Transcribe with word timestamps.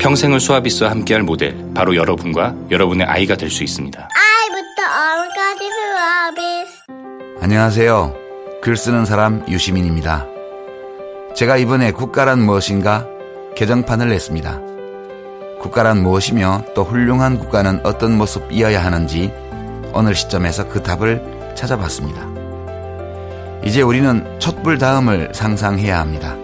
평생을 0.00 0.40
수아비스와 0.40 0.90
함께할 0.90 1.22
모델 1.22 1.56
바로 1.74 1.96
여러분과 1.96 2.54
여러분의 2.70 3.06
아이가 3.06 3.34
될 3.36 3.50
수 3.50 3.62
있습니다. 3.64 3.98
아이부터 3.98 4.82
어른까지 4.82 5.70
수아비 5.70 7.42
안녕하세요. 7.42 8.14
글 8.62 8.76
쓰는 8.76 9.04
사람 9.04 9.44
유시민입니다. 9.48 10.26
제가 11.34 11.56
이번에 11.56 11.92
국가란 11.92 12.40
무엇인가 12.40 13.06
개정판을 13.56 14.08
냈습니다. 14.08 14.60
국가란 15.60 16.02
무엇이며 16.02 16.64
또 16.74 16.84
훌륭한 16.84 17.38
국가는 17.38 17.80
어떤 17.84 18.16
모습이어야 18.16 18.84
하는지 18.84 19.32
오늘 19.92 20.14
시점에서 20.14 20.68
그 20.68 20.82
답을 20.82 21.52
찾아봤습니다. 21.54 22.26
이제 23.64 23.82
우리는 23.82 24.38
촛불 24.38 24.78
다음을 24.78 25.30
상상해야 25.32 25.98
합니다. 25.98 26.36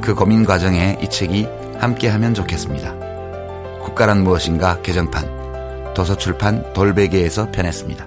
그 0.00 0.14
고민 0.14 0.44
과정에 0.44 0.98
이 1.02 1.08
책이 1.08 1.46
함께하면 1.82 2.32
좋겠습니다. 2.32 2.94
국가란 3.80 4.22
무엇인가 4.22 4.80
개정판 4.82 5.92
도서출판 5.94 6.72
돌베개에서 6.72 7.50
편했습니다. 7.50 8.06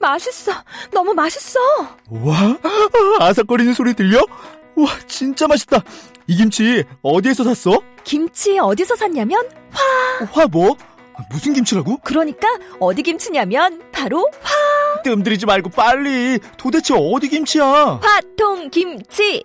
맛있어 0.00 0.52
너무 0.90 1.14
맛있어 1.14 1.60
와, 2.08 2.56
아삭거리는 3.20 3.72
소리 3.74 3.94
들려? 3.94 4.18
와, 4.74 4.88
진짜 5.06 5.46
맛있다. 5.46 5.78
이 6.26 6.34
김치 6.36 6.82
어디에서 7.02 7.44
샀어? 7.44 7.80
김치 8.02 8.58
어디서 8.58 8.96
샀냐면 8.96 9.48
화 10.32 10.46
뭐? 10.48 10.76
무슨 11.30 11.52
김치라고? 11.52 11.98
그러니까 11.98 12.48
어디 12.80 13.02
김치냐면 13.02 13.80
바로 13.92 14.28
뜸들이지 15.04 15.46
말고 15.46 15.70
빨리. 15.70 16.38
도대체 16.56 16.94
어디 16.96 17.28
김치야? 17.28 18.00
화통 18.02 18.70
김치 18.70 19.44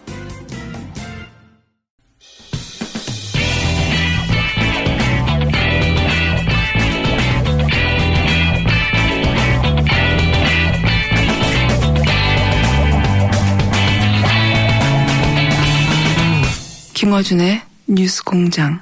김어준의 17.01 17.63
뉴스 17.87 18.23
공장. 18.23 18.79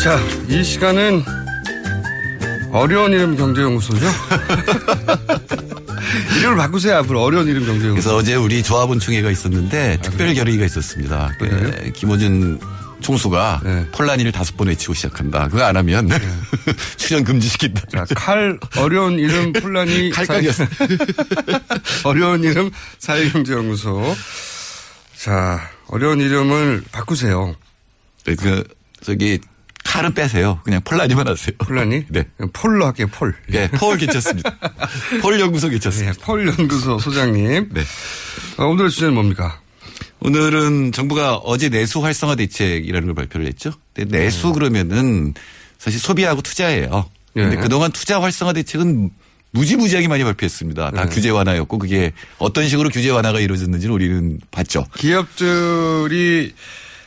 자, 0.00 0.20
이 0.48 0.62
시간은 0.62 1.24
어려운 2.70 3.10
이름 3.10 3.36
경제연구소죠? 3.36 4.06
이름을 6.38 6.56
바꾸세요, 6.56 6.98
앞으로. 6.98 7.24
어려운 7.24 7.48
이름 7.48 7.66
경제연구소. 7.66 7.92
그래서 7.92 8.16
어제 8.16 8.36
우리 8.36 8.62
조합원 8.62 9.00
총회가 9.00 9.32
있었는데 9.32 9.98
특별 10.00 10.32
결의가 10.32 10.64
있었습니다. 10.64 11.32
그 11.40 11.90
김호준 11.92 12.60
총수가 13.04 13.60
네. 13.62 13.86
폴란이를 13.92 14.32
다섯 14.32 14.56
번 14.56 14.68
외치고 14.68 14.94
시작한다. 14.94 15.48
그거 15.48 15.62
안 15.64 15.76
하면 15.76 16.08
출연 16.96 17.22
금지시킨다. 17.22 17.82
자, 18.06 18.14
칼, 18.16 18.58
어려운 18.78 19.18
이름 19.18 19.52
폴란이. 19.52 20.08
칼각이었어. 20.16 20.64
어려운 22.04 22.42
이름 22.42 22.70
사회경제연구소. 22.98 24.16
자, 25.16 25.70
어려운 25.88 26.20
이름을 26.20 26.82
바꾸세요. 26.92 27.54
그 28.24 28.64
저기 29.02 29.38
칼은 29.84 30.14
빼세요. 30.14 30.60
그냥 30.64 30.80
폴란이만 30.82 31.28
하세요. 31.28 31.54
폴란이? 31.58 32.06
네. 32.08 32.24
폴로 32.54 32.86
할게요, 32.86 33.06
폴. 33.12 33.34
네, 33.48 33.70
폴 33.70 33.98
괜찮습니다. 33.98 34.56
폴 35.20 35.38
연구소 35.38 35.66
네, 35.66 35.72
괜찮습니다. 35.72 36.24
폴 36.24 36.46
연구소 36.48 36.98
소장님. 36.98 37.68
네. 37.70 37.82
어, 38.56 38.64
오늘의 38.64 38.90
주제는 38.90 39.12
뭡니까? 39.12 39.60
오늘은 40.24 40.92
정부가 40.92 41.36
어제 41.36 41.68
내수 41.68 42.02
활성화 42.02 42.36
대책이라는 42.36 43.06
걸 43.08 43.14
발표를 43.14 43.46
했죠. 43.46 43.72
근데 43.92 44.18
내수 44.18 44.54
그러면은 44.54 45.34
사실 45.78 46.00
소비하고 46.00 46.40
투자예요. 46.40 47.10
근데 47.34 47.56
예. 47.56 47.60
그동안 47.60 47.92
투자 47.92 48.22
활성화 48.22 48.54
대책은 48.54 49.10
무지무지하게 49.50 50.08
많이 50.08 50.24
발표했습니다. 50.24 50.92
다 50.92 51.02
예. 51.02 51.14
규제 51.14 51.28
완화였고 51.28 51.76
그게 51.76 52.12
어떤 52.38 52.68
식으로 52.68 52.88
규제 52.88 53.10
완화가 53.10 53.38
이루어졌는지는 53.38 53.94
우리는 53.94 54.40
봤죠. 54.50 54.86
기업들이 54.96 56.54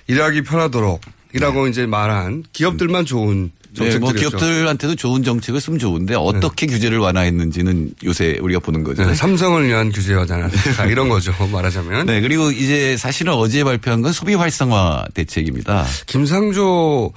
일하기 0.05 0.43
편하도록 0.43 1.01
이라고 1.33 1.67
이제 1.67 1.87
말한 1.87 2.43
기업들만 2.53 3.05
좋은 3.05 3.45
네, 3.45 3.51
정책들이었죠. 3.77 3.99
뭐 3.99 4.11
기업들한테도 4.11 4.95
좋은 4.95 5.23
정책을 5.23 5.61
쓰면 5.61 5.79
좋은데 5.79 6.15
어떻게 6.15 6.65
규제를 6.67 6.97
완화했는지는 6.99 7.91
요새 8.03 8.37
우리가 8.41 8.59
보는 8.59 8.83
거죠. 8.83 9.05
네, 9.05 9.13
삼성을 9.13 9.65
위한 9.65 9.91
규제 9.91 10.13
완화 10.13 10.49
이런 10.89 11.09
거죠 11.09 11.33
말하자면. 11.51 12.05
네, 12.05 12.21
그리고 12.21 12.51
이제 12.51 12.97
사실은 12.97 13.33
어제 13.33 13.63
발표한 13.63 14.01
건 14.01 14.11
소비 14.11 14.35
활성화 14.35 15.05
대책입니다. 15.13 15.85
김상조 16.07 17.13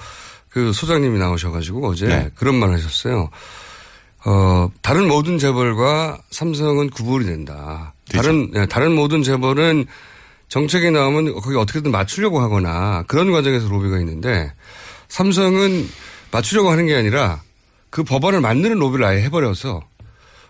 그 0.49 0.73
소장님이 0.73 1.19
나오셔가지고 1.19 1.89
어제 1.89 2.07
네. 2.07 2.31
그런 2.35 2.57
말 2.57 2.73
하셨어요. 2.73 3.31
어, 4.25 4.71
다른 4.83 5.09
모든 5.09 5.39
재벌과 5.39 6.19
삼성은 6.31 6.91
구분이 6.91 7.25
된다. 7.25 7.95
되죠. 8.09 8.23
다른, 8.23 8.51
네, 8.51 8.67
다른 8.67 8.93
모든 8.93 9.23
재벌은 9.23 9.87
정책이 10.49 10.91
나오면 10.91 11.33
거기 11.41 11.57
어떻게든 11.57 11.91
맞추려고 11.91 12.41
하거나 12.41 13.05
그런 13.07 13.31
과정에서 13.31 13.69
로비가 13.69 13.99
있는데 14.01 14.53
삼성은 15.09 15.89
맞추려고 16.33 16.71
하는 16.71 16.87
게 16.87 16.95
아니라 16.95 17.43
그 17.91 18.05
법안을 18.05 18.41
만드는 18.41 18.79
로비를 18.79 19.05
아예 19.05 19.23
해버려서 19.23 19.83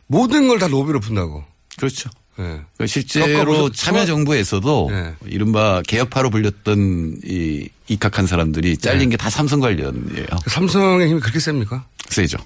모든 0.07 0.49
걸 0.49 0.59
다 0.59 0.67
로비로 0.69 1.01
푼다고. 1.01 1.45
그렇죠. 1.77 2.11
네. 2.37 2.61
그 2.79 2.87
실제로 2.87 3.71
참여정부에서도 3.71 4.89
네. 4.91 5.15
이른바 5.27 5.83
개혁파로 5.87 6.31
불렸던 6.31 7.21
이 7.25 7.69
입각한 7.89 8.27
사람들이 8.27 8.77
잘린 8.79 9.11
네. 9.11 9.17
게다 9.17 9.31
삼성 9.31 9.61
관련이에요. 9.61 10.27
삼성의 10.47 11.09
힘이 11.09 11.21
그렇게 11.21 11.39
셉니까? 11.39 11.85
세죠. 12.09 12.39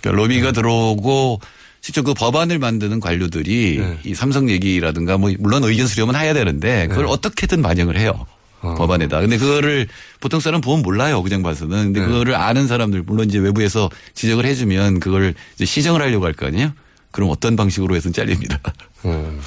그러니까 0.00 0.22
로비가 0.22 0.46
네. 0.48 0.52
들어오고 0.52 1.40
실제 1.80 2.00
그 2.00 2.14
법안을 2.14 2.58
만드는 2.58 3.00
관료들이 3.00 3.78
네. 3.78 3.98
이 4.04 4.14
삼성 4.14 4.48
얘기라든가 4.48 5.18
뭐 5.18 5.30
물론 5.38 5.64
의견 5.64 5.86
수렴은 5.86 6.14
해야 6.14 6.32
되는데 6.34 6.86
그걸 6.88 7.06
어떻게든 7.06 7.60
반영을 7.62 7.98
해요. 7.98 8.26
어. 8.62 8.74
법안에다. 8.76 9.20
근데 9.20 9.36
그거를 9.38 9.86
보통 10.20 10.40
사람 10.40 10.60
보면 10.60 10.82
몰라요. 10.82 11.22
그냥 11.22 11.42
봐서는. 11.42 11.92
근데 11.92 12.00
네. 12.00 12.06
그거를 12.06 12.34
아는 12.36 12.66
사람들 12.66 13.02
물론 13.02 13.28
이제 13.28 13.38
외부에서 13.38 13.90
지적을 14.14 14.44
해주면 14.46 15.00
그걸 15.00 15.34
이제 15.54 15.64
시정을 15.64 16.00
하려고 16.00 16.24
할 16.24 16.32
거 16.32 16.46
아니에요? 16.46 16.72
그럼 17.10 17.28
어떤 17.30 17.56
방식으로 17.56 17.94
해서는 17.94 18.12
잘립니다. 18.14 18.58
어. 19.02 19.38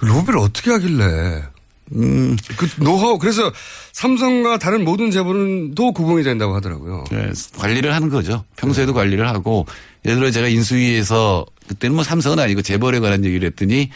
로비를 0.00 0.38
어떻게 0.38 0.70
하길래? 0.70 1.42
음, 1.96 2.34
그 2.56 2.66
노하우 2.82 3.18
그래서 3.18 3.52
삼성과 3.92 4.58
다른 4.58 4.84
모든 4.84 5.10
재벌은 5.10 5.74
또 5.74 5.92
구분이 5.92 6.24
된다고 6.24 6.54
하더라고요. 6.54 7.04
네, 7.10 7.30
관리를 7.58 7.94
하는 7.94 8.08
거죠. 8.08 8.44
평소에도 8.56 8.94
관리를 8.94 9.28
하고 9.28 9.66
예를 10.06 10.18
들어 10.18 10.30
제가 10.30 10.48
인수위에서 10.48 11.44
그때는 11.68 11.94
뭐 11.94 12.02
삼성은 12.04 12.38
아니고 12.38 12.62
재벌에 12.62 13.00
관한 13.00 13.24
얘기를 13.24 13.46
했더니 13.48 13.90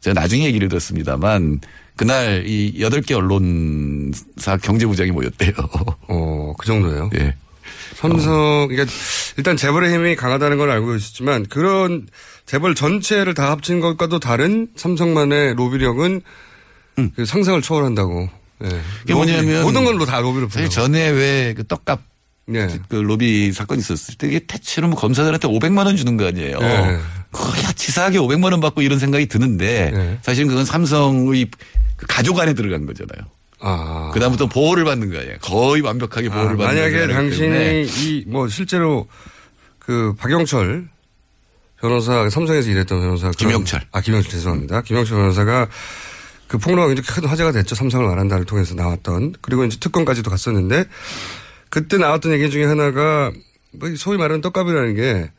제가 0.00 0.18
나중에 0.20 0.44
얘기를 0.44 0.68
들었습니다만 0.68 1.60
그날 1.96 2.44
이 2.46 2.80
여덟 2.80 3.00
개 3.02 3.14
언론사 3.14 4.56
경제부장이 4.62 5.10
모였대요. 5.10 5.52
어, 6.08 6.54
그 6.58 6.66
정도예요. 6.66 7.10
예. 7.18 7.34
삼성, 7.94 8.66
그러니까 8.68 8.92
일단 9.36 9.56
재벌의 9.56 9.92
힘이 9.92 10.16
강하다는 10.16 10.58
걸 10.58 10.70
알고 10.70 10.94
있었지만 10.96 11.46
그런 11.46 12.08
재벌 12.46 12.74
전체를 12.74 13.34
다 13.34 13.50
합친 13.50 13.80
것과도 13.80 14.18
다른 14.18 14.68
삼성만의 14.76 15.54
로비력은 15.54 16.22
그 17.14 17.24
상상을 17.24 17.60
초월한다고. 17.62 18.28
예. 18.64 18.66
음. 18.68 18.82
그게 19.00 19.14
뭐냐면 19.14 19.62
모든 19.62 19.84
걸로 19.84 20.04
다 20.04 20.20
로비를 20.20 20.48
사실. 20.50 20.68
전에 20.70 21.10
왜 21.10 21.54
그 21.56 21.64
떡값 21.66 22.00
예. 22.54 22.68
그 22.88 22.96
로비 22.96 23.52
사건 23.52 23.78
있었을 23.78 24.14
때 24.16 24.26
이게 24.26 24.40
대체로 24.40 24.88
뭐 24.88 24.98
검사들한테 24.98 25.46
500만 25.48 25.86
원 25.86 25.96
주는 25.96 26.16
거 26.16 26.26
아니에요. 26.26 26.58
예. 26.60 26.98
그야 27.30 27.72
치사하게 27.74 28.18
500만 28.18 28.50
원 28.52 28.60
받고 28.60 28.82
이런 28.82 28.98
생각이 28.98 29.26
드는데 29.26 29.92
예. 29.94 30.18
사실은 30.22 30.48
그건 30.48 30.64
삼성의 30.64 31.48
그 31.96 32.06
가족 32.08 32.38
안에 32.40 32.54
들어간 32.54 32.84
거잖아요. 32.86 33.26
아. 33.60 34.10
그다음부터 34.12 34.46
보호를 34.46 34.84
받는 34.84 35.10
거 35.12 35.18
아니에요. 35.18 35.36
거의 35.40 35.82
완벽하게 35.82 36.28
아, 36.28 36.32
보호를 36.32 36.56
받는 36.56 36.74
만약에 36.74 37.06
거기 37.06 37.12
때문에. 37.12 37.14
당신이 37.14 37.82
이 38.10 38.24
뭐 38.26 38.48
실제로 38.48 39.06
그 39.78 40.14
박영철 40.18 40.88
변호사 41.80 42.28
삼성에서 42.28 42.70
일했던 42.70 43.00
변호사 43.00 43.30
김영철. 43.30 43.82
아 43.92 44.00
김영철 44.00 44.30
죄송합니다 44.30 44.82
김영철 44.82 45.16
변호사가 45.16 45.68
그 46.48 46.58
폭로가 46.58 46.88
굉장히 46.88 47.06
큰 47.06 47.24
화제가 47.28 47.50
됐죠 47.52 47.74
삼성을 47.74 48.06
말한다를 48.06 48.44
통해서 48.44 48.74
나왔던 48.74 49.34
그리고 49.40 49.64
이제 49.64 49.78
특검까지도 49.80 50.28
갔었는데 50.30 50.84
그때 51.72 51.96
나왔던 51.96 52.34
얘기 52.34 52.50
중에 52.50 52.66
하나가 52.66 53.32
뭐 53.72 53.88
소위 53.96 54.18
말하는 54.18 54.42
떡값이라는 54.42 54.94
게 54.94 55.30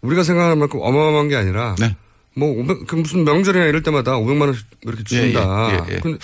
우리가 0.00 0.24
생각하는 0.24 0.58
만큼 0.58 0.80
어마어마한 0.82 1.28
게 1.28 1.36
아니라 1.36 1.76
네. 1.78 1.94
뭐 2.34 2.48
500, 2.48 2.88
그 2.88 2.96
무슨 2.96 3.22
명절이나 3.22 3.66
이럴 3.66 3.84
때마다 3.84 4.14
500만 4.14 4.46
원씩 4.46 4.66
이렇게 4.82 5.04
준다. 5.04 5.68
예, 5.70 5.74
예, 5.74 5.94
예. 5.94 6.00
근데 6.00 6.18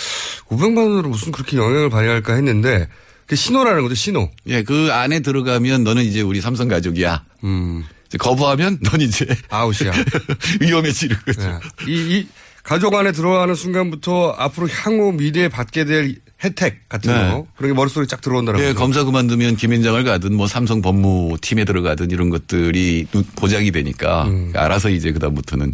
500만 0.49 0.79
원으로 0.79 1.09
무슨 1.09 1.31
그렇게 1.31 1.57
영향을 1.57 1.91
발휘할까 1.91 2.35
했는데 2.35 2.89
그 3.27 3.37
신호라는 3.37 3.83
거죠 3.83 3.95
신호. 3.95 4.29
예, 4.49 4.65
그 4.65 4.89
안에 4.91 5.21
들어가면 5.21 5.85
너는 5.85 6.03
이제 6.03 6.23
우리 6.23 6.41
삼성 6.41 6.67
가족이야. 6.67 7.25
음. 7.45 7.85
거부하면 8.19 8.81
넌 8.83 9.01
이제 9.01 9.27
아웃이야. 9.49 9.93
위험해지는 10.61 11.17
거죠. 11.25 11.61
예. 11.87 11.93
이, 11.93 12.19
이 12.19 12.29
가족 12.65 12.95
안에 12.97 13.13
들어가는 13.13 13.55
순간부터 13.55 14.35
앞으로 14.37 14.69
향후 14.69 15.13
미래에 15.13 15.49
받게 15.49 15.85
될 15.85 16.17
혜택 16.45 16.89
같은 16.89 17.13
네. 17.13 17.31
거 17.31 17.47
그런 17.57 17.71
게 17.73 17.75
머릿속에 17.77 18.07
쫙 18.07 18.21
들어온다는 18.21 18.61
예. 18.61 18.73
검사 18.73 19.05
그만두면 19.05 19.57
김현장을 19.57 20.03
가든 20.05 20.35
뭐 20.35 20.49
삼성 20.49 20.83
법무팀에 20.83 21.65
들어가든 21.65 22.11
이런 22.11 22.31
것들이 22.31 23.07
눈- 23.13 23.25
보장이 23.37 23.71
되니까 23.71 24.29
알아서 24.55 24.91
이제 24.91 25.13
그다음부터는 25.13 25.73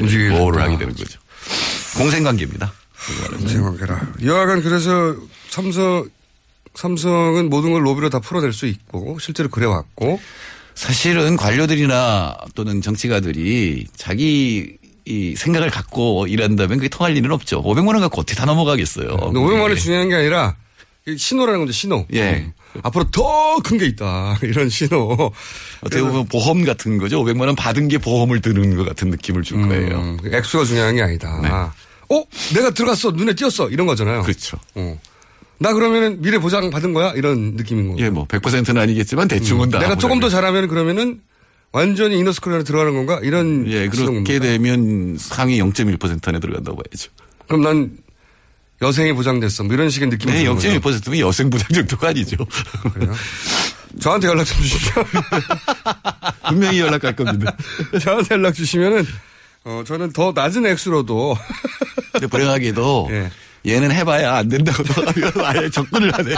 음. 0.00 0.28
보호를. 0.30 0.60
하게 0.62 0.76
되는 0.78 0.94
거죠. 0.94 1.18
공생관계입니다. 1.96 2.72
생각해라. 3.46 4.12
여하간 4.24 4.62
그래서 4.62 5.16
삼성 5.48 6.08
삼성은 6.74 7.48
모든 7.48 7.72
걸 7.72 7.86
로비로 7.86 8.10
다 8.10 8.18
풀어낼 8.18 8.52
수 8.52 8.66
있고 8.66 9.18
실제로 9.18 9.48
그래왔고 9.48 10.20
사실은 10.74 11.36
관료들이나 11.36 12.36
또는 12.54 12.82
정치가들이 12.82 13.86
자기 13.96 14.76
이 15.06 15.34
생각을 15.36 15.70
갖고 15.70 16.26
일한다면 16.26 16.78
그게 16.78 16.88
통할 16.88 17.16
일은 17.16 17.30
없죠. 17.32 17.62
500만 17.62 17.88
원 17.88 18.00
갖고 18.00 18.20
어떻게 18.20 18.34
다 18.34 18.44
넘어가겠어요. 18.44 19.06
근데 19.16 19.38
500만 19.38 19.60
원이 19.62 19.76
중요한 19.76 20.08
게 20.08 20.16
아니라 20.16 20.56
이 21.06 21.16
신호라는 21.16 21.60
건데 21.60 21.72
신호. 21.72 22.04
예. 22.12 22.44
음. 22.46 22.52
앞으로 22.82 23.10
더 23.10 23.56
큰 23.64 23.78
게 23.78 23.86
있다 23.86 24.36
이런 24.42 24.68
신호. 24.68 25.32
어떻게 25.80 26.02
보면 26.02 26.26
보험 26.26 26.64
같은 26.64 26.98
거죠. 26.98 27.22
500만 27.24 27.46
원 27.46 27.54
받은 27.54 27.86
게 27.88 27.98
보험을 27.98 28.40
드는 28.40 28.76
것 28.76 28.84
같은 28.84 29.08
느낌을 29.10 29.42
줄 29.44 29.62
거예요. 29.68 29.96
음, 29.98 30.16
그 30.20 30.34
액수가 30.34 30.64
중요한 30.64 30.96
게 30.96 31.02
아니다. 31.02 31.72
어, 32.10 32.22
내가 32.54 32.70
들어갔어, 32.70 33.12
눈에 33.12 33.32
띄었어 33.34 33.68
이런 33.70 33.86
거잖아요. 33.86 34.22
그렇죠. 34.22 34.58
어. 34.74 34.98
나 35.58 35.72
그러면은 35.72 36.20
미래 36.20 36.38
보장 36.38 36.68
받은 36.70 36.92
거야 36.92 37.12
이런 37.12 37.54
느낌인 37.54 37.88
거고. 37.88 38.00
예, 38.00 38.10
뭐 38.10 38.26
100%는 38.26 38.76
아니겠지만 38.80 39.26
대충은 39.28 39.70
다. 39.70 39.78
음. 39.78 39.80
내가 39.82 39.96
조금 39.96 40.20
더. 40.20 40.28
잘하면 40.28 40.68
그러면은 40.68 41.20
완전히 41.76 42.18
이너스쿨 42.18 42.54
안에 42.54 42.64
들어가는 42.64 42.94
건가 42.94 43.20
이런. 43.22 43.66
예, 43.68 43.86
그렇게? 43.88 44.38
되면 44.38 45.18
상위 45.18 45.60
0.1% 45.60 46.26
안에 46.26 46.40
들어간다고 46.40 46.78
봐야죠. 46.78 47.10
그럼 47.46 47.60
난 47.60 47.98
여생이 48.80 49.12
보장됐어 49.12 49.64
뭐 49.64 49.74
이런 49.74 49.90
식의 49.90 50.08
느낌이 50.08 50.32
네, 50.32 50.38
드는 50.38 50.54
거죠. 50.54 50.68
0.1%면 50.70 51.18
여성 51.18 51.50
부장 51.50 51.68
정도가 51.68 52.08
아니죠. 52.08 52.38
그래요? 52.94 53.12
저한테 54.00 54.26
연락 54.26 54.44
좀 54.44 54.56
주시면 54.62 55.04
분명히 56.48 56.80
연락할 56.80 57.14
겁니다. 57.14 57.54
저한테 58.00 58.36
연락 58.36 58.54
주시면은 58.54 59.06
어 59.64 59.82
저는 59.86 60.14
더 60.14 60.32
낮은 60.34 60.64
액수로도 60.64 61.36
근데 62.12 62.26
불행하게도 62.26 63.08
예. 63.10 63.30
얘는 63.66 63.90
해봐야 63.90 64.36
안 64.36 64.48
된다고 64.48 64.82
하면 64.94 65.32
아예 65.44 65.68
접근을 65.68 66.10
안 66.14 66.26
해요. 66.26 66.36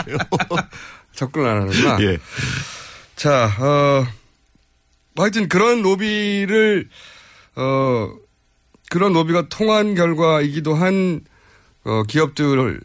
접근 1.15 1.47
안 1.47 1.63
하는구나. 1.63 1.99
예. 2.01 2.19
자, 3.15 3.53
어, 3.59 4.07
뭐 5.19 5.25
하여튼 5.25 5.49
그런 5.49 5.83
로비를, 5.83 6.89
어, 7.57 8.09
그런 8.89 9.13
로비가 9.13 9.49
통한 9.49 9.97
결과이기도 9.97 10.77
한, 10.77 11.23
어, 11.85 12.05
기업들의 12.05 12.79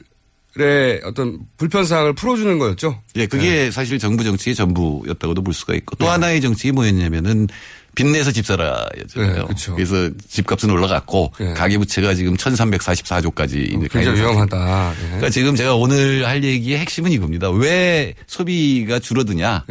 어떤 1.04 1.42
불편사항을 1.58 2.14
풀어주는 2.14 2.58
거였죠. 2.58 3.00
예, 3.18 3.28
그게 3.28 3.70
사실 3.70 4.00
정부 4.00 4.24
정책의 4.24 4.56
전부였다고도 4.56 5.44
볼 5.44 5.54
수가 5.54 5.76
있고 5.76 5.96
또 5.98 6.10
하나의 6.10 6.42
정책이 6.42 6.72
뭐였냐면은 6.72 7.48
빚내서 7.94 8.32
집 8.32 8.48
살아였잖아요. 8.48 9.36
네, 9.36 9.46
그쵸. 9.46 9.76
그래서 9.76 10.10
집값은 10.28 10.72
올라갔고 10.72 11.34
네. 11.40 11.54
가계부채가 11.54 12.16
지금 12.16 12.36
1344조까지 12.36 13.78
이제 13.78 13.88
굉장히. 13.92 14.20
위험하다. 14.20 14.94
예. 14.96 15.06
그러니까 15.06 15.30
지금 15.30 15.56
제가 15.56 15.76
오늘 15.76 16.26
할 16.26 16.44
얘기의 16.44 16.80
핵심은 16.80 17.12
이겁니다. 17.12 17.52
왜 17.52 18.16
소비가 18.26 18.98
줄어드냐? 18.98 19.66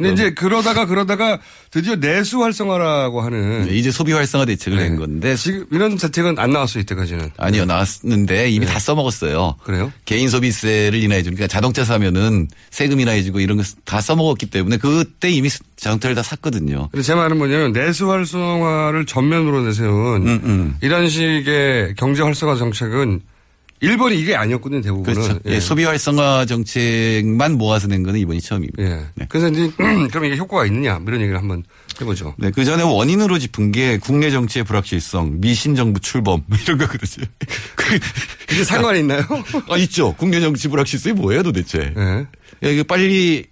예. 0.00 0.04
근데 0.04 0.12
이제 0.12 0.34
그러다가 0.34 0.86
그러다가 0.86 1.38
드디어 1.70 1.96
내수 1.96 2.42
활성화라고 2.42 3.20
하는 3.20 3.68
이제 3.70 3.90
소비 3.90 4.12
활성화 4.12 4.44
대책을 4.46 4.78
네. 4.78 4.88
낸 4.88 4.96
건데 4.96 5.36
지금 5.36 5.66
이런 5.70 5.96
대책은 5.96 6.38
안 6.38 6.50
나왔어요 6.52 6.82
이때까지는. 6.82 7.30
아니요 7.36 7.64
나왔는데 7.64 8.50
이미 8.50 8.66
다 8.66 8.78
써먹었어요. 8.78 9.54
네. 9.58 9.64
그래요? 9.64 9.92
개인 10.04 10.28
소비세를 10.28 11.00
인하해 11.02 11.22
주니까 11.22 11.46
자동차 11.46 11.84
사면은 11.84 12.48
세금 12.70 13.00
인하해주고 13.00 13.40
이런 13.40 13.56
거 13.58 13.64
다 13.84 14.00
써먹었기 14.00 14.46
때문에 14.46 14.78
그때 14.78 15.30
이미 15.30 15.48
자동차를 15.76 16.16
다 16.16 16.22
샀거든요. 16.22 16.88
근데 16.90 17.02
제 17.02 17.14
말은 17.14 17.36
뭐냐면 17.38 17.72
내수 17.72 18.10
활성화를 18.10 19.06
전면으로 19.06 19.62
내세운 19.62 20.26
음, 20.26 20.40
음. 20.44 20.76
이런 20.80 21.08
식의 21.08 21.94
경제 21.96 22.22
활성화 22.22 22.56
정책은 22.56 23.20
일본이 23.84 24.18
이게 24.18 24.34
아니었거든요 24.34 24.80
대부분은. 24.82 25.14
그렇죠. 25.22 25.38
예, 25.46 25.60
소비 25.60 25.84
활성화 25.84 26.46
정책만 26.46 27.58
모아서 27.58 27.86
낸 27.88 28.02
거는 28.02 28.18
이번이 28.20 28.40
처음입니다. 28.40 28.82
예. 28.82 29.06
네. 29.14 29.26
그래서 29.28 29.48
이제 29.48 29.70
그럼 30.10 30.24
이게 30.24 30.36
효과가 30.36 30.66
있느냐 30.66 30.94
뭐 30.98 31.04
이런 31.08 31.20
얘기를 31.20 31.38
한번 31.38 31.62
해보죠. 32.00 32.34
네, 32.38 32.50
그 32.50 32.64
전에 32.64 32.82
원인으로 32.82 33.38
짚은 33.38 33.70
게 33.72 33.98
국내 33.98 34.30
정치의 34.30 34.64
불확실성, 34.64 35.40
미신 35.40 35.74
정부 35.76 36.00
출범 36.00 36.42
뭐 36.46 36.58
이런 36.62 36.78
거거든요. 36.78 37.26
그- 37.76 37.98
이게 38.52 38.64
상관이 38.64 39.00
있나요? 39.00 39.22
아 39.68 39.76
있죠. 39.78 40.14
국내 40.16 40.40
정치 40.40 40.68
불확실성이 40.68 41.14
뭐예요, 41.14 41.42
도대체? 41.42 41.92
예. 41.96 42.02
야, 42.68 42.70
이거 42.70 42.82
빨리 42.84 43.44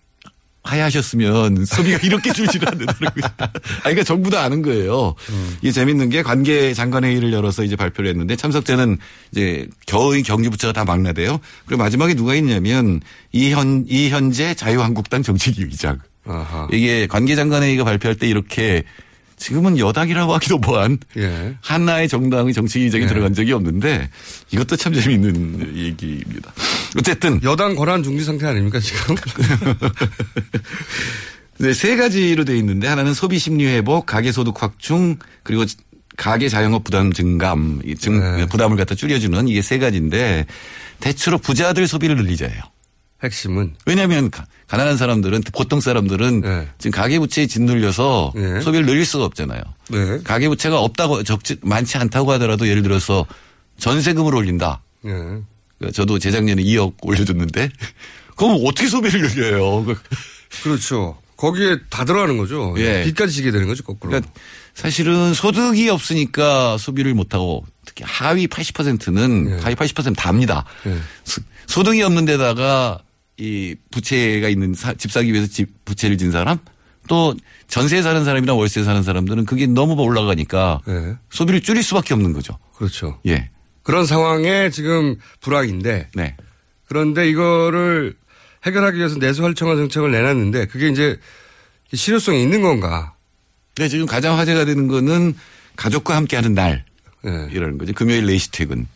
하야하셨으면 0.64 1.64
소비가 1.64 1.98
이렇게 2.02 2.32
줄지를 2.32 2.68
않는다는 2.68 3.12
거죠. 3.14 3.28
아, 3.38 3.48
그러니까 3.82 4.04
정부 4.04 4.30
다 4.30 4.42
아는 4.42 4.62
거예요. 4.62 5.14
이게 5.60 5.72
재밌는 5.72 6.08
게 6.08 6.22
관계 6.22 6.72
장관회의를 6.72 7.32
열어서 7.32 7.64
이제 7.64 7.76
발표를 7.76 8.10
했는데 8.10 8.36
참석자는 8.36 8.98
이제 9.32 9.66
겨우이 9.86 10.22
경제부처가 10.22 10.72
다 10.72 10.84
막나대요. 10.84 11.40
그리고 11.66 11.82
마지막에 11.82 12.14
누가 12.14 12.34
있냐면 12.34 13.00
이현, 13.32 13.86
이현재 13.88 14.54
자유한국당 14.54 15.22
정책위 15.22 15.62
의장. 15.62 15.98
아하. 16.24 16.68
이게 16.72 17.06
관계 17.08 17.34
장관회의가 17.34 17.84
발표할 17.84 18.16
때 18.16 18.28
이렇게 18.28 18.84
지금은 19.42 19.76
여당이라고 19.76 20.32
하기도 20.34 20.58
뭐한 20.58 20.98
예. 21.16 21.56
하나의 21.60 22.08
정당의 22.08 22.54
정치의장이 22.54 23.04
예. 23.04 23.08
들어간 23.08 23.34
적이 23.34 23.54
없는데 23.54 24.08
이것도 24.52 24.76
참 24.76 24.94
재미있는 24.94 25.76
얘기입니다. 25.76 26.52
어쨌든 26.96 27.42
여당 27.42 27.74
권한 27.74 28.04
중지 28.04 28.24
상태 28.24 28.46
아닙니까 28.46 28.78
지금? 28.78 29.16
네, 31.58 31.72
세 31.72 31.96
가지로 31.96 32.44
돼 32.44 32.56
있는데 32.58 32.86
하나는 32.86 33.14
소비 33.14 33.40
심리 33.40 33.66
회복, 33.66 34.06
가계 34.06 34.30
소득 34.30 34.62
확충, 34.62 35.16
그리고 35.42 35.64
가계 36.16 36.48
자영업 36.48 36.84
부담 36.84 37.12
증감, 37.12 37.80
이 37.84 37.96
증, 37.96 38.20
네. 38.20 38.46
부담을 38.46 38.76
갖다 38.76 38.94
줄여주는 38.94 39.48
이게 39.48 39.60
세 39.60 39.78
가지인데 39.78 40.46
대체로 41.00 41.38
부자들 41.38 41.88
소비를 41.88 42.14
늘리자예요. 42.16 42.62
핵심은 43.22 43.74
왜냐하면 43.86 44.30
가- 44.30 44.46
가난한 44.66 44.96
사람들은 44.96 45.42
보통 45.52 45.80
사람들은 45.80 46.40
네. 46.40 46.68
지금 46.78 46.90
가계 46.90 47.18
부채에 47.18 47.46
짓눌려서 47.46 48.32
네. 48.34 48.60
소비를 48.60 48.86
늘릴 48.86 49.04
수가 49.04 49.24
없잖아요. 49.26 49.60
네. 49.90 50.18
가계 50.24 50.48
부채가 50.48 50.80
없다고 50.80 51.22
적지 51.22 51.56
많지 51.62 51.98
않다고 51.98 52.32
하더라도 52.32 52.66
예를 52.68 52.82
들어서 52.82 53.26
전세금을 53.78 54.34
올린다. 54.34 54.82
예. 55.04 55.10
그러니까 55.10 55.92
저도 55.94 56.18
재작년에 56.18 56.62
2억 56.62 56.94
올려줬는데 57.02 57.68
그럼 58.36 58.58
어떻게 58.64 58.88
소비를 58.88 59.20
늘려요? 59.22 59.84
그- 59.84 59.96
그렇죠. 60.62 61.18
거기에 61.36 61.76
다 61.90 62.04
들어가는 62.04 62.36
거죠. 62.38 62.74
예. 62.78 63.02
빚까지 63.04 63.32
지게 63.34 63.50
되는 63.50 63.66
거죠 63.66 63.82
거꾸로. 63.82 64.10
그러니까 64.10 64.32
사실은 64.74 65.34
소득이 65.34 65.88
없으니까 65.88 66.78
소비를 66.78 67.14
못하고 67.14 67.64
특히 67.84 68.04
하위 68.06 68.46
80%는 68.46 69.44
네. 69.44 69.60
하위 69.62 69.74
80% 69.74 70.16
답니다. 70.16 70.64
네. 70.84 70.96
소- 71.24 71.40
소득이 71.66 72.02
없는 72.02 72.24
데다가 72.26 73.00
이 73.38 73.74
부채가 73.90 74.48
있는 74.48 74.74
사- 74.74 74.94
집 74.94 75.10
사기 75.10 75.32
위해서 75.32 75.46
집 75.50 75.84
부채를 75.84 76.18
진 76.18 76.30
사람 76.30 76.58
또 77.08 77.34
전세에 77.68 78.02
사는 78.02 78.24
사람이나 78.24 78.54
월세에 78.54 78.84
사는 78.84 79.02
사람들은 79.02 79.46
그게 79.46 79.66
너무 79.66 79.94
올라가니까 80.00 80.80
네. 80.86 81.16
소비를 81.30 81.60
줄일 81.62 81.82
수밖에 81.82 82.14
없는 82.14 82.32
거죠. 82.32 82.58
그렇죠. 82.76 83.18
예. 83.26 83.50
그런 83.82 84.06
상황에 84.06 84.70
지금 84.70 85.16
불황인데 85.40 86.08
네. 86.14 86.36
그런데 86.86 87.28
이거를 87.28 88.14
해결하기 88.64 88.98
위해서 88.98 89.18
내수 89.18 89.42
활성화 89.42 89.74
정책을 89.76 90.12
내놨는데 90.12 90.66
그게 90.66 90.88
이제 90.88 91.18
실효성이 91.92 92.42
있는 92.42 92.62
건가? 92.62 93.14
네, 93.76 93.88
지금 93.88 94.06
가장 94.06 94.38
화제가 94.38 94.64
되는 94.66 94.86
거는 94.86 95.34
가족과 95.76 96.14
함께 96.14 96.36
하는 96.36 96.54
날. 96.54 96.84
네. 97.24 97.48
이라는 97.50 97.78
거죠. 97.78 97.92
금요일 97.94 98.26
4시 98.26 98.50
퇴근. 98.52 98.86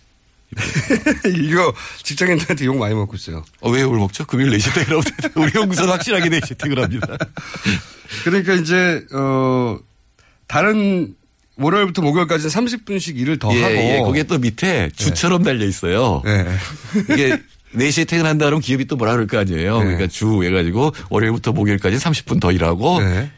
이거 1.34 1.72
직장인들한테 2.02 2.64
욕 2.64 2.76
많이 2.76 2.94
먹고 2.94 3.16
있어요. 3.16 3.44
어, 3.60 3.70
왜 3.70 3.82
욕을 3.82 3.98
먹죠? 3.98 4.24
금요일 4.26 4.56
4시 4.58 4.74
퇴근하고 4.74 5.02
우리 5.40 5.52
연구소는 5.54 5.90
확실하게 5.90 6.30
4시 6.30 6.58
퇴근 6.58 6.82
합니다. 6.82 7.16
그러니까 8.24 8.54
이제 8.54 9.04
어 9.12 9.78
다른 10.46 11.14
월요일부터 11.56 12.02
목요일까지 12.02 12.48
30분씩 12.48 13.16
일을 13.16 13.38
더 13.38 13.54
예, 13.54 13.62
하고 13.62 13.74
예. 13.74 14.00
거기에 14.00 14.22
또 14.24 14.38
밑에 14.38 14.90
주처럼 14.94 15.42
달려 15.42 15.64
있어요. 15.64 16.22
네. 16.24 16.46
이게 17.10 17.38
4시에 17.74 18.06
퇴근한다 18.06 18.46
그러면 18.46 18.60
기업이 18.60 18.86
또 18.86 18.96
뭐라 18.96 19.12
그럴 19.12 19.26
거 19.26 19.38
아니에요. 19.38 19.78
네. 19.78 19.84
그러니까 19.84 20.06
주 20.06 20.42
해가지고 20.42 20.92
월요일부터 21.10 21.52
목요일까지 21.52 21.96
30분 21.96 22.40
더 22.40 22.52
일하고 22.52 23.00
네. 23.00 23.30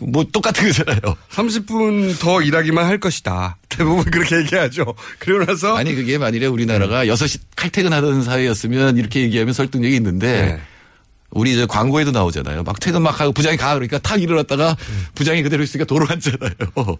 뭐 0.00 0.24
똑같은 0.24 0.66
거잖아요. 0.66 1.00
30분 1.30 2.18
더 2.20 2.42
일하기만 2.42 2.84
할 2.84 2.98
것이다. 2.98 3.58
대부분 3.68 4.04
그렇게 4.04 4.36
얘기하죠. 4.38 4.94
그리고 5.18 5.44
나서 5.44 5.76
아니 5.76 5.94
그게 5.94 6.18
만일에 6.18 6.46
우리나라가 6.46 7.06
6시 7.06 7.40
칼퇴근하던 7.56 8.22
사회였으면 8.22 8.96
이렇게 8.96 9.20
얘기하면 9.20 9.54
설득력이 9.54 9.94
있는데 9.96 10.42
네. 10.42 10.60
우리 11.30 11.52
이제 11.52 11.66
광고에도 11.66 12.10
나오잖아요. 12.10 12.62
막 12.62 12.78
퇴근 12.80 13.02
막 13.02 13.20
하고 13.20 13.32
부장이 13.32 13.56
가 13.56 13.74
그러니까 13.74 13.98
탁 13.98 14.22
일어났다가 14.22 14.76
부장이 15.14 15.42
그대로 15.42 15.62
있으니까 15.62 15.86
도로 15.86 16.06
앉잖아요. 16.08 16.52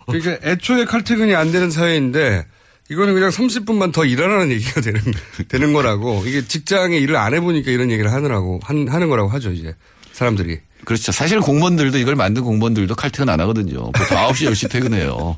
그러니까 0.06 0.48
애초에 0.50 0.84
칼퇴근이 0.84 1.34
안 1.34 1.52
되는 1.52 1.70
사회인데 1.70 2.46
이거는 2.90 3.14
그냥 3.14 3.30
30분만 3.30 3.92
더 3.92 4.04
일하라는 4.04 4.50
얘기가 4.50 4.80
되는 4.80 5.00
되는 5.48 5.72
거라고 5.72 6.24
이게 6.26 6.46
직장에 6.46 6.96
일을 6.98 7.16
안 7.16 7.34
해보니까 7.34 7.70
이런 7.70 7.90
얘기를 7.90 8.12
하느라고 8.12 8.60
한, 8.62 8.88
하는 8.88 9.08
거라고 9.08 9.28
하죠 9.28 9.50
이제 9.50 9.74
사람들이. 10.12 10.60
그렇죠. 10.84 11.12
사실 11.12 11.40
공무원들도 11.40 11.98
이걸 11.98 12.16
만든 12.16 12.42
공무원들도 12.42 12.94
칼퇴근 12.94 13.28
안 13.28 13.40
하거든요. 13.40 13.92
보통 13.92 14.18
9시, 14.18 14.50
10시 14.50 14.70
퇴근해요. 14.70 15.36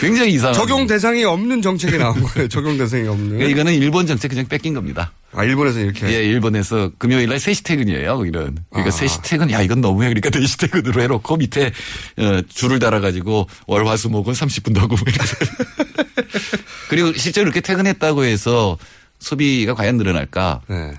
굉장히 0.00 0.32
이상한. 0.32 0.54
적용 0.54 0.86
대상이 0.86 1.24
없는 1.24 1.62
정책이 1.62 1.98
나온 1.98 2.20
거예요. 2.20 2.48
적용 2.48 2.76
대상이 2.76 3.06
없는. 3.06 3.28
그러니까 3.38 3.48
이거는 3.50 3.74
일본 3.74 4.06
정책 4.06 4.28
그냥 4.28 4.46
뺏긴 4.46 4.74
겁니다. 4.74 5.12
아 5.32 5.44
일본에서 5.44 5.80
이렇게. 5.80 6.08
예, 6.08 6.24
일본에서 6.24 6.90
금요일 6.98 7.28
날 7.28 7.38
3시 7.38 7.64
퇴근이에요, 7.64 8.16
거기는. 8.16 8.56
그러니까 8.70 8.94
아. 8.94 8.98
3시 8.98 9.22
퇴근, 9.22 9.50
야, 9.50 9.60
이건 9.62 9.80
너무해. 9.80 10.08
그러니까 10.08 10.30
4시 10.30 10.60
퇴근으로 10.60 11.02
해놓고 11.02 11.36
밑에, 11.36 11.72
어, 12.18 12.40
줄을 12.48 12.78
달아가지고 12.78 13.48
월, 13.66 13.86
화, 13.86 13.96
수, 13.96 14.08
목은 14.08 14.32
30분 14.32 14.74
더 14.74 14.80
하고. 14.82 14.96
뭐. 14.96 15.04
그리고 16.88 17.12
실제로 17.14 17.46
이렇게 17.46 17.60
퇴근했다고 17.60 18.24
해서 18.24 18.78
소비가 19.18 19.74
과연 19.74 19.96
늘어날까? 19.96 20.60
네. 20.68 20.92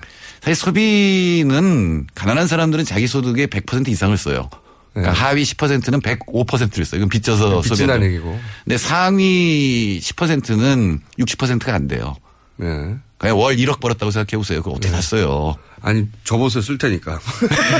사실 0.46 0.54
소비는 0.62 2.06
가난한 2.14 2.46
사람들은 2.46 2.84
자기 2.84 3.08
소득의 3.08 3.48
100% 3.48 3.88
이상을 3.88 4.16
써요. 4.16 4.48
그러니까 4.92 5.12
네. 5.12 5.18
하위 5.18 5.42
10%는 5.42 6.00
105%를 6.00 6.84
써요. 6.84 6.98
이건 7.00 7.08
빚져서 7.08 7.62
빚진다는 7.62 7.76
소비하는. 7.76 8.06
얘기고. 8.06 8.40
근데 8.62 8.78
상위 8.78 9.98
10%는 10.00 11.00
60%가 11.18 11.74
안 11.74 11.88
돼요. 11.88 12.14
네. 12.58 12.94
그냥 13.18 13.38
월 13.40 13.56
1억 13.56 13.80
벌었다고 13.80 14.12
생각해 14.12 14.38
보세요. 14.38 14.62
그거 14.62 14.76
어떻게 14.76 14.92
다 14.92 15.00
써요? 15.00 15.56
아니 15.82 16.06
접어서 16.22 16.60
쓸 16.60 16.78
테니까. 16.78 17.18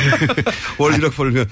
월 0.79 0.93
1억 0.95 1.15
벌면. 1.15 1.47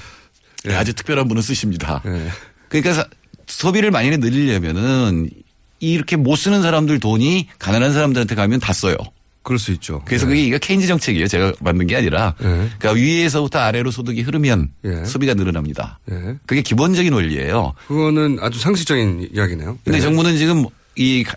네, 0.64 0.74
아주 0.74 0.94
특별한 0.94 1.28
분은 1.28 1.42
쓰십니다. 1.42 2.02
네. 2.04 2.28
그러니까 2.68 2.92
사- 2.92 3.06
소비를 3.46 3.92
많이 3.92 4.10
늘리려면은 4.10 5.30
이렇게 5.78 6.16
못 6.16 6.34
쓰는 6.34 6.60
사람들 6.62 6.98
돈이 6.98 7.48
가난한 7.60 7.92
사람들한테 7.92 8.34
가면 8.34 8.58
다 8.58 8.72
써요. 8.72 8.96
그럴 9.44 9.58
수 9.58 9.70
있죠. 9.72 10.02
그래서 10.06 10.26
그게 10.26 10.42
이거 10.42 10.58
케인즈 10.58 10.86
정책이에요. 10.88 11.28
제가 11.28 11.52
만든 11.60 11.86
게 11.86 11.94
아니라. 11.96 12.34
네. 12.40 12.48
그러니까 12.78 12.90
위에서부터 12.92 13.60
아래로 13.60 13.90
소득이 13.92 14.22
흐르면 14.22 14.70
예. 14.86 15.04
소비가 15.04 15.34
늘어납니다. 15.34 16.00
네. 16.06 16.34
그게 16.46 16.62
기본적인 16.62 17.12
원리예요. 17.12 17.74
그거는 17.86 18.38
아주 18.40 18.58
상식적인 18.58 19.28
이야기네요. 19.32 19.78
근데 19.84 19.98
네. 19.98 20.02
정부는 20.02 20.36
지금 20.38 20.64
이 20.96 21.22
가- 21.24 21.36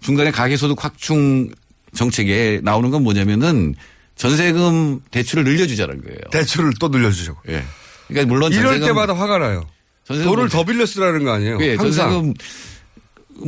중간에 0.00 0.30
가계소득 0.32 0.82
확충 0.82 1.50
정책에 1.94 2.60
나오는 2.64 2.90
건 2.90 3.02
뭐냐면은 3.04 3.74
전세금 4.16 5.00
대출을 5.10 5.44
늘려주자는 5.44 6.02
거예요. 6.02 6.18
대출을 6.32 6.72
또 6.80 6.88
늘려주자고. 6.88 7.38
예. 7.50 7.62
그러니까 8.08 8.32
물론 8.32 8.50
이럴 8.52 8.64
전세금 8.64 8.86
때마다 8.88 9.12
화가 9.14 9.38
나요. 9.38 9.66
전세금 10.06 10.30
돈을 10.30 10.44
뭐- 10.44 10.48
더 10.48 10.64
빌려 10.64 10.86
쓰라는 10.86 11.22
거 11.24 11.32
아니에요. 11.32 11.58
예, 11.60 11.76
항상. 11.76 11.92
전세금 12.08 12.34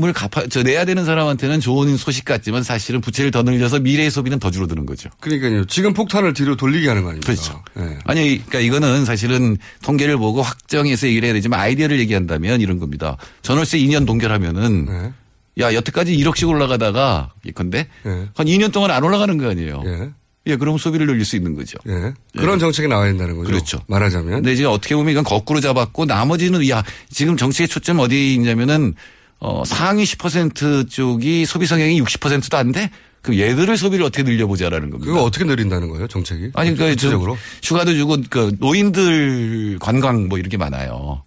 을 0.02 0.12
갚아 0.12 0.46
저 0.48 0.62
내야 0.62 0.84
되는 0.84 1.04
사람한테는 1.04 1.60
좋은 1.60 1.96
소식 1.96 2.24
같지만 2.24 2.62
사실은 2.62 3.00
부채를 3.00 3.30
더 3.30 3.42
늘려서 3.42 3.80
미래의 3.80 4.10
소비는 4.10 4.40
더 4.40 4.50
줄어드는 4.50 4.86
거죠. 4.86 5.10
그러니까요. 5.20 5.66
지금 5.66 5.92
폭탄을 5.92 6.32
뒤로 6.32 6.56
돌리게 6.56 6.88
하는 6.88 7.02
거 7.02 7.10
아닙니까? 7.10 7.32
그렇죠. 7.32 7.62
네. 7.74 7.98
아니, 8.04 8.44
그러니까 8.44 8.60
이거는 8.60 9.04
사실은 9.04 9.56
통계를 9.82 10.16
보고 10.16 10.42
확정해서 10.42 11.06
얘기를 11.06 11.26
해야 11.26 11.34
되지만 11.34 11.60
아이디어를 11.60 12.00
얘기한다면 12.00 12.60
이런 12.60 12.80
겁니다. 12.80 13.16
전월세 13.42 13.78
2년 13.78 14.06
동결하면은 14.06 14.86
네. 14.86 15.12
야 15.60 15.72
여태까지 15.72 16.16
1억씩 16.16 16.48
올라가다가 16.48 17.32
예컨대 17.46 17.86
네. 18.02 18.28
한 18.34 18.46
2년 18.46 18.72
동안 18.72 18.90
안 18.90 19.04
올라가는 19.04 19.36
거 19.38 19.48
아니에요. 19.48 19.82
예. 19.86 20.10
예, 20.46 20.56
그럼 20.56 20.76
소비를 20.76 21.06
늘릴 21.06 21.24
수 21.24 21.36
있는 21.36 21.54
거죠. 21.54 21.78
예. 21.88 22.12
그런 22.38 22.58
정책이 22.58 22.88
나와야 22.88 23.08
된다는 23.08 23.36
거죠. 23.36 23.46
그렇죠. 23.46 23.80
말하자면. 23.86 24.42
근데 24.42 24.54
지금 24.56 24.70
어떻게 24.72 24.94
보면 24.94 25.12
이건 25.12 25.24
거꾸로 25.24 25.60
잡았고 25.60 26.04
나머지는 26.04 26.68
야 26.68 26.82
지금 27.10 27.36
정책의 27.36 27.68
초점 27.68 28.00
어디에 28.00 28.34
있냐면은 28.34 28.94
어 29.44 29.62
상위 29.66 30.04
10% 30.04 30.88
쪽이 30.88 31.44
소비 31.44 31.66
성향이 31.66 32.00
60%도 32.00 32.56
안 32.56 32.72
돼? 32.72 32.90
그 33.20 33.38
얘들을 33.38 33.76
소비를 33.76 34.06
어떻게 34.06 34.22
늘려보자라는 34.22 34.88
겁니다. 34.88 35.12
그거 35.12 35.22
어떻게 35.22 35.44
늘린다는 35.44 35.88
거예요, 35.90 36.08
정책이? 36.08 36.52
아니 36.54 36.74
그러니까 36.74 36.86
저 36.86 37.08
구체적으로. 37.08 37.36
휴가도 37.62 37.94
주고 37.94 38.16
그 38.30 38.56
노인들 38.58 39.78
관광 39.80 40.28
뭐 40.28 40.38
이렇게 40.38 40.56
많아요. 40.56 41.22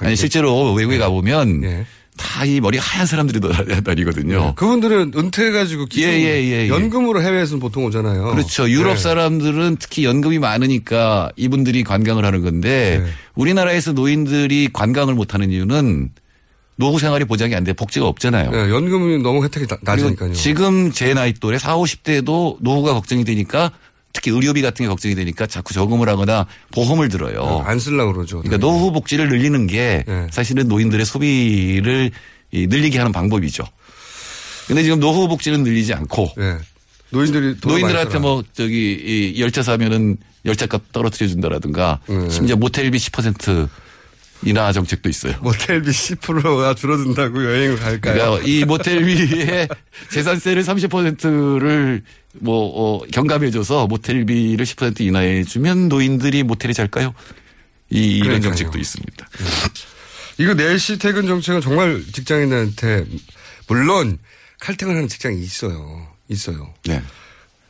아니 0.00 0.16
실제로 0.16 0.74
외국에 0.74 0.98
가 0.98 1.08
보면 1.08 1.64
예. 1.64 1.86
다이 2.18 2.60
머리 2.60 2.76
하얀 2.76 3.06
사람들이 3.06 3.40
다니거든요. 3.82 4.54
그분들은 4.54 5.12
은퇴해가지고 5.16 5.86
기존 5.86 6.10
예, 6.10 6.14
예, 6.14 6.44
예, 6.44 6.64
예. 6.64 6.68
연금으로 6.68 7.22
해외에서는 7.22 7.58
보통 7.58 7.86
오잖아요. 7.86 8.32
그렇죠. 8.32 8.68
유럽 8.68 8.94
네. 8.94 8.96
사람들은 8.96 9.76
특히 9.80 10.04
연금이 10.04 10.38
많으니까 10.38 11.30
이분들이 11.36 11.84
관광을 11.84 12.26
하는 12.26 12.42
건데 12.42 13.02
네. 13.02 13.10
우리나라에서 13.34 13.92
노인들이 13.92 14.68
관광을 14.74 15.14
못하는 15.14 15.50
이유는 15.50 16.10
노후 16.76 16.98
생활이 16.98 17.24
보장이 17.24 17.54
안 17.54 17.64
돼 17.64 17.72
복지가 17.72 18.06
없잖아요. 18.06 18.50
예, 18.52 18.70
연금이 18.70 19.18
너무 19.22 19.42
혜택이 19.44 19.66
낮으니까요. 19.82 20.32
지금 20.34 20.92
제 20.92 21.14
나이 21.14 21.32
또래 21.32 21.58
40, 21.58 22.02
50대도 22.04 22.58
노후가 22.60 22.92
걱정이 22.94 23.24
되니까 23.24 23.72
특히 24.12 24.30
의료비 24.30 24.62
같은 24.62 24.84
게 24.84 24.88
걱정이 24.88 25.14
되니까 25.14 25.46
자꾸 25.46 25.74
저금을 25.74 26.08
하거나 26.08 26.46
보험을 26.72 27.08
들어요. 27.08 27.62
안 27.66 27.78
쓰려고 27.78 28.12
그러죠. 28.12 28.38
그러니까 28.42 28.58
노후 28.58 28.92
복지를 28.92 29.28
늘리는 29.28 29.66
게 29.66 30.04
네. 30.06 30.26
사실은 30.30 30.68
노인들의 30.68 31.04
소비를 31.04 32.10
이 32.52 32.66
늘리게 32.66 32.98
하는 32.98 33.12
방법이죠. 33.12 33.64
근데 34.66 34.82
지금 34.82 35.00
노후 35.00 35.28
복지는 35.28 35.62
늘리지 35.62 35.94
않고 35.94 36.32
예. 36.38 36.56
노인들이 37.10 37.56
노인들한테 37.64 38.18
뭐 38.18 38.42
저기 38.52 39.32
이 39.36 39.40
열차 39.40 39.62
사면은 39.62 40.16
열차값 40.44 40.92
떨어뜨려 40.92 41.28
준다라든가 41.28 42.00
네. 42.06 42.28
심지어 42.30 42.56
모텔비 42.56 42.98
10% 42.98 43.68
인하 44.44 44.72
정책도 44.72 45.08
있어요. 45.08 45.34
모텔비 45.40 45.88
10%가 45.90 46.74
줄어든다고 46.74 47.44
여행을 47.44 47.76
갈까요? 47.78 48.14
그러니까 48.14 48.42
이 48.46 48.64
모텔비에 48.64 49.68
재산세를 50.10 50.62
30%를 50.62 52.02
뭐 52.34 52.98
어, 53.00 53.06
경감해줘서 53.12 53.86
모텔비를 53.86 54.64
10% 54.64 55.00
인하해 55.00 55.42
주면 55.42 55.88
노인들이 55.88 56.42
모텔에 56.42 56.72
잘까요? 56.72 57.14
이 57.90 58.16
이런 58.18 58.28
그러니까요. 58.28 58.54
정책도 58.54 58.78
있습니다. 58.78 59.28
이거 60.38 60.54
4시 60.54 61.00
퇴근 61.00 61.26
정책은 61.26 61.60
정말 61.60 62.02
직장인들한테 62.12 63.04
물론 63.68 64.18
칼퇴근하는 64.60 65.08
직장이 65.08 65.40
있어요. 65.42 66.08
있어요. 66.28 66.74
네. 66.84 67.02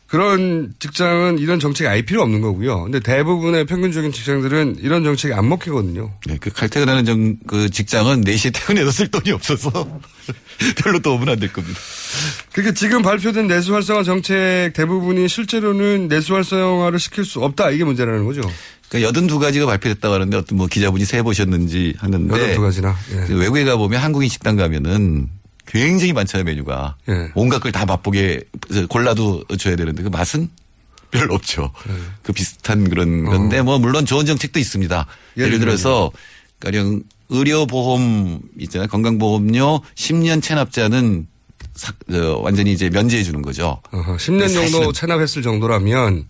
그런 0.06 0.72
직장은 0.78 1.38
이런 1.40 1.58
정책이 1.58 1.88
아예 1.88 2.02
필요 2.02 2.22
없는 2.22 2.40
거고요. 2.40 2.84
근데 2.84 3.00
대부분의 3.00 3.64
평균적인 3.66 4.12
직장들은 4.12 4.76
이런 4.80 5.02
정책이 5.02 5.34
안 5.34 5.48
먹히거든요. 5.48 6.12
네, 6.26 6.36
그 6.40 6.50
칼퇴근하는 6.50 7.04
정, 7.04 7.36
그 7.46 7.68
직장은 7.70 8.22
4시에 8.22 8.54
퇴근해도 8.54 8.90
쓸 8.92 9.08
돈이 9.08 9.32
없어서 9.32 10.00
별로 10.82 11.00
도움은 11.00 11.28
안 11.28 11.40
될 11.40 11.52
겁니다. 11.52 11.78
그러니까 12.52 12.74
지금 12.74 13.02
발표된 13.02 13.46
내수 13.48 13.74
활성화 13.74 14.04
정책 14.04 14.72
대부분이 14.74 15.28
실제로는 15.28 16.08
내수 16.08 16.34
활성화를 16.34 16.98
시킬 17.00 17.24
수 17.24 17.40
없다 17.40 17.70
이게 17.70 17.84
문제라는 17.84 18.24
거죠. 18.24 18.40
그러니까 18.88 19.10
82가지가 19.20 19.66
발표됐다고 19.66 20.14
하는데 20.14 20.36
어떤 20.36 20.56
뭐 20.58 20.68
기자분이 20.68 21.04
세 21.04 21.20
보셨는지 21.22 21.94
하는데 21.98 22.56
82가지나. 22.56 22.94
예. 23.12 23.26
그 23.26 23.36
외국에 23.36 23.64
가보면 23.64 24.00
한국인 24.00 24.28
식당 24.28 24.54
가면은 24.56 25.28
굉장히 25.66 26.12
많잖아요 26.12 26.44
메뉴가. 26.44 26.96
예. 27.08 27.30
온갖 27.34 27.58
걸 27.60 27.72
다 27.72 27.84
맛보게 27.86 28.42
골라도 28.88 29.44
줘야 29.58 29.76
되는데 29.76 30.02
그 30.02 30.08
맛은 30.08 30.48
별로 31.10 31.34
없죠. 31.34 31.72
예. 31.88 31.92
그 32.22 32.32
비슷한 32.32 32.88
그런 32.88 33.24
건데 33.24 33.62
뭐 33.62 33.78
물론 33.78 34.06
좋은 34.06 34.26
정책도 34.26 34.58
있습니다. 34.58 35.00
어. 35.00 35.06
예를 35.36 35.48
예를 35.48 35.58
들어서 35.60 36.10
가령 36.60 37.02
의료보험 37.28 38.40
있잖아요. 38.60 38.88
건강보험료 38.88 39.80
10년 39.94 40.42
체납자는 40.42 41.26
사- 41.74 41.92
저 42.10 42.38
완전히 42.38 42.72
이제 42.72 42.88
면제해 42.88 43.22
주는 43.22 43.42
거죠. 43.42 43.80
어허, 43.92 44.16
10년 44.16 44.52
정도 44.70 44.92
체납했을 44.92 45.42
정도라면 45.42 46.24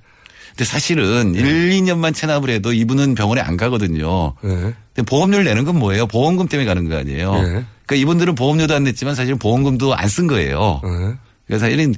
근데 0.49 0.65
사실은 0.65 1.33
네. 1.33 1.41
1, 1.41 1.71
2년만 1.83 2.15
체납을 2.15 2.49
해도 2.51 2.73
이분은 2.73 3.15
병원에 3.15 3.41
안 3.43 3.57
가거든요. 3.57 4.35
예. 4.45 4.75
보험료를 5.05 5.45
내는 5.45 5.65
건 5.65 5.79
뭐예요? 5.79 6.07
보험금 6.07 6.49
때문에 6.49 6.67
가는 6.67 6.89
거 6.89 6.97
아니에요. 6.97 7.35
예. 7.37 7.43
그러니까 7.43 7.95
이분들은 7.97 8.35
보험료도 8.35 8.75
안 8.75 8.85
냈지만 8.85 9.15
사실은 9.15 9.39
보험금도 9.39 9.95
안 9.95 10.09
쓴 10.09 10.27
거예요. 10.27 10.81
예. 10.85 11.15
그래서 11.47 11.65
사실은 11.67 11.95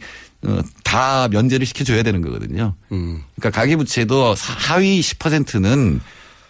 어, 0.47 0.61
다 0.85 1.28
면제를 1.28 1.67
시켜줘야 1.67 2.02
되는 2.02 2.21
거거든요. 2.23 2.75
음. 2.93 3.23
그러니까 3.37 3.61
가계부채도 3.61 4.35
사- 4.35 4.52
하위 4.75 5.00
10%는 5.00 6.00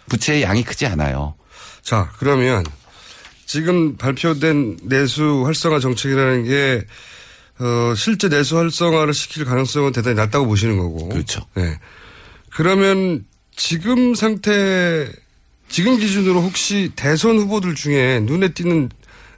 부채의 0.09 0.43
양이 0.43 0.63
크지 0.63 0.85
않아요. 0.87 1.35
자, 1.81 2.11
그러면 2.19 2.63
지금 3.45 3.95
발표된 3.97 4.77
내수 4.83 5.43
활성화 5.45 5.79
정책이라는 5.79 6.43
게 6.45 6.85
어, 7.59 7.93
실제 7.95 8.29
내수 8.29 8.57
활성화를 8.57 9.13
시킬 9.13 9.45
가능성은 9.45 9.91
대단히 9.91 10.15
낮다고 10.15 10.45
보시는 10.47 10.77
거고. 10.77 11.09
그렇죠. 11.09 11.41
네. 11.55 11.77
그러면 12.51 13.25
지금 13.55 14.13
상태, 14.15 15.07
지금 15.69 15.97
기준으로 15.97 16.41
혹시 16.41 16.91
대선 16.95 17.37
후보들 17.37 17.75
중에 17.75 18.19
눈에 18.21 18.49
띄는 18.49 18.89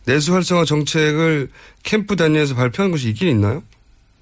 내수 0.05 0.33
활성화 0.33 0.65
정책을 0.65 1.49
캠프 1.83 2.15
단위에서 2.15 2.55
발표한 2.55 2.91
것이 2.91 3.09
있긴 3.09 3.27
있나요? 3.27 3.63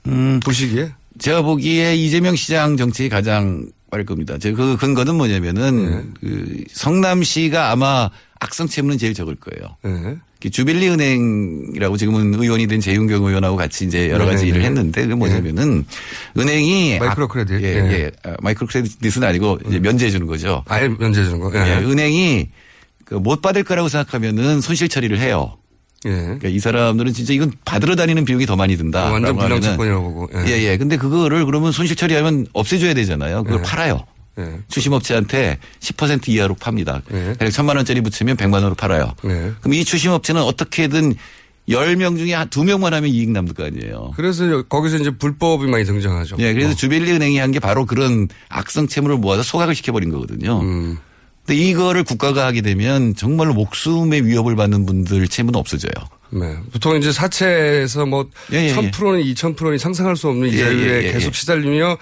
음, 0.08 0.40
보시기에? 0.44 0.92
제가 1.20 1.42
보기에 1.42 1.96
이재명 1.96 2.36
시장 2.36 2.78
정책이 2.78 3.10
가장 3.10 3.70
빠를 3.92 4.06
겁니다. 4.06 4.38
제그 4.38 4.78
근거는 4.78 5.16
뭐냐면은 5.16 5.92
네. 5.92 6.04
그 6.20 6.64
성남시가 6.72 7.72
아마 7.72 8.10
악성 8.40 8.68
채무는 8.68 8.98
제일 8.98 9.14
적을 9.14 9.36
거예요. 9.36 9.76
네. 9.84 10.16
그 10.42 10.50
주빌리 10.50 10.88
은행이라고 10.90 11.98
지금은 11.98 12.34
의원이 12.42 12.68
된 12.68 12.80
재윤경 12.80 13.26
의원하고 13.26 13.58
같이 13.58 13.86
이제 13.86 14.10
여러 14.10 14.26
가지 14.26 14.46
네네네. 14.46 14.50
일을 14.50 14.62
했는데 14.64 15.02
그게 15.02 15.16
뭐냐면은 15.16 15.86
은행이 16.38 17.00
마이크로 17.00 17.26
악- 17.26 17.32
크레딧. 17.32 17.62
예, 17.64 17.76
예. 17.76 17.80
음. 17.82 17.92
예. 17.92 18.12
아, 18.24 18.36
마이크로 18.42 18.68
크레딧은 18.68 19.24
아니고 19.24 19.60
이제 19.68 19.80
면제해 19.80 20.12
주는 20.12 20.28
거죠. 20.28 20.64
아예 20.68 20.88
면제 20.88 21.24
주는 21.24 21.40
거. 21.40 21.52
예, 21.56 21.78
은행이 21.84 22.50
그 23.06 23.16
못 23.16 23.42
받을 23.42 23.64
거라고 23.64 23.90
생각하면은 23.90 24.62
손실 24.62 24.88
처리를 24.88 25.20
해요. 25.20 25.58
예. 26.06 26.10
그러니까 26.12 26.48
이 26.48 26.60
사람들은 26.60 27.12
진짜 27.14 27.34
이건 27.34 27.52
받으러 27.66 27.96
다니는 27.96 28.24
비용이 28.24 28.46
더 28.46 28.56
많이 28.56 28.78
든다. 28.78 29.06
완전 29.06 29.24
라고 29.24 29.40
하면은 29.42 29.60
불량채권이라고 29.62 30.04
보고. 30.14 30.30
예. 30.36 30.52
예, 30.52 30.64
예. 30.72 30.78
근데 30.78 30.96
그거를 30.96 31.46
그러면 31.46 31.72
손실 31.72 31.96
처리하면 31.96 32.46
없애줘야 32.54 32.94
되잖아요. 32.94 33.44
그걸 33.44 33.60
예. 33.60 33.64
팔아요. 33.64 34.06
예. 34.38 34.60
추심업체한테 34.70 35.58
10% 35.82 36.30
이하로 36.30 36.54
팝니다. 36.56 37.02
예. 37.12 37.34
그래서 37.38 37.56
천만 37.56 37.76
원짜리 37.78 38.00
붙이면 38.02 38.38
100만 38.38 38.54
원으로 38.54 38.76
팔아요. 38.76 39.14
예. 39.26 39.52
그럼 39.60 39.74
이 39.74 39.84
추심업체는 39.84 40.42
어떻게든 40.42 41.16
10명 41.70 42.18
중에 42.18 42.34
한 42.34 42.50
2명만 42.50 42.92
하면 42.92 43.10
이익 43.10 43.30
남을 43.32 43.54
거 43.54 43.64
아니에요. 43.66 44.12
그래서 44.16 44.64
거기서 44.64 44.98
이제 44.98 45.12
불법이 45.12 45.68
많이 45.68 45.86
등장하죠. 45.86 46.38
예, 46.40 46.54
그래서 46.54 46.72
어. 46.72 46.76
주빌리 46.76 47.12
은행이 47.12 47.38
한 47.38 47.52
게 47.52 47.60
바로 47.60 47.86
그런 47.86 48.28
악성 48.50 48.88
채무를 48.88 49.18
모아서 49.18 49.44
소각을 49.44 49.76
시켜버린 49.76 50.10
거거든요. 50.10 50.62
음. 50.62 50.98
근데 51.46 51.62
이거를 51.62 52.04
국가가 52.04 52.46
하게 52.46 52.62
되면 52.62 53.16
정말로 53.16 53.54
목숨의 53.56 54.26
위협을 54.26 54.56
받는 54.56 54.86
분들 54.86 55.28
채무는 55.28 55.60
없어져요. 55.60 55.92
네. 56.32 56.56
보통 56.72 56.96
이제 56.98 57.12
사채에서 57.12 58.06
뭐 58.06 58.30
예, 58.54 58.68
예, 58.70 58.76
1000%는 58.76 59.24
2000%는 59.24 59.78
상상할 59.80 60.16
수 60.16 60.28
없는 60.28 60.48
예, 60.48 60.54
이자율에 60.54 61.04
예, 61.04 61.08
예, 61.08 61.12
계속 61.12 61.30
예. 61.30 61.32
시달리며 61.34 61.98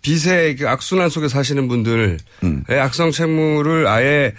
빚의 0.00 0.56
그 0.56 0.68
악순환 0.68 1.10
속에 1.10 1.28
사시는 1.28 1.68
분들의 1.68 2.16
음. 2.44 2.64
악성 2.68 3.10
채무를 3.10 3.86
아예 3.86 4.32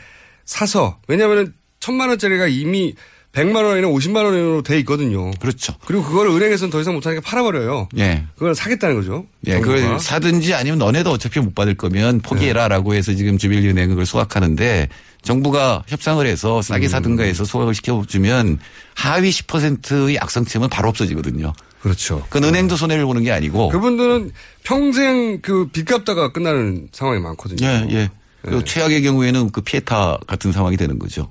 사서 0.46 0.98
왜냐하면 1.07 1.54
천만 1.80 2.10
원짜리가 2.10 2.47
이미 2.47 2.95
100만 3.38 3.63
원이나 3.63 3.88
50만 3.88 4.26
원으로 4.26 4.63
돼 4.63 4.80
있거든요. 4.80 5.30
그렇죠. 5.39 5.73
그리고 5.86 6.04
그걸 6.04 6.28
은행에서는 6.28 6.71
더 6.71 6.82
이상 6.82 6.95
못하니까 6.95 7.21
팔아버려요. 7.21 7.89
예. 7.97 8.23
그걸 8.34 8.56
사겠다는 8.56 8.95
거죠. 8.95 9.26
예, 9.45 9.54
정부가. 9.54 9.76
그걸 9.76 10.00
사든지 10.00 10.56
아니면 10.56 10.80
너네도 10.80 11.12
어차피 11.12 11.39
못 11.39 11.54
받을 11.54 11.76
거면 11.76 12.21
포기해라 12.21 12.67
라고 12.67 12.95
해서 12.95 13.13
지금 13.13 13.38
주빌리 13.38 13.69
은행은 13.69 13.89
그걸 13.89 14.06
소각하는데 14.08 14.89
정부가 15.21 15.84
협상을 15.88 16.26
해서 16.26 16.62
싸게 16.63 16.88
음. 16.88 16.89
사든가 16.89 17.23
해서 17.23 17.43
소각을 17.45 17.76
시켜주면 17.76 18.60
하위 18.95 19.30
10%의 19.30 20.17
악성채무는 20.19 20.69
바로 20.69 20.89
없어지거든요. 20.89 21.54
그렇죠. 21.82 22.26
그 22.30 22.39
은행도 22.39 22.76
손해를 22.76 23.06
보는 23.06 23.23
게 23.23 23.32
아니고. 23.32 23.69
그분들은 23.69 24.32
평생 24.63 25.41
그 25.41 25.69
빚 25.71 25.86
갚다가 25.86 26.32
끝나는 26.32 26.88
상황이 26.91 27.19
많거든요. 27.21 27.67
예, 27.67 27.88
예. 27.91 28.10
그리고 28.41 28.63
최악의 28.63 29.04
경우에는 29.04 29.52
그 29.52 29.62
피해타 29.62 30.19
같은 30.26 30.52
상황이 30.52 30.76
되는 30.78 30.97
거죠. 30.97 31.30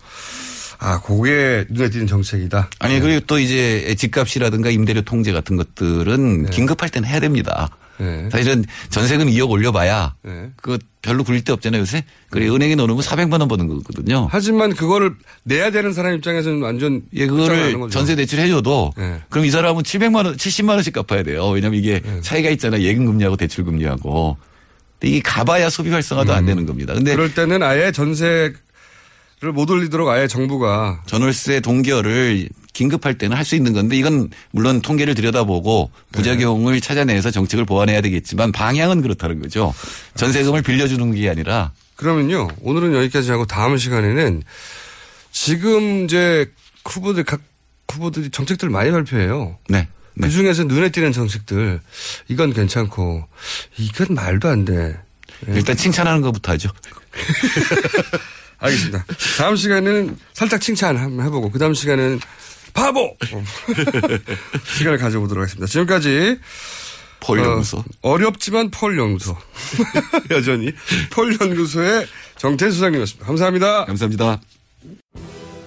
아, 0.78 1.00
그게 1.00 1.64
눈에 1.70 1.90
띄는 1.90 2.06
정책이다. 2.06 2.70
아니, 2.78 3.00
그리고 3.00 3.20
또 3.26 3.38
이제 3.38 3.94
집값이라든가 3.96 4.70
임대료 4.70 5.02
통제 5.02 5.32
같은 5.32 5.56
것들은 5.56 6.50
긴급할 6.50 6.88
때는 6.88 7.08
해야 7.08 7.20
됩니다. 7.20 7.70
네. 7.98 8.28
사실은 8.30 8.64
전세금 8.90 9.28
2억 9.28 9.48
올려봐야 9.48 10.16
네. 10.22 10.50
그거 10.56 10.78
별로 11.00 11.24
굴릴 11.24 11.44
데 11.44 11.52
없잖아요, 11.52 11.80
요새. 11.80 12.04
그래, 12.28 12.46
은행에 12.46 12.74
넣어놓으면 12.74 13.02
400만 13.02 13.40
원 13.40 13.48
버는 13.48 13.68
거거든요. 13.68 14.28
하지만 14.30 14.74
그거를 14.74 15.14
내야 15.44 15.70
되는 15.70 15.94
사람 15.94 16.14
입장에서는 16.14 16.60
완전 16.60 17.02
예, 17.14 17.26
그거를. 17.26 17.88
전세 17.90 18.14
대출 18.14 18.38
해줘도 18.40 18.92
네. 18.98 19.22
그럼 19.30 19.46
이 19.46 19.50
사람은 19.50 19.82
700만 19.82 20.26
원, 20.26 20.36
70만 20.36 20.70
원씩 20.70 20.92
갚아야 20.92 21.22
돼요. 21.22 21.48
왜냐면 21.48 21.78
이게 21.78 22.02
차이가 22.20 22.50
있잖아요. 22.50 22.82
예금 22.82 23.06
금리하고 23.06 23.36
대출 23.36 23.64
금리하고. 23.64 24.36
근데 24.98 25.12
이게 25.12 25.20
가봐야 25.22 25.70
소비 25.70 25.90
활성화도 25.90 26.34
안 26.34 26.44
되는 26.44 26.66
겁니다. 26.66 26.92
근데 26.92 27.14
그럴 27.14 27.32
때는 27.32 27.62
아예 27.62 27.92
전세를 27.92 28.56
못 29.42 29.70
올리도록 29.70 30.08
아예 30.08 30.26
정부가 30.26 31.02
전월세 31.06 31.60
동결을 31.60 32.48
긴급할 32.72 33.16
때는 33.18 33.36
할 33.36 33.44
수 33.44 33.54
있는 33.54 33.72
건데 33.72 33.96
이건 33.96 34.30
물론 34.50 34.80
통계를 34.80 35.14
들여다보고 35.14 35.90
부작용을 36.12 36.80
찾아내서 36.80 37.30
정책을 37.30 37.64
보완해야 37.64 38.00
되겠지만 38.00 38.52
방향은 38.52 39.02
그렇다는 39.02 39.40
거죠. 39.40 39.72
전세금을 40.16 40.62
빌려주는 40.62 41.14
게 41.14 41.28
아니라 41.30 41.72
그러면요 41.96 42.48
오늘은 42.62 42.94
여기까지 42.94 43.30
하고 43.30 43.46
다음 43.46 43.76
시간에는 43.76 44.42
지금 45.32 46.04
이제 46.04 46.50
후보들 46.84 47.24
각 47.24 47.40
후보들이 47.88 48.30
정책들 48.30 48.68
많이 48.68 48.90
발표해요. 48.90 49.58
네. 49.68 49.86
네. 50.14 50.26
그 50.26 50.30
중에서 50.32 50.64
눈에 50.64 50.88
띄는 50.90 51.12
정책들 51.12 51.80
이건 52.28 52.52
괜찮고 52.54 53.26
이건 53.78 54.14
말도 54.14 54.48
안 54.48 54.64
돼. 54.64 54.96
일단 55.48 55.76
칭찬하는 55.76 56.22
것부터 56.22 56.52
하죠. 56.52 56.70
알겠습니다. 58.58 59.04
다음 59.38 59.56
시간에는 59.56 60.16
살짝 60.32 60.60
칭찬 60.60 60.96
한번 60.96 61.26
해보고 61.26 61.50
그 61.50 61.58
다음 61.58 61.74
시간에는 61.74 62.20
바보 62.72 63.16
시간을 64.76 64.98
가져보도록 64.98 65.42
하겠습니다. 65.42 65.66
지금까지 65.66 66.38
폴 67.20 67.38
연구소. 67.38 67.78
어, 67.78 67.84
어렵지만 68.02 68.70
폴 68.70 68.98
연구소 68.98 69.36
여전히 70.30 70.72
폴 71.10 71.36
연구소의 71.40 72.06
정태 72.38 72.70
수장님이었습니다. 72.70 73.26
감사합니다. 73.26 73.84
감사합니다. 73.86 74.40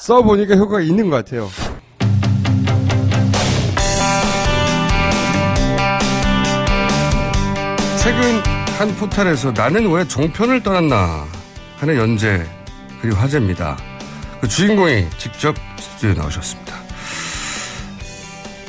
써보니까 0.00 0.56
효과가 0.56 0.80
있는 0.80 1.10
것 1.10 1.16
같아요. 1.16 1.48
최근 8.02 8.22
한 8.78 8.94
포탈에서 8.96 9.52
나는 9.52 9.90
왜 9.92 10.06
종편을 10.08 10.62
떠났나 10.62 11.26
하는 11.76 11.96
연재 11.96 12.46
그리고 13.02 13.16
화제입니다. 13.18 13.76
그 14.40 14.48
주인공이 14.48 15.06
직접 15.18 15.54
스튜디오에 15.78 16.14
나오셨습니다. 16.14 16.74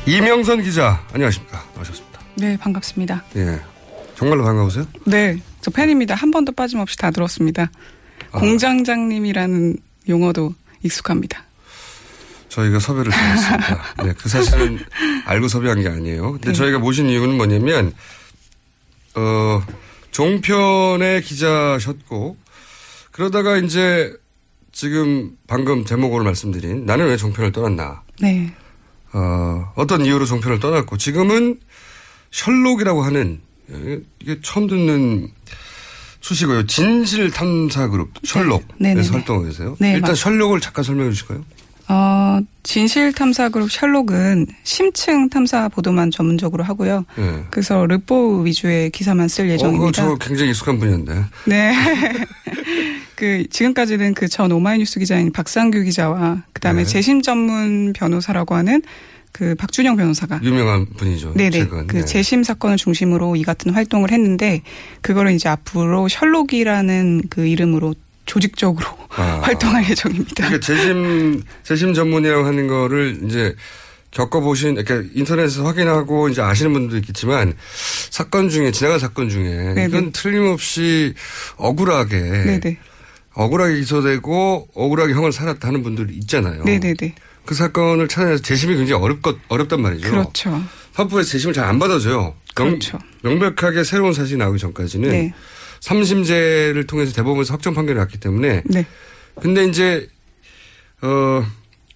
이명선 0.06 0.64
기자 0.64 1.02
안녕하십니까 1.14 1.64
나오셨습니다. 1.76 2.20
네, 2.36 2.58
반갑습니다. 2.58 3.24
예, 3.38 3.60
정말로 4.16 4.44
반가우세요? 4.44 4.86
네, 5.06 5.38
저 5.62 5.72
팬입니다. 5.72 6.16
한 6.16 6.32
번도 6.32 6.52
빠짐없이 6.52 6.98
다 6.98 7.12
들었습니다. 7.12 7.72
아. 8.32 8.40
공장장님이라는 8.40 9.78
용어도 10.10 10.54
익숙합니다. 10.84 11.46
저희가 12.50 12.80
섭외를 12.80 13.12
드렸습니다. 13.12 13.94
네, 14.04 14.14
그 14.18 14.28
사실은 14.28 14.80
알고 15.26 15.48
섭외한 15.48 15.82
게 15.82 15.88
아니에요. 15.88 16.34
근데 16.34 16.48
네. 16.50 16.54
저희가 16.54 16.80
모신 16.80 17.08
이유는 17.08 17.38
뭐냐면, 17.38 17.94
어, 19.16 19.64
종편의 20.12 21.22
기자셨고, 21.22 22.36
그러다가 23.12 23.58
이제 23.58 24.14
지금 24.74 25.38
방금 25.48 25.86
제목으로 25.86 26.24
말씀드린 26.24 26.86
나는 26.86 27.08
왜 27.08 27.16
종편을 27.18 27.52
떠났나. 27.54 28.04
네, 28.20 28.54
어, 29.14 29.72
어떤 29.76 30.06
이유로 30.06 30.26
종편을 30.26 30.60
떠났고, 30.60 30.98
지금은 30.98 31.60
셜록이라고 32.32 33.02
하는, 33.02 33.42
예, 33.72 34.00
이게 34.20 34.40
처음 34.42 34.68
듣는 34.68 35.32
수식어요. 36.22 36.66
진실 36.68 37.32
탐사 37.32 37.88
그룹, 37.88 38.12
셜록에서 38.24 38.66
네네네. 38.78 39.08
활동하고 39.10 39.46
계세요. 39.48 39.76
네, 39.80 39.94
일단 39.94 40.12
맞- 40.12 40.16
셜록을 40.18 40.60
잠깐 40.62 40.84
설명해 40.84 41.12
주실까요? 41.12 41.44
어, 41.90 42.40
진실 42.64 43.12
탐사 43.12 43.50
그룹 43.50 43.70
셜록은 43.72 44.46
심층 44.64 45.28
탐사 45.30 45.68
보도만 45.68 46.10
전문적으로 46.12 46.64
하고요. 46.64 47.06
예. 47.18 47.44
그래서 47.50 47.86
르포 47.86 48.40
위주의 48.42 48.90
기사만 48.92 49.28
쓸 49.28 49.50
예정입니다. 49.50 49.88
어, 49.88 49.92
저 49.92 50.16
굉장히 50.26 50.52
익숙한 50.52 50.80
분이었는데. 50.80 51.26
네. 51.48 51.74
그 53.16 53.46
지금까지는 53.50 54.14
그 54.14 54.28
전 54.30 54.52
오마이뉴스 54.52 55.00
기자인 55.00 55.32
박상규 55.32 55.82
기자와 55.84 56.44
그다음에 56.54 56.84
네. 56.84 56.90
재심 56.90 57.22
전문 57.22 57.94
변호사라고 57.94 58.56
하는 58.56 58.82
그 59.32 59.56
박준영 59.56 59.96
변호사가 59.96 60.40
유명한 60.44 60.86
분이죠. 60.86 61.34
네네. 61.36 61.52
최근. 61.52 61.88
그 61.88 61.98
네. 61.98 62.06
재심 62.06 62.44
사건을 62.44 62.78
중심으로 62.78 63.36
이 63.36 63.44
같은 63.44 63.72
활동을 63.74 64.12
했는데 64.12 64.62
그거를 65.02 65.32
이제 65.34 65.50
앞으로 65.50 66.08
셜록이라는 66.08 67.24
그 67.30 67.46
이름으로 67.46 67.96
조직적으로 68.26 68.88
아. 69.16 69.40
활동할 69.44 69.90
예정입니다. 69.90 70.48
그러니까 70.48 70.60
재심 70.66 71.44
재심 71.64 71.94
전문이라고 71.94 72.46
하는 72.46 72.68
거를 72.68 73.20
이제 73.26 73.56
겪어보신, 74.12 74.76
그러니까 74.76 75.10
인터넷에서 75.16 75.64
확인하고 75.64 76.28
이제 76.28 76.42
아시는 76.42 76.74
분도 76.74 76.98
있겠지만 76.98 77.54
사건 78.10 78.50
중에 78.50 78.72
지나간 78.72 79.00
사건 79.00 79.30
중에 79.30 79.74
네네. 79.74 79.86
이건 79.86 80.12
틀림없이 80.12 81.14
억울하게 81.56 82.20
네네. 82.20 82.78
억울하게 83.34 83.76
기소되고 83.76 84.68
억울하게 84.74 85.14
형을 85.14 85.32
살았다 85.32 85.70
하는 85.70 85.82
분들이 85.82 86.14
있잖아요. 86.16 86.64
네네네. 86.66 87.16
그 87.46 87.56
사건을 87.56 88.08
찾아내서 88.08 88.42
재심이 88.44 88.76
굉장히 88.76 89.02
어렵 89.02 89.20
어렵단 89.48 89.82
말이죠. 89.82 90.10
그렇죠. 90.10 90.62
법원에서 90.98 91.30
재심을 91.30 91.54
잘 91.54 91.66
안 91.66 91.80
받아줘요. 91.80 92.36
명, 92.56 92.68
그렇죠. 92.70 93.00
명백하게 93.24 93.84
새로운 93.84 94.14
사실이 94.14 94.38
나오기 94.38 94.60
전까지는 94.60 95.10
네. 95.10 95.34
삼심제를 95.80 96.86
통해서 96.88 97.14
대법원에서 97.14 97.54
확정 97.54 97.74
판결이 97.74 97.98
났기 97.98 98.20
때문에. 98.20 98.64
네. 98.66 98.86
근데 99.42 99.66
이제 99.66 100.08
어, 101.02 101.46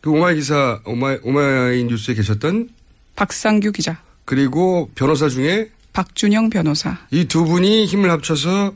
그 0.01 0.09
오마이 0.09 0.35
기사 0.35 0.79
오마이 0.85 1.17
오마이 1.23 1.83
뉴스에 1.83 2.15
계셨던 2.15 2.69
박상규 3.15 3.71
기자, 3.71 4.01
그리고 4.25 4.89
변호사 4.95 5.29
중에 5.29 5.69
박준영 5.93 6.49
변호사. 6.49 6.97
이 7.11 7.25
두 7.25 7.45
분이 7.45 7.85
힘을 7.85 8.09
합쳐서 8.11 8.73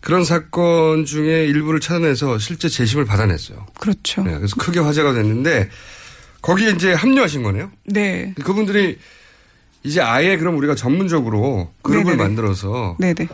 그런 0.00 0.24
사건 0.24 1.04
중에 1.06 1.46
일부를 1.46 1.80
찾아내서 1.80 2.38
실제 2.38 2.68
재심을 2.68 3.04
받아냈어요. 3.06 3.66
그렇죠. 3.78 4.22
네, 4.22 4.34
그래서 4.36 4.54
크게 4.56 4.78
화제가 4.80 5.12
됐는데 5.14 5.70
거기에 6.44 6.72
이제 6.72 6.92
합류하신 6.92 7.42
거네요. 7.42 7.70
네. 7.86 8.34
그분들이 8.44 8.98
이제 9.82 10.02
아예 10.02 10.36
그럼 10.36 10.58
우리가 10.58 10.74
전문적으로 10.74 11.72
그룹을 11.80 12.12
네네네. 12.12 12.22
만들어서 12.22 12.96
네네. 13.00 13.28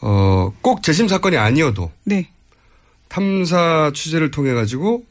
어, 0.00 0.52
꼭 0.60 0.84
재심 0.84 1.08
사건이 1.08 1.36
아니어도 1.36 1.90
네. 2.04 2.28
탐사 3.08 3.90
취재를 3.92 4.30
통해 4.30 4.54
가지고 4.54 5.04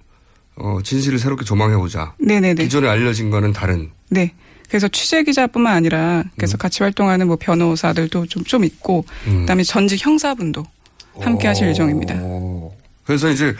어, 0.55 0.79
진실을 0.81 1.19
새롭게 1.19 1.43
조망해 1.43 1.75
보자. 1.75 2.13
네네네. 2.19 2.63
기존에 2.63 2.87
알려진 2.87 3.29
거는 3.29 3.51
다른. 3.51 3.91
네. 4.09 4.33
그래서 4.69 4.87
취재 4.87 5.21
기자뿐만 5.23 5.75
아니라 5.75 6.19
음. 6.19 6.29
그래서 6.37 6.55
같이 6.55 6.83
활동하는 6.83 7.27
뭐 7.27 7.35
변호사들도 7.37 8.27
좀, 8.27 8.45
좀 8.45 8.63
있고 8.63 9.03
음. 9.27 9.41
그다음에 9.41 9.63
전직 9.63 10.05
형사분도 10.05 10.63
함께 11.19 11.49
하실 11.49 11.67
예정입니다. 11.67 12.17
그래서 13.03 13.29
이제 13.29 13.53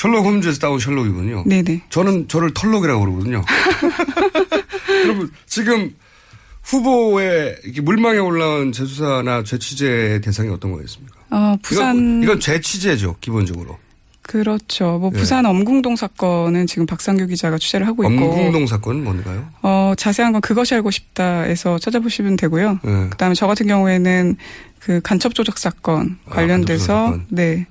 셜록 0.00 0.24
홈즈에서 0.24 0.58
따온 0.60 0.78
셜록이군요. 0.78 1.44
네네. 1.44 1.82
저는 1.90 2.26
저를 2.28 2.54
털록이라고 2.54 3.00
그러거든요. 3.00 3.44
여러분 5.04 5.30
지금 5.46 5.94
이렇게 7.62 7.82
물망에 7.82 8.18
올라온 8.18 8.72
재수사나 8.72 9.44
재취재 9.44 10.22
대상이 10.24 10.48
어떤 10.48 10.72
거였습니까? 10.72 11.16
어, 11.30 11.56
부산 11.60 11.96
이건, 11.96 12.22
이건 12.22 12.40
재취재죠 12.40 13.16
기본적으로. 13.20 13.78
그렇죠. 14.22 14.98
뭐 14.98 15.10
예. 15.14 15.18
부산 15.18 15.44
엄궁동 15.44 15.96
사건은 15.96 16.66
지금 16.66 16.86
박상규 16.86 17.26
기자가 17.26 17.58
취재를 17.58 17.86
하고 17.86 18.04
있고 18.04 18.24
엄궁동 18.24 18.66
사건은 18.66 19.04
뭔가요? 19.04 19.48
어, 19.62 19.92
자세한 19.98 20.32
건 20.32 20.40
그것이 20.40 20.74
알고 20.74 20.90
싶다에서 20.90 21.78
찾아보시면 21.78 22.36
되고요. 22.36 22.78
네. 22.82 23.08
그다음에 23.10 23.34
저 23.34 23.46
같은 23.46 23.66
경우에는 23.66 24.36
그 24.78 25.00
간첩 25.02 25.34
조작 25.34 25.58
사건 25.58 26.18
관련돼서 26.26 26.94
아, 26.94 27.10
간첩 27.10 27.18
조작 27.18 27.26
사건. 27.26 27.26
네. 27.28 27.66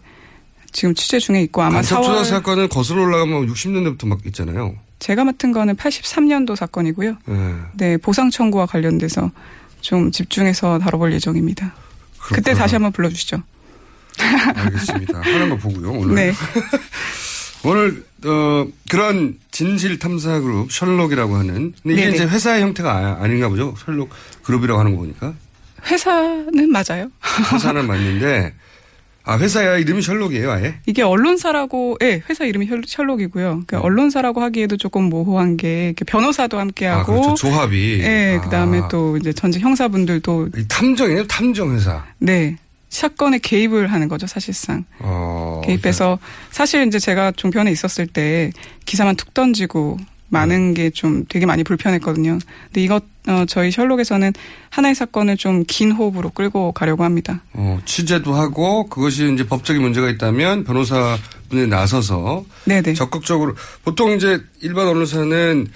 지금 0.72 0.94
취재 0.96 1.20
중에 1.20 1.42
있고 1.44 1.62
아마 1.62 1.76
간첩 1.76 2.02
4월 2.02 2.06
조작 2.06 2.24
사건은 2.26 2.70
거슬러 2.70 3.04
올라가면 3.04 3.48
60년대부터 3.48 4.08
막 4.08 4.20
있잖아요. 4.28 4.76
제가 5.00 5.24
맡은 5.24 5.52
거는 5.52 5.76
83년도 5.76 6.56
사건이고요. 6.56 7.18
네. 7.26 7.56
네, 7.74 7.98
보상 7.98 8.30
청구와 8.30 8.66
관련돼서 8.66 9.32
좀 9.82 10.12
집중해서 10.12 10.80
다뤄볼 10.80 11.14
예정입니다. 11.14 11.74
그때 12.20 12.42
그렇구나. 12.42 12.58
다시 12.64 12.76
한번 12.76 12.92
불러주시죠. 12.92 13.42
알겠습니다. 14.56 15.20
하는 15.24 15.50
거 15.50 15.56
보고요 15.58 15.92
오늘. 15.92 16.16
네. 16.16 16.34
오늘 17.64 18.04
어, 18.26 18.68
그런 18.90 19.38
진실 19.52 20.00
탐사 20.00 20.40
그룹 20.40 20.72
셜록이라고 20.72 21.36
하는 21.36 21.74
근데 21.82 21.94
이게 21.94 22.06
네네. 22.06 22.16
이제 22.16 22.26
회사의 22.26 22.62
형태가 22.62 22.92
아, 22.92 23.24
아닌가 23.24 23.50
보죠. 23.50 23.76
셜록 23.86 24.10
그룹이라고 24.44 24.80
하는 24.80 24.92
거 24.94 25.00
보니까 25.00 25.34
회사는 25.86 26.72
맞아요. 26.72 27.10
회사는 27.54 27.88
맞는데 27.88 28.54
아 29.30 29.38
회사야 29.38 29.78
이름이 29.78 30.02
셜록이에요 30.02 30.52
아예. 30.52 30.76
이게 30.88 31.04
언론사라고, 31.04 31.98
예, 32.02 32.24
회사 32.30 32.46
이름이 32.46 32.66
셜- 32.66 32.82
셜록이고요. 32.86 33.64
그 33.68 33.78
언론사라고 33.78 34.42
하기에도 34.42 34.76
조금 34.76 35.04
모호한 35.04 35.56
게 35.58 35.94
변호사도 36.08 36.58
함께하고, 36.60 37.02
아 37.12 37.16
그렇죠 37.22 37.34
조합이. 37.36 38.00
예, 38.02 38.40
그 38.44 38.50
다음에 38.50 38.80
아, 38.80 38.88
또 38.88 39.18
이제 39.18 39.32
전직 39.32 39.62
형사분들도, 39.62 40.50
이 40.58 40.66
탐정이네요 40.68 41.28
탐정 41.28 41.76
회사. 41.76 42.04
네, 42.18 42.58
사건에 42.90 43.38
개입을 43.38 43.92
하는 43.94 44.08
거죠, 44.08 44.26
사실상. 44.26 44.84
어, 44.98 45.62
개입해서 45.64 46.18
사실 46.50 46.88
이제 46.88 46.98
제가 46.98 47.32
종편에 47.34 47.70
있었을 47.72 48.08
때 48.08 48.52
기사만 48.86 49.16
툭 49.16 49.34
던지고 49.36 49.98
많은 50.30 50.74
게 50.74 50.90
좀 50.92 51.26
되게 51.28 51.46
많이 51.46 51.64
불편했거든요. 51.64 52.40
근데 52.68 52.82
이것 52.82 53.04
어, 53.28 53.46
저희 53.48 53.72
셜록에서는 53.72 54.34
하나의 54.70 54.96
사건을 54.96 55.38
좀 55.38 55.64
긴 55.68 55.92
호흡으로 55.92 56.30
끌고 56.32 56.72
가려고 56.72 57.04
합니다. 57.04 57.42
어, 57.54 57.80
취재도 57.86 58.34
하고 58.34 58.88
그것이 58.88 59.32
이제 59.34 59.46
법적인 59.46 59.82
문제가 59.82 60.10
있다면 60.10 60.64
변호사분이 60.64 61.68
나서서 61.68 62.46
네네. 62.66 62.94
적극적으로 62.94 63.56
보통 63.84 64.12
이제 64.14 64.42
일반 64.62 64.88
언론사는 64.88 65.68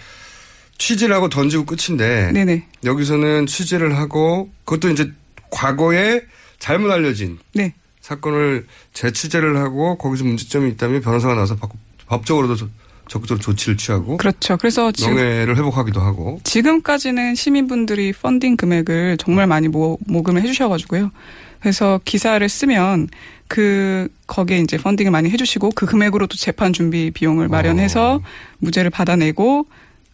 취재를 0.78 1.16
하고 1.16 1.30
던지고 1.30 1.66
끝인데 1.66 2.32
네네. 2.34 2.66
여기서는 2.84 3.46
취재를 3.46 3.98
하고 3.98 4.50
그것도 4.66 4.90
이제 4.92 5.12
과거에 5.52 6.22
잘못 6.60 6.92
알려진 6.92 7.38
네. 7.54 7.74
사건을 8.02 8.66
재취재를 8.94 9.58
하고 9.58 9.98
거기서 9.98 10.24
문제점이 10.26 10.72
있다면 10.72 11.02
변호사가 11.02 11.36
나서 11.36 11.56
법- 11.56 11.72
법적으로도 12.08 12.56
저- 12.56 12.68
적극적으로 13.14 13.42
조치를 13.44 13.78
취하고 13.78 14.18
그렇죠. 14.18 14.58
그래서 14.58 14.92
지금 14.92 15.16
명예를 15.16 15.56
회복하기도 15.58 16.02
하고 16.02 16.40
지금까지는 16.44 17.36
시민분들이 17.36 18.12
펀딩 18.12 18.58
금액을 18.58 19.18
정말 19.18 19.46
많이 19.46 19.68
모, 19.68 20.00
모금을 20.08 20.42
해주셔가지고요. 20.42 21.12
그래서 21.60 22.00
기사를 22.04 22.48
쓰면 22.50 23.10
그 23.48 24.08
거기에 24.26 24.60
이제 24.60 24.78
펀딩을 24.78 25.12
많이 25.12 25.30
해주시고 25.30 25.72
그 25.76 25.86
금액으로 25.86 26.26
또 26.28 26.36
재판 26.36 26.74
준비 26.74 27.12
비용을 27.12 27.48
마련해서 27.50 28.20
무죄를 28.58 28.90
받아내고 28.90 29.68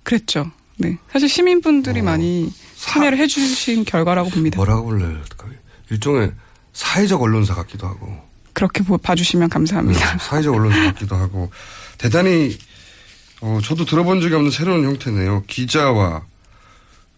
그랬죠. 0.03 0.51
네, 0.77 0.97
사실 1.11 1.29
시민분들이 1.29 2.01
많이 2.01 2.51
참여를 2.75 3.17
해주신 3.17 3.85
결과라고 3.85 4.29
봅니다. 4.29 4.57
뭐라고 4.57 4.87
불러요? 4.87 5.17
일종의 5.89 6.31
사회적 6.73 7.21
언론사 7.21 7.55
같기도 7.55 7.87
하고 7.87 8.13
그렇게 8.53 8.83
보- 8.83 8.97
봐주시면 8.97 9.49
감사합니다. 9.49 10.17
사회적 10.19 10.53
언론사 10.53 10.83
같기도 10.93 11.15
하고 11.15 11.49
대단히 11.97 12.57
어, 13.41 13.59
저도 13.63 13.85
들어본 13.85 14.21
적이 14.21 14.35
없는 14.35 14.51
새로운 14.51 14.83
형태네요. 14.85 15.43
기자와 15.47 16.23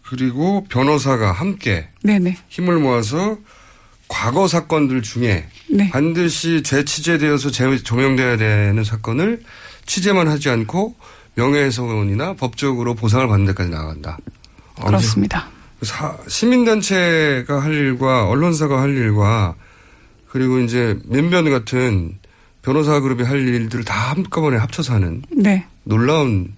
그리고 0.06 0.64
변호사가 0.68 1.32
함께 1.32 1.88
네네. 2.02 2.36
힘을 2.48 2.78
모아서 2.78 3.38
과거 4.08 4.46
사건들 4.46 5.02
중에 5.02 5.46
네. 5.70 5.88
반드시 5.90 6.62
재취재되어서 6.62 7.50
재조명돼야 7.50 8.36
되는 8.36 8.84
사건을 8.84 9.42
취재만 9.86 10.28
하지 10.28 10.50
않고 10.50 10.94
명예훼손이나 11.34 12.34
법적으로 12.34 12.94
보상을 12.94 13.26
받는 13.26 13.46
데까지 13.46 13.70
나간다. 13.70 14.18
어, 14.80 14.86
그렇습니다. 14.86 15.48
사- 15.80 16.16
시민단체가 16.28 17.62
할 17.62 17.72
일과 17.72 18.28
언론사가 18.28 18.80
할 18.82 18.90
일과 18.94 19.54
그리고 20.28 20.60
이제 20.60 20.98
면변 21.06 21.50
같은 21.50 22.18
변호사 22.60 23.00
그룹이 23.00 23.22
할 23.24 23.40
일들을 23.48 23.84
다 23.84 24.10
한꺼번에 24.10 24.58
합쳐서 24.58 24.94
하는 24.94 25.22
네. 25.34 25.66
놀라운 25.84 26.54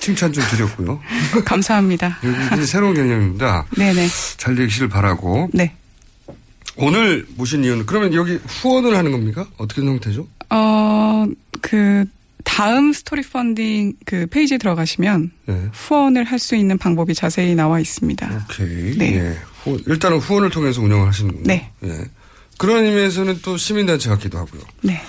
칭찬 0.00 0.32
좀 0.32 0.44
드렸고요. 0.50 1.00
감사합니다. 1.44 2.18
이게 2.54 2.64
새로운 2.64 2.94
개념입니다. 2.94 3.66
네네. 3.76 4.08
잘 4.36 4.54
되시길 4.54 4.88
바라고. 4.88 5.50
네. 5.52 5.74
오늘 6.76 7.26
모신 7.36 7.64
이유는 7.64 7.86
그러면 7.86 8.14
여기 8.14 8.34
후원을 8.46 8.96
하는 8.96 9.10
겁니까? 9.10 9.46
어떻게 9.56 9.80
된 9.80 9.90
형태죠? 9.90 10.28
어, 10.50 11.26
그, 11.60 12.04
다음 12.44 12.92
스토리 12.92 13.22
펀딩 13.22 13.94
그 14.06 14.26
페이지에 14.28 14.58
들어가시면 14.58 15.32
네. 15.46 15.68
후원을 15.72 16.24
할 16.24 16.38
수 16.38 16.54
있는 16.54 16.78
방법이 16.78 17.14
자세히 17.14 17.54
나와 17.56 17.80
있습니다. 17.80 18.46
오케이. 18.50 18.96
네. 18.96 19.16
예. 19.16 19.38
후- 19.64 19.80
일단은 19.86 20.18
후원을 20.18 20.50
통해서 20.50 20.80
운영을 20.80 21.08
하시는군요. 21.08 21.42
네. 21.44 21.70
예. 21.84 22.04
그런 22.56 22.84
의미에서는 22.84 23.40
또 23.42 23.56
시민단체 23.56 24.08
같기도 24.08 24.38
하고요. 24.38 24.62
네. 24.82 25.00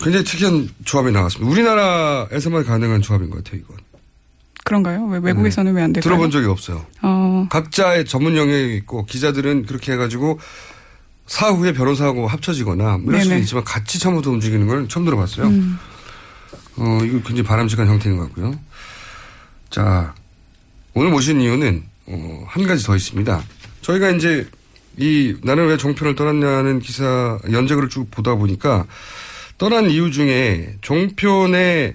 굉장히 0.00 0.24
특이한 0.24 0.68
조합이 0.84 1.10
나왔습니다. 1.10 1.50
우리나라에서만 1.50 2.64
가능한 2.64 3.02
조합인 3.02 3.30
것 3.30 3.42
같아요, 3.42 3.60
이건. 3.60 3.76
그런가요? 4.64 5.06
왜 5.06 5.18
외국에서는 5.22 5.74
왜안 5.74 5.92
될까요? 5.92 6.00
네. 6.00 6.16
들어본 6.16 6.30
적이 6.30 6.46
없어요. 6.46 6.84
어, 7.02 7.46
각자의 7.50 8.04
전문 8.04 8.36
영역이 8.36 8.76
있고 8.76 9.06
기자들은 9.06 9.64
그렇게 9.66 9.92
해가지고 9.92 10.38
사후에 11.26 11.72
변호사하고 11.72 12.26
합쳐지거나 12.26 12.98
뭐 12.98 13.12
이럴 13.14 13.22
네네. 13.24 13.40
있지만 13.40 13.64
같이 13.64 13.98
처음부터 13.98 14.30
움직이는 14.30 14.66
걸 14.66 14.88
처음 14.88 15.04
들어봤어요. 15.04 15.46
음. 15.46 15.78
어, 16.76 16.98
이거 17.02 17.18
굉장히 17.20 17.42
바람직한 17.44 17.86
형태인 17.86 18.16
것 18.16 18.24
같고요. 18.24 18.58
자, 19.70 20.14
오늘 20.94 21.10
모신 21.10 21.40
이유는, 21.40 21.82
어, 22.06 22.44
한 22.46 22.66
가지 22.66 22.84
더 22.84 22.94
있습니다. 22.94 23.42
저희가 23.82 24.10
이제 24.10 24.46
이 24.96 25.34
나는 25.42 25.66
왜 25.66 25.76
종편을 25.76 26.14
떠났냐는 26.14 26.80
기사 26.80 27.38
연재글을 27.50 27.88
쭉 27.88 28.10
보다 28.10 28.34
보니까 28.34 28.86
떠난 29.58 29.90
이유 29.90 30.10
중에 30.10 30.76
종편의 30.80 31.94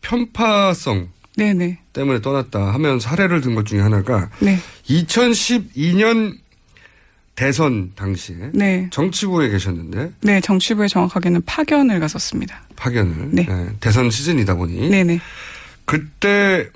편파성 0.00 1.08
네네. 1.36 1.78
때문에 1.92 2.20
떠났다 2.20 2.72
하면 2.74 2.98
사례를 3.00 3.40
든 3.40 3.54
것 3.54 3.66
중에 3.66 3.80
하나가 3.80 4.30
네. 4.40 4.58
2012년 4.88 6.36
대선 7.34 7.92
당시에 7.94 8.50
네. 8.54 8.88
정치부에 8.90 9.50
계셨는데 9.50 10.10
네, 10.22 10.40
정치부에 10.40 10.88
정확하게는 10.88 11.42
파견을 11.44 12.00
갔었습니다. 12.00 12.62
파견을 12.76 13.28
네. 13.32 13.46
예, 13.48 13.68
대선 13.80 14.10
시즌이다 14.10 14.54
보니 14.54 14.88
네네. 14.88 15.20
그때 15.84 16.70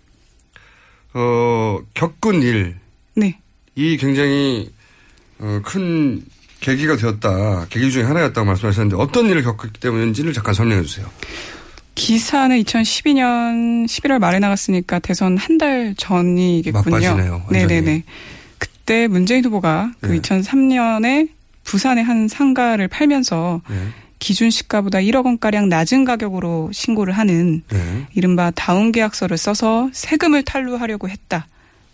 어 1.14 1.78
겪은 1.94 2.42
일 2.42 2.76
네. 3.16 3.38
이 3.74 3.96
굉장히 3.96 4.70
어, 5.38 5.60
큰 5.64 6.22
계기가 6.60 6.96
되었다. 6.96 7.66
계기 7.70 7.90
중에 7.90 8.02
하나였다고 8.02 8.44
말씀하셨는데 8.46 8.96
어떤 9.02 9.26
일을 9.28 9.42
겪었기 9.42 9.80
때문인지를 9.80 10.32
잠깐 10.32 10.54
설명해 10.54 10.82
주세요. 10.82 11.06
기사는 11.94 12.56
2012년 12.62 13.86
11월 13.86 14.18
말에 14.18 14.38
나갔으니까 14.38 14.98
대선 15.00 15.36
한 15.36 15.58
달 15.58 15.94
전이겠군요. 15.98 16.94
완전히. 16.94 17.30
네네네. 17.50 18.04
그때 18.58 19.06
문재인 19.08 19.44
후보가 19.44 19.92
그 20.00 20.06
네. 20.06 20.20
2003년에 20.20 21.28
부산의 21.64 22.02
한 22.04 22.28
상가를 22.28 22.88
팔면서 22.88 23.60
네. 23.68 23.76
기준 24.18 24.50
시가보다 24.50 24.98
1억 24.98 25.24
원가량 25.26 25.68
낮은 25.68 26.04
가격으로 26.04 26.70
신고를 26.72 27.12
하는 27.14 27.62
네. 27.68 28.06
이른바 28.14 28.50
다운 28.50 28.92
계약서를 28.92 29.36
써서 29.36 29.90
세금을 29.92 30.42
탈루하려고 30.44 31.08
했다. 31.08 31.46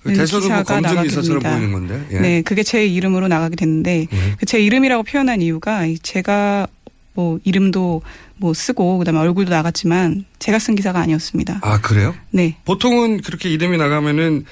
그 0.06 0.14
대선 0.18 0.40
후보 0.40 0.48
기사가 0.48 0.80
검증 0.80 1.02
기사처럼. 1.02 1.42
보이는 1.42 1.72
건데. 1.72 2.06
예. 2.12 2.20
네, 2.20 2.42
그게 2.42 2.62
제 2.62 2.86
이름으로 2.86 3.28
나가게 3.28 3.56
됐는데 3.56 4.06
예. 4.12 4.34
그제 4.38 4.60
이름이라고 4.60 5.02
표현한 5.04 5.42
이유가 5.42 5.82
제가 6.02 6.66
뭐 7.14 7.38
이름도 7.44 8.02
뭐 8.36 8.52
쓰고 8.54 8.98
그다음에 8.98 9.18
얼굴도 9.20 9.50
나갔지만 9.50 10.24
제가 10.38 10.58
쓴 10.58 10.74
기사가 10.74 11.00
아니었습니다. 11.00 11.60
아 11.62 11.80
그래요? 11.80 12.14
네. 12.30 12.56
보통은 12.64 13.22
그렇게 13.22 13.48
이름이 13.50 13.78
나가면은 13.78 14.44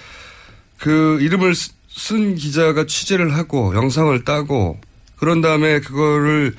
그 0.78 1.18
이름을 1.20 1.54
쓰- 1.54 1.72
쓴 1.88 2.34
기자가 2.34 2.86
취재를 2.86 3.34
하고 3.36 3.74
영상을 3.74 4.24
따고 4.24 4.78
그런 5.16 5.40
다음에 5.40 5.80
그거를 5.80 6.54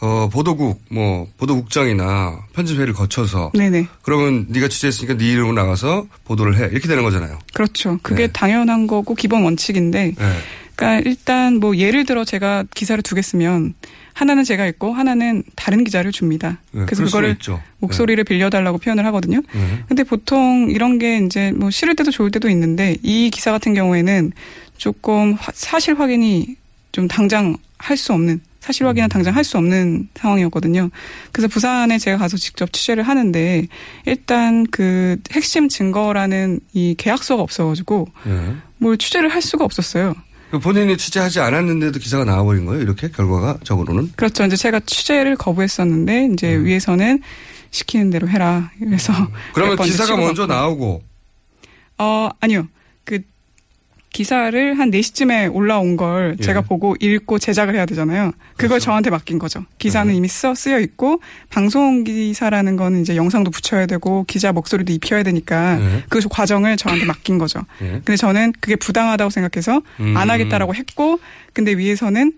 어 0.00 0.28
보도국 0.30 0.82
뭐 0.90 1.26
보도국장이나 1.38 2.38
편집회를 2.52 2.92
거쳐서 2.92 3.50
네네. 3.54 3.86
그러면 4.02 4.46
네가 4.50 4.68
취재했으니까 4.68 5.16
네 5.16 5.26
이름으로 5.32 5.54
나가서 5.54 6.06
보도를 6.24 6.58
해 6.58 6.68
이렇게 6.70 6.86
되는 6.88 7.02
거잖아요. 7.02 7.38
그렇죠. 7.54 7.98
그게 8.02 8.26
네. 8.26 8.32
당연한 8.32 8.86
거고 8.86 9.14
기본 9.14 9.44
원칙인데 9.44 10.14
네. 10.18 10.32
그러니까 10.74 11.08
일단 11.08 11.56
뭐 11.56 11.76
예를 11.76 12.04
들어 12.04 12.24
제가 12.24 12.64
기사를 12.74 13.02
두 13.02 13.14
개 13.14 13.22
쓰면 13.22 13.72
하나는 14.12 14.44
제가 14.44 14.66
읽고 14.66 14.92
하나는 14.94 15.42
다른 15.56 15.84
기자를 15.84 16.10
줍니다. 16.12 16.58
네, 16.72 16.84
그래서 16.86 17.04
그거를. 17.04 17.36
목소리를 17.80 18.22
빌려달라고 18.24 18.78
표현을 18.78 19.04
하거든요. 19.06 19.40
네. 19.54 19.84
근데 19.88 20.04
보통 20.04 20.68
이런 20.70 20.98
게 20.98 21.18
이제 21.18 21.52
뭐 21.54 21.70
싫을 21.70 21.96
때도 21.96 22.10
좋을 22.10 22.30
때도 22.30 22.48
있는데 22.50 22.96
이 23.02 23.30
기사 23.30 23.50
같은 23.52 23.72
경우에는 23.74 24.32
조금 24.78 25.34
화- 25.34 25.52
사실 25.54 25.98
확인이 25.98 26.56
좀 26.92 27.08
당장 27.08 27.56
할 27.78 27.96
수 27.98 28.12
없는 28.14 28.40
사실 28.66 28.84
음. 28.84 28.88
확인은 28.88 29.08
당장 29.08 29.34
할 29.34 29.44
수 29.44 29.56
없는 29.58 30.08
상황이었거든요. 30.16 30.90
그래서 31.32 31.46
부산에 31.48 31.98
제가 31.98 32.18
가서 32.18 32.36
직접 32.36 32.72
취재를 32.72 33.04
하는데 33.04 33.66
일단 34.06 34.66
그 34.66 35.16
핵심 35.30 35.68
증거라는 35.68 36.58
이 36.72 36.94
계약서가 36.98 37.42
없어가지고 37.42 38.08
네. 38.24 38.54
뭘 38.78 38.98
취재를 38.98 39.28
할 39.28 39.40
수가 39.40 39.64
없었어요. 39.64 40.14
그 40.50 40.58
본인이 40.58 40.96
취재하지 40.96 41.40
않았는데도 41.40 41.98
기사가 42.00 42.24
나와버린 42.24 42.66
거예요. 42.66 42.82
이렇게 42.82 43.08
결과가 43.10 43.58
적으로는. 43.64 44.12
그렇죠. 44.16 44.44
이제 44.44 44.56
제가 44.56 44.80
취재를 44.80 45.36
거부했었는데 45.36 46.30
이제 46.32 46.56
위에서는 46.56 47.20
시키는 47.70 48.10
대로 48.10 48.28
해라. 48.28 48.70
그래서 48.78 49.12
음. 49.12 49.26
그러면 49.54 49.76
기사가. 49.76 50.16
먼저 50.16 50.46
나오고 50.46 51.02
어 51.98 52.28
아니요. 52.40 52.66
그 54.16 54.18
기사를 54.18 54.78
한 54.78 54.90
4시쯤에 54.90 55.54
올라온 55.54 55.96
걸 55.96 56.36
예. 56.38 56.42
제가 56.42 56.62
보고 56.62 56.96
읽고 56.98 57.38
제작을 57.38 57.74
해야 57.74 57.84
되잖아요. 57.84 58.32
그걸 58.52 58.68
그렇죠. 58.68 58.86
저한테 58.86 59.10
맡긴 59.10 59.38
거죠. 59.38 59.64
기사는 59.78 60.10
네. 60.10 60.16
이미 60.16 60.26
써 60.26 60.54
쓰여 60.54 60.80
있고 60.80 61.20
방송 61.50 62.02
기사라는 62.02 62.76
거는 62.76 63.02
이제 63.02 63.14
영상도 63.14 63.50
붙여야 63.50 63.84
되고 63.84 64.24
기자 64.24 64.52
목소리도 64.52 64.92
입혀야 64.94 65.22
되니까 65.22 65.76
네. 65.76 66.04
그 66.08 66.20
과정을 66.30 66.78
저한테 66.78 67.04
맡긴 67.04 67.36
거죠. 67.36 67.60
예. 67.82 68.00
근데 68.04 68.16
저는 68.16 68.52
그게 68.58 68.76
부당하다고 68.76 69.30
생각해서 69.30 69.82
음. 70.00 70.16
안 70.16 70.30
하겠다라고 70.30 70.74
했고 70.74 71.20
근데 71.52 71.72
위에서는 71.72 72.32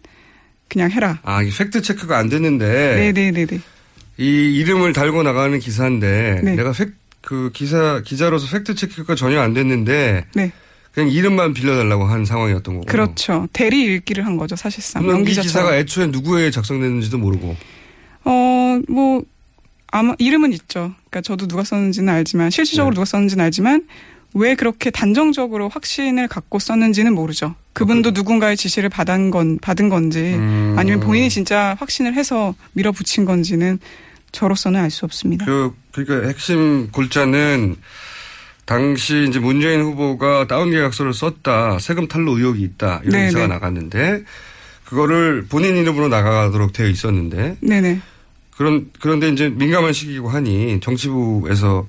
그냥 0.69 0.91
해라. 0.91 1.21
아 1.23 1.43
이게 1.43 1.57
팩트 1.57 1.83
체크가 1.83 2.19
안 2.19 2.29
됐는데 2.29 3.12
네네네 3.14 3.47
네. 3.47 3.61
이 4.19 4.59
이름을 4.59 4.93
달고 4.93 5.23
나가는 5.23 5.57
기사인데 5.61 6.41
네. 6.43 6.55
내가 6.57 6.73
팩 6.73 6.99
그 7.21 7.51
기사 7.53 8.01
기자로서 8.03 8.47
팩트 8.51 8.75
체크가 8.75 9.14
전혀 9.14 9.41
안 9.41 9.53
됐는데 9.53 10.25
네. 10.35 10.53
그냥 10.92 11.11
이름만 11.11 11.55
빌려달라고 11.55 12.05
한 12.07 12.24
상황이었던 12.24 12.74
거고. 12.74 12.87
그렇죠. 12.87 13.46
대리 13.53 13.85
읽기를 13.85 14.27
한 14.27 14.37
거죠, 14.37 14.57
사실상. 14.57 15.07
연기자처럼. 15.07 15.42
기사가 15.42 15.77
애초에 15.77 16.07
누구에 16.09 16.51
작성됐는지도 16.51 17.18
모르고. 17.18 17.57
어, 18.24 18.81
뭐, 18.88 19.22
아마, 19.90 20.14
이름은 20.18 20.53
있죠. 20.55 20.92
그러니까 21.11 21.20
저도 21.22 21.46
누가 21.46 21.62
썼는지는 21.62 22.12
알지만, 22.12 22.51
실질적으로 22.51 22.92
네. 22.92 22.96
누가 22.96 23.05
썼는지는 23.05 23.44
알지만, 23.44 23.87
왜 24.35 24.55
그렇게 24.55 24.90
단정적으로 24.90 25.68
확신을 25.68 26.29
갖고 26.29 26.59
썼는지는 26.59 27.14
모르죠. 27.14 27.55
그분도 27.72 28.11
누군가의 28.11 28.57
지시를 28.57 28.88
받은 28.88 29.31
건, 29.31 29.59
받은 29.59 29.88
건지, 29.88 30.35
음. 30.35 30.74
아니면 30.77 31.01
본인이 31.01 31.31
진짜 31.31 31.77
확신을 31.79 32.14
해서 32.14 32.55
밀어붙인 32.72 33.24
건지는 33.24 33.79
저로서는 34.33 34.81
알 34.81 34.90
수 34.90 35.07
없습니다. 35.07 35.46
그 35.46 35.74
그러니까 35.92 36.29
핵심 36.29 36.90
골자는 36.90 37.77
당시 38.69 39.25
이제 39.27 39.39
문재인 39.39 39.81
후보가 39.81 40.47
다운 40.47 40.71
계약서를 40.71 41.15
썼다 41.15 41.79
세금 41.79 42.07
탈루 42.07 42.37
의혹이 42.37 42.61
있다 42.61 43.01
이런 43.03 43.13
네네. 43.13 43.27
기사가 43.29 43.47
나갔는데 43.47 44.25
그거를 44.85 45.47
본인 45.49 45.79
이름으로 45.79 46.09
나가도록 46.09 46.75
되어 46.75 46.87
있었는데 46.87 47.57
네네. 47.61 48.03
그런 48.59 48.91
그런데 49.01 49.31
이제 49.31 49.49
민감한 49.49 49.95
시기고 49.95 50.29
하니 50.29 50.81
정치부에서 50.81 51.87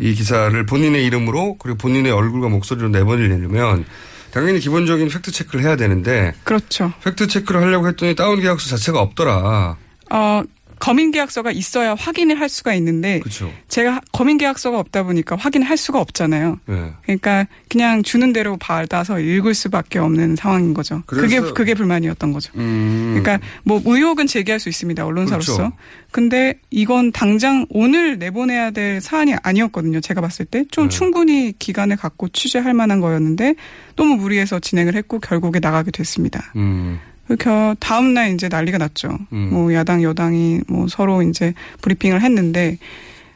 이 0.00 0.12
기사를 0.12 0.66
본인의 0.66 1.06
이름으로 1.06 1.56
그리고 1.56 1.78
본인의 1.78 2.12
얼굴과 2.12 2.50
목소리로 2.50 2.90
내보내려면 2.90 3.86
당연히 4.30 4.60
기본적인 4.60 5.08
팩트 5.08 5.32
체크를 5.32 5.64
해야 5.64 5.76
되는데 5.76 6.34
그렇죠. 6.44 6.92
팩트 7.04 7.28
체크를 7.28 7.62
하려고 7.62 7.88
했더니 7.88 8.14
다운 8.14 8.38
계약서 8.38 8.68
자체가 8.68 9.00
없더라. 9.00 9.78
어, 10.10 10.42
검인 10.80 11.10
계약서가 11.10 11.50
있어야 11.52 11.94
확인을 11.94 12.40
할 12.40 12.48
수가 12.48 12.74
있는데 12.74 13.20
그렇죠. 13.20 13.52
제가 13.68 14.00
검인 14.12 14.38
계약서가 14.38 14.78
없다 14.78 15.02
보니까 15.02 15.36
확인을 15.36 15.68
할 15.68 15.76
수가 15.76 16.00
없잖아요. 16.00 16.60
네. 16.66 16.92
그러니까 17.02 17.46
그냥 17.68 18.02
주는 18.02 18.32
대로 18.32 18.56
받아서 18.56 19.20
읽을 19.20 19.54
수밖에 19.54 19.98
없는 19.98 20.36
상황인 20.36 20.74
거죠. 20.74 21.02
그게 21.06 21.40
그게 21.40 21.74
불만이었던 21.74 22.32
거죠. 22.32 22.52
음. 22.56 23.18
그러니까 23.20 23.44
뭐 23.64 23.80
의혹은 23.84 24.26
제기할 24.26 24.60
수 24.60 24.68
있습니다 24.68 25.04
언론사로서. 25.04 25.56
그렇죠. 25.56 25.72
근데 26.10 26.54
이건 26.70 27.12
당장 27.12 27.66
오늘 27.70 28.18
내보내야 28.18 28.70
될 28.70 29.00
사안이 29.00 29.34
아니었거든요. 29.42 30.00
제가 30.00 30.20
봤을 30.20 30.46
때좀 30.46 30.88
네. 30.88 30.96
충분히 30.96 31.52
기간을 31.58 31.96
갖고 31.96 32.28
취재할 32.28 32.74
만한 32.74 33.00
거였는데 33.00 33.54
너무 33.96 34.16
무리해서 34.16 34.58
진행을 34.60 34.94
했고 34.94 35.18
결국에 35.18 35.60
나가게 35.60 35.90
됐습니다. 35.90 36.52
음. 36.56 36.98
그 37.38 37.74
다음 37.80 38.14
날 38.14 38.32
이제 38.34 38.48
난리가 38.48 38.78
났죠. 38.78 39.18
음. 39.32 39.50
뭐 39.52 39.74
야당 39.74 40.02
여당이 40.02 40.60
뭐 40.68 40.88
서로 40.88 41.22
이제 41.22 41.54
브리핑을 41.82 42.22
했는데 42.22 42.78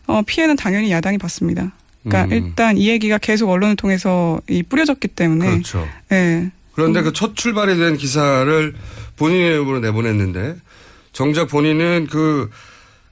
어 0.06 0.22
피해는 0.26 0.56
당연히 0.56 0.90
야당이 0.90 1.18
봤습니다. 1.18 1.72
그러니까 2.02 2.34
음. 2.34 2.42
일단 2.44 2.76
이 2.78 2.88
얘기가 2.88 3.18
계속 3.18 3.50
언론을 3.50 3.76
통해서 3.76 4.40
이 4.48 4.62
뿌려졌기 4.62 5.08
때문에 5.08 5.50
그렇죠. 5.50 5.86
예. 6.12 6.50
그런데 6.74 7.02
그첫 7.02 7.36
출발이 7.36 7.76
된 7.76 7.96
기사를 7.96 8.74
본인의 9.16 9.60
입으로 9.60 9.80
내보냈는데 9.80 10.56
정작 11.12 11.48
본인은 11.48 12.08
그, 12.10 12.50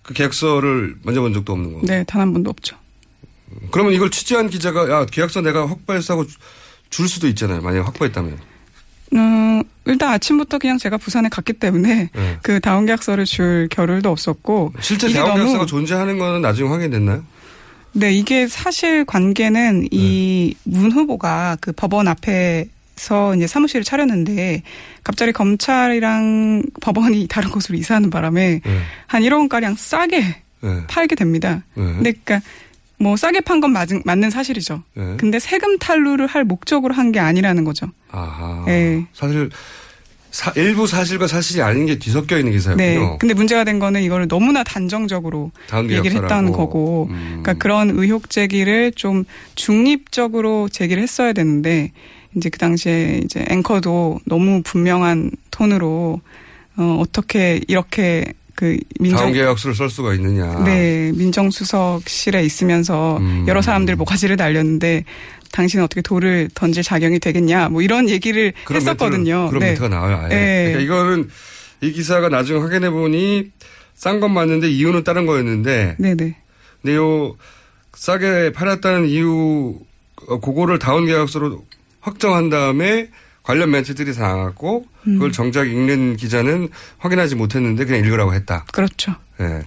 그 0.02 0.14
계약서를 0.14 0.96
만져본 1.04 1.34
적도 1.34 1.52
없는 1.52 1.72
거고. 1.74 1.86
네, 1.86 2.02
단 2.04 2.22
한 2.22 2.32
번도 2.32 2.50
없죠. 2.50 2.76
그러면 3.70 3.92
이걸 3.92 4.10
취재한 4.10 4.48
기자가 4.48 4.88
야 4.90 5.04
계약서 5.06 5.40
내가 5.42 5.68
확보했다고 5.68 6.24
줄 6.88 7.08
수도 7.08 7.28
있잖아요. 7.28 7.60
만약 7.60 7.78
에 7.78 7.82
확보했다면. 7.82 8.38
음, 9.14 9.62
일단 9.86 10.10
아침부터 10.12 10.58
그냥 10.58 10.78
제가 10.78 10.96
부산에 10.98 11.28
갔기 11.28 11.54
때문에 11.54 12.10
네. 12.14 12.38
그 12.42 12.60
다운 12.60 12.86
계약서를 12.86 13.24
줄 13.24 13.68
겨를도 13.70 14.08
없었고 14.10 14.72
실제 14.80 15.08
너무- 15.12 15.34
계약서가 15.34 15.66
존재하는 15.66 16.18
거는 16.18 16.42
나중에 16.42 16.68
확인됐나요? 16.68 17.24
네, 17.92 18.12
이게 18.12 18.46
사실 18.46 19.04
관계는 19.04 19.88
이문 19.90 20.92
후보가 20.92 21.56
그 21.60 21.72
법원 21.72 22.06
앞에 22.08 22.68
서 22.94 23.34
이제 23.34 23.46
사무실을 23.46 23.82
차렸는데 23.82 24.62
갑자기 25.02 25.32
검찰이랑 25.32 26.62
법원이 26.82 27.26
다른 27.32 27.50
곳으로 27.50 27.78
이사하는 27.78 28.10
바람에 28.10 28.60
네. 28.64 28.80
한 29.06 29.22
1억 29.22 29.38
원가량 29.38 29.74
싸게 29.76 30.20
네. 30.62 30.86
팔게 30.86 31.14
됩니다. 31.16 31.64
네. 31.74 31.82
근데 31.84 32.12
그러니까 32.12 32.40
뭐 33.00 33.16
싸게 33.16 33.40
판 33.40 33.60
건 33.60 33.72
맞는 34.04 34.30
사실이죠. 34.30 34.82
네. 34.94 35.14
근데 35.16 35.38
세금 35.38 35.78
탈루를 35.78 36.26
할 36.26 36.44
목적으로 36.44 36.94
한 36.94 37.10
게 37.12 37.18
아니라는 37.18 37.64
거죠. 37.64 37.86
아하. 38.10 38.62
네. 38.66 39.06
사실 39.14 39.48
사- 40.30 40.52
일부 40.54 40.86
사실과 40.86 41.26
사실이 41.26 41.60
아닌 41.62 41.86
게 41.86 41.98
뒤섞여 41.98 42.38
있는 42.38 42.52
기사였군요. 42.52 42.84
네. 42.86 43.16
근데 43.18 43.34
문제가 43.34 43.64
된 43.64 43.78
거는 43.80 44.02
이거를 44.02 44.28
너무나 44.28 44.62
단정적으로 44.62 45.50
얘기를. 45.96 46.22
했다는 46.22 46.52
거고, 46.52 47.08
음. 47.10 47.40
그러니까 47.42 47.54
그런 47.54 47.90
의혹 47.90 48.30
제기를 48.30 48.92
좀 48.92 49.24
중립적으로 49.56 50.68
제기를 50.68 51.02
했어야 51.02 51.32
되는데 51.32 51.90
이제 52.36 52.48
그 52.48 52.58
당시에 52.58 53.22
이제 53.24 53.44
앵커도 53.48 54.20
너무 54.26 54.62
분명한 54.62 55.30
톤으로 55.50 56.20
어 56.76 56.96
어떻게 57.00 57.60
이렇게 57.66 58.24
그 58.60 58.76
민정 59.00 59.20
다운 59.20 59.32
계약서를 59.32 59.74
쓸 59.74 59.88
수가 59.88 60.12
있느냐. 60.14 60.62
네 60.64 61.10
민정수석실에 61.16 62.44
있으면서 62.44 63.16
음. 63.16 63.46
여러 63.48 63.62
사람들 63.62 63.96
모가지를 63.96 64.36
날렸는데 64.36 65.04
당신은 65.50 65.82
어떻게 65.86 66.02
돌을 66.02 66.50
던질 66.54 66.82
자격이 66.82 67.20
되겠냐 67.20 67.70
뭐 67.70 67.80
이런 67.80 68.10
얘기를 68.10 68.52
했었거든요. 68.70 69.46
멘트를- 69.46 69.48
그런 69.48 69.60
네. 69.60 69.66
멘트가 69.68 69.88
나와요. 69.88 70.18
아예. 70.18 70.28
네. 70.28 70.64
그러니까 70.72 70.80
이거는 70.84 71.30
이 71.80 71.92
기사가 71.92 72.28
나중에 72.28 72.60
확인해 72.60 72.90
보니 72.90 73.50
싼 73.94 74.20
건 74.20 74.32
맞는데 74.34 74.68
이유는 74.70 75.04
다른 75.04 75.24
거였는데. 75.24 75.96
네네. 75.98 76.36
근데 76.82 76.96
요 76.96 77.34
싸게 77.94 78.52
팔았다는 78.52 79.08
이유 79.08 79.78
어, 80.28 80.38
그거를 80.38 80.78
다운 80.78 81.06
계약서로 81.06 81.64
확정한 82.02 82.50
다음에 82.50 83.08
관련 83.50 83.72
멘트들이 83.72 84.14
다 84.14 84.28
나왔고 84.28 84.86
음. 85.08 85.14
그걸 85.14 85.32
정작 85.32 85.66
읽는 85.66 86.16
기자는 86.16 86.68
확인하지 86.98 87.34
못했는데 87.34 87.84
그냥 87.84 88.04
읽으라고 88.04 88.32
했다. 88.32 88.64
그렇죠. 88.70 89.16
예. 89.40 89.62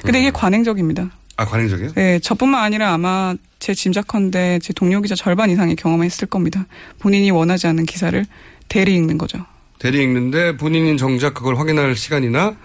근데 0.00 0.20
이게 0.20 0.30
관행적입니다. 0.30 1.10
아 1.36 1.44
관행적이요? 1.44 1.92
네, 1.92 2.18
저뿐만 2.20 2.62
아니라 2.62 2.94
아마 2.94 3.34
제 3.58 3.74
짐작컨대 3.74 4.60
제 4.62 4.72
동료 4.72 5.02
기자 5.02 5.14
절반 5.14 5.50
이상이 5.50 5.76
경험했을 5.76 6.28
겁니다. 6.28 6.64
본인이 6.98 7.30
원하지 7.30 7.66
않는 7.66 7.84
기사를 7.84 8.24
대리 8.68 8.94
읽는 8.94 9.18
거죠. 9.18 9.44
대리 9.78 10.02
읽는데 10.02 10.56
본인이 10.56 10.96
정작 10.96 11.34
그걸 11.34 11.58
확인할 11.58 11.96
시간이나 11.96 12.56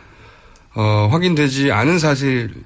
어, 0.75 1.09
확인되지 1.11 1.73
않은 1.73 1.99
사실인 1.99 2.63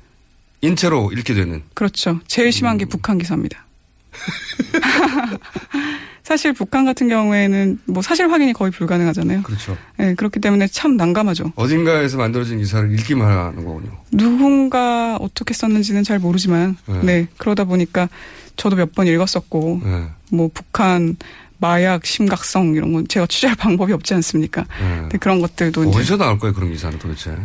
채로 0.76 1.12
읽게 1.12 1.34
되는. 1.34 1.64
그렇죠. 1.74 2.20
제일 2.28 2.52
심한 2.52 2.76
음. 2.76 2.78
게 2.78 2.86
북한 2.86 3.18
기사입니다. 3.18 3.66
사실 6.26 6.54
북한 6.54 6.86
같은 6.86 7.08
경우에는 7.08 7.80
뭐 7.86 8.02
사실 8.02 8.32
확인이 8.32 8.52
거의 8.52 8.72
불가능하잖아요. 8.72 9.44
그렇죠. 9.44 9.78
네, 9.98 10.16
그렇기 10.16 10.40
때문에 10.40 10.66
참 10.68 10.98
난감하죠. 10.98 11.54
어딘가에서 11.56 12.18
만들어진 12.18 12.58
기사를 12.58 12.92
읽기만 12.98 13.28
하는 13.30 13.64
거군요. 13.64 13.92
누군가 14.12 15.18
어떻게 15.18 15.54
썼는지는 15.54 16.04
잘 16.04 16.18
모르지만, 16.18 16.78
네. 16.88 17.00
네, 17.04 17.28
그러다 17.38 17.66
보니까 17.66 18.10
저도 18.56 18.76
몇 18.76 18.92
번 18.96 19.06
읽었었고, 19.06 19.82
네. 19.84 20.08
뭐 20.32 20.50
북한 20.52 21.16
마약 21.60 22.08
심각성 22.08 22.74
이런 22.74 22.92
건 22.92 23.08
제가 23.08 23.28
취재할 23.28 23.56
방법이 23.56 23.94
없지 23.94 24.16
않습니까? 24.16 24.62
네. 24.82 24.98
근데 25.02 25.18
그런 25.20 25.40
것들도 25.42 25.90
어디서 25.92 26.18
나올 26.18 26.40
거예요 26.40 26.56
그런 26.56 26.72
기사는 26.72 26.98
도대체? 26.98 27.36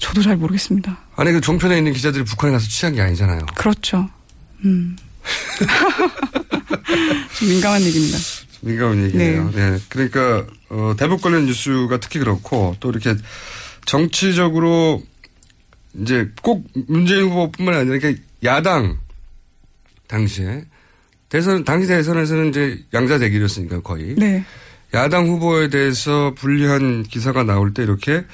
저도 0.00 0.22
잘 0.22 0.36
모르겠습니다. 0.38 0.96
아니 1.16 1.32
그 1.32 1.40
종편에 1.42 1.76
있는 1.76 1.92
기자들이 1.92 2.24
북한에 2.24 2.52
가서 2.54 2.66
취한 2.66 2.94
게 2.94 3.02
아니잖아요. 3.02 3.44
그렇죠. 3.54 4.08
음. 4.64 4.96
좀 7.38 7.48
민감한 7.48 7.82
얘기입니다. 7.82 8.18
민감한 8.60 9.04
얘기네요. 9.04 9.50
네. 9.54 9.78
그러니까 9.88 10.46
어, 10.70 10.94
대북 10.96 11.20
관련 11.20 11.46
뉴스가 11.46 11.98
특히 12.00 12.18
그렇고 12.18 12.76
또 12.80 12.90
이렇게 12.90 13.14
정치적으로 13.84 15.02
이제 16.00 16.30
꼭 16.42 16.66
문재인 16.88 17.24
후보뿐만 17.24 17.74
아니라 17.74 17.96
이렇게 17.96 18.20
야당 18.42 18.98
당시에 20.08 20.64
대선 21.28 21.64
당시 21.64 21.88
대선에서는 21.88 22.48
이제 22.50 22.78
양자 22.92 23.18
대결이었으니까 23.18 23.80
거의 23.80 24.14
네. 24.16 24.44
야당 24.94 25.26
후보에 25.26 25.68
대해서 25.68 26.34
불리한 26.36 27.02
기사가 27.04 27.42
나올 27.42 27.74
때 27.74 27.82
이렇게 27.82 28.24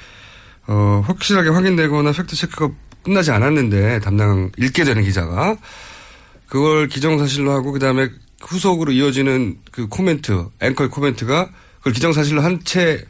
어, 0.67 1.03
확실하게 1.05 1.49
확인되거나 1.49 2.11
팩트 2.11 2.35
체크가 2.35 2.69
끝나지 3.03 3.31
않았는데 3.31 3.99
담당 3.99 4.51
읽게 4.57 4.83
되는 4.83 5.01
기자가 5.03 5.57
그걸 6.47 6.87
기정사실로 6.87 7.51
하고 7.51 7.71
그다음에 7.71 8.09
후속으로 8.41 8.91
이어지는 8.91 9.57
그 9.71 9.87
코멘트 9.87 10.45
앵커의 10.61 10.89
코멘트가 10.89 11.49
그걸 11.79 11.93
기정사실로 11.93 12.41
한 12.41 12.59
채 12.63 13.03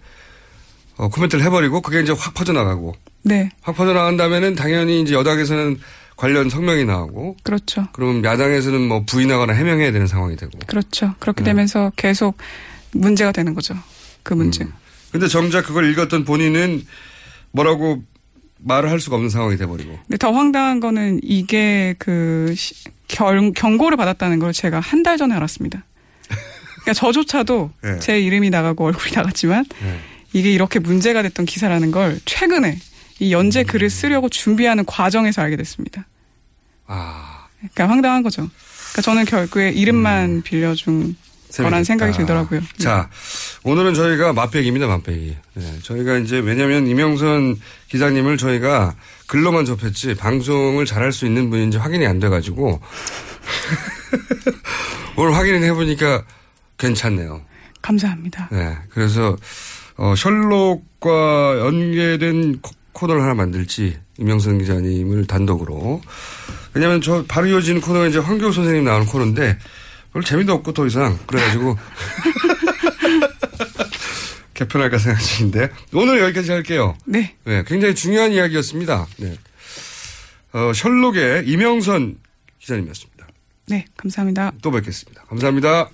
어, 0.98 1.10
코멘트를 1.10 1.44
해버리고 1.46 1.82
그게 1.82 2.02
이제 2.02 2.12
확 2.12 2.34
퍼져나가고 2.34 2.94
네. 3.24 3.50
확 3.62 3.76
퍼져나간 3.76 4.18
다음에는 4.18 4.56
당연히 4.56 5.02
이제 5.02 5.14
여당에서는 5.14 5.80
관련 6.16 6.50
성명이 6.50 6.86
나오고 6.86 7.38
그렇죠. 7.44 7.88
그럼 7.94 8.24
야당에서는 8.24 8.88
뭐 8.88 9.04
부인하거나 9.06 9.54
해명해야 9.54 9.92
되는 9.92 10.06
상황이 10.06 10.36
되고 10.36 10.52
그렇죠. 10.68 11.16
그렇게 11.20 11.44
네. 11.44 11.50
되면서 11.52 11.92
계속 11.96 12.38
문제가 12.92 13.32
되는 13.32 13.54
거죠. 13.56 13.74
그 14.24 14.34
문제. 14.36 14.68
근데 15.12 15.28
정작 15.28 15.66
그걸 15.66 15.90
읽었던 15.92 16.24
본인은 16.26 16.86
뭐라고 17.52 18.04
말을 18.60 18.92
할 18.92 19.00
수가 19.00 19.16
없는 19.16 19.30
상황이 19.32 19.58
돼버리고. 19.58 19.98
근데 20.08 20.18
더 20.18 20.32
황당한 20.32 20.80
거는 20.80 21.20
이게 21.24 21.96
그 21.98 22.54
시- 22.56 22.76
결, 23.12 23.52
경고를 23.54 23.98
받았다는 23.98 24.40
걸 24.40 24.54
제가 24.54 24.80
한 24.80 25.04
달 25.04 25.18
전에 25.18 25.34
알았습니다. 25.36 25.84
그러니까 26.82 26.94
저조차도 26.94 27.72
네. 27.84 28.00
제 28.02 28.20
이름이 28.20 28.50
나가고 28.50 28.86
얼굴이 28.86 29.12
나갔지만 29.14 29.66
이게 30.34 30.52
이렇게 30.52 30.80
문제가 30.80 31.22
됐던 31.24 31.46
기사라는 31.46 31.92
걸 31.92 32.20
최근에 32.26 32.78
이 33.20 33.32
연재 33.34 33.64
글을 33.66 33.90
쓰려고 33.90 34.30
준비하는 34.30 34.86
과정에서 34.86 35.42
알게 35.42 35.56
됐습니다. 35.58 36.08
아. 36.88 37.48
그러니까 37.60 37.90
황당한 37.90 38.24
거죠. 38.24 38.50
그러니까 38.92 39.02
저는 39.04 39.26
결국에 39.26 39.70
이름만 39.70 40.42
빌려준 40.42 41.16
거란 41.58 41.84
생각이 41.84 42.18
들더라고요. 42.18 42.62
자, 42.78 43.10
오늘은 43.64 43.94
저희가 43.94 44.34
맛배기입니다, 44.34 44.88
맛배기. 44.88 45.36
네, 45.56 45.80
저희가 45.84 46.18
이제 46.20 46.40
왜냐면 46.40 46.88
이명선 46.88 47.58
기자님을 47.90 48.38
저희가 48.38 48.96
글로만 49.28 49.66
접했지 49.66 50.16
방송을 50.16 50.86
잘할 50.86 51.12
수 51.12 51.26
있는 51.26 51.50
분인지 51.50 51.78
확인이 51.78 52.06
안 52.08 52.20
돼가지고 52.20 52.82
오늘 55.18 55.36
확인을 55.36 55.62
해보니까 55.64 56.24
괜찮네요. 56.78 57.42
감사합니다. 57.82 58.50
네, 58.52 58.78
그래서 58.90 59.36
어, 59.98 60.14
셜록과 60.16 61.60
연계된 61.60 62.62
코- 62.62 62.72
코너를 62.94 63.22
하나 63.22 63.34
만들지 63.34 63.98
이명선 64.18 64.60
기자님을 64.60 65.26
단독으로 65.26 66.02
왜냐하면 66.74 67.02
저 67.02 67.24
바로 67.28 67.48
이어지는 67.48 67.82
코너가 67.82 68.08
이제 68.08 68.20
황교우 68.20 68.52
선생님 68.54 68.84
나오는 68.84 69.06
코너인데 69.08 69.58
별로 70.12 70.24
재미도 70.24 70.54
없고 70.54 70.74
더 70.74 70.86
이상 70.86 71.18
그래가지고 71.26 71.78
개편할까 74.54 74.98
생각 74.98 75.20
중인데 75.20 75.70
오늘 75.94 76.20
여기까지 76.22 76.52
할게요. 76.52 76.96
네. 77.06 77.36
네, 77.46 77.64
굉장히 77.66 77.96
중요한 77.96 78.32
이야기였습니다. 78.32 79.08
네. 79.18 79.38
어, 80.54 80.74
셜록의 80.74 81.48
이명선 81.48 82.18
기자님이었습니다. 82.60 83.28
네, 83.70 83.86
감사합니다. 83.98 84.52
또 84.62 84.72
뵙겠습니다. 84.72 85.24
감사합니다. 85.24 85.90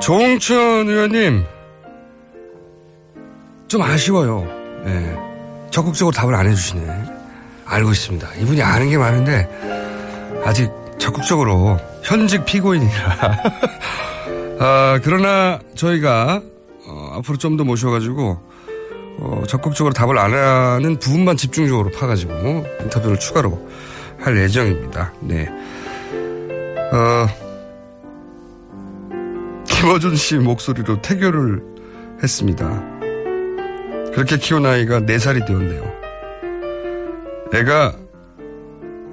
조홍천 0.00 0.88
의원님, 0.88 1.44
좀 3.68 3.82
아쉬워요. 3.82 4.46
예. 4.86 5.16
적극적으로 5.70 6.12
답을 6.12 6.34
안 6.34 6.46
해주시네. 6.48 6.86
알고 7.66 7.90
있습니다. 7.90 8.34
이분이 8.40 8.62
아는 8.62 8.88
게 8.90 8.98
많은데, 8.98 9.48
아직 10.44 10.70
적극적으로 10.98 11.78
현직 12.02 12.44
피고인이라. 12.44 13.36
아, 14.58 14.98
그러나 15.02 15.58
저희가, 15.74 16.42
어, 16.86 17.12
앞으로 17.18 17.36
좀 17.36 17.56
더 17.56 17.64
모셔가지고, 17.64 18.38
어, 19.18 19.42
적극적으로 19.46 19.92
답을 19.92 20.18
안 20.18 20.32
하는 20.34 20.98
부분만 20.98 21.36
집중적으로 21.36 21.90
파가지고 21.90 22.64
인터뷰를 22.82 23.18
추가로 23.18 23.68
할 24.18 24.36
예정입니다. 24.38 25.12
네. 25.20 25.46
어, 26.92 27.26
김어준 29.80 30.14
씨 30.14 30.36
목소리로 30.36 31.00
태교를 31.00 31.62
했습니다. 32.22 32.68
그렇게 34.12 34.36
키운 34.36 34.66
아이가 34.66 35.00
4살이 35.00 35.46
되었네요. 35.46 35.82
애가 37.54 37.96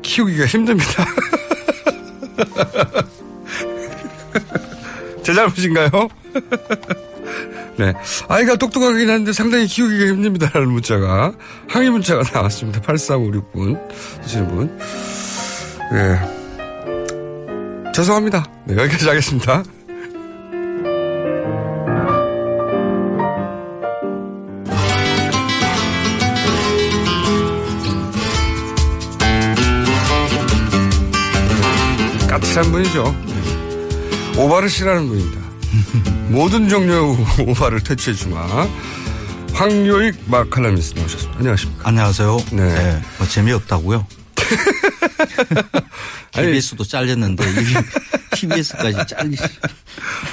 키우기가 0.01 0.45
힘듭니다. 0.45 1.05
제 5.23 5.33
잘못인가요? 5.33 5.89
네. 7.79 7.93
아이가 8.27 8.57
똑똑하긴 8.57 9.09
한데 9.09 9.31
상당히 9.31 9.67
키우기가 9.67 10.07
힘듭니다라는 10.07 10.69
문자가, 10.69 11.31
항의 11.69 11.91
문자가 11.91 12.23
나왔습니다. 12.33 12.81
8356분, 12.81 13.79
쓰시는 14.21 14.49
분. 14.49 14.77
네. 15.93 16.19
죄송합니다. 17.93 18.45
네, 18.65 18.75
여기까지 18.75 19.07
하겠습니다. 19.07 19.63
까칠한 32.57 32.71
분이죠. 32.71 33.15
오바를 34.37 34.69
싫어하는 34.69 35.07
분입니다. 35.07 35.41
모든 36.29 36.67
종류의 36.67 37.17
오바를 37.47 37.83
퇴치해주마. 37.83 38.67
황요익 39.53 40.15
마칼라미스 40.25 40.95
나오셨습니다. 40.95 41.39
안녕하십니까. 41.39 41.87
안녕하세요. 41.87 42.37
네. 42.53 43.01
뭐 43.17 43.27
재미없다고요? 43.27 44.07
KBS도 46.33 46.83
잘렸는데 46.83 47.43
TBS까지 48.33 48.97
잘리. 49.07 49.37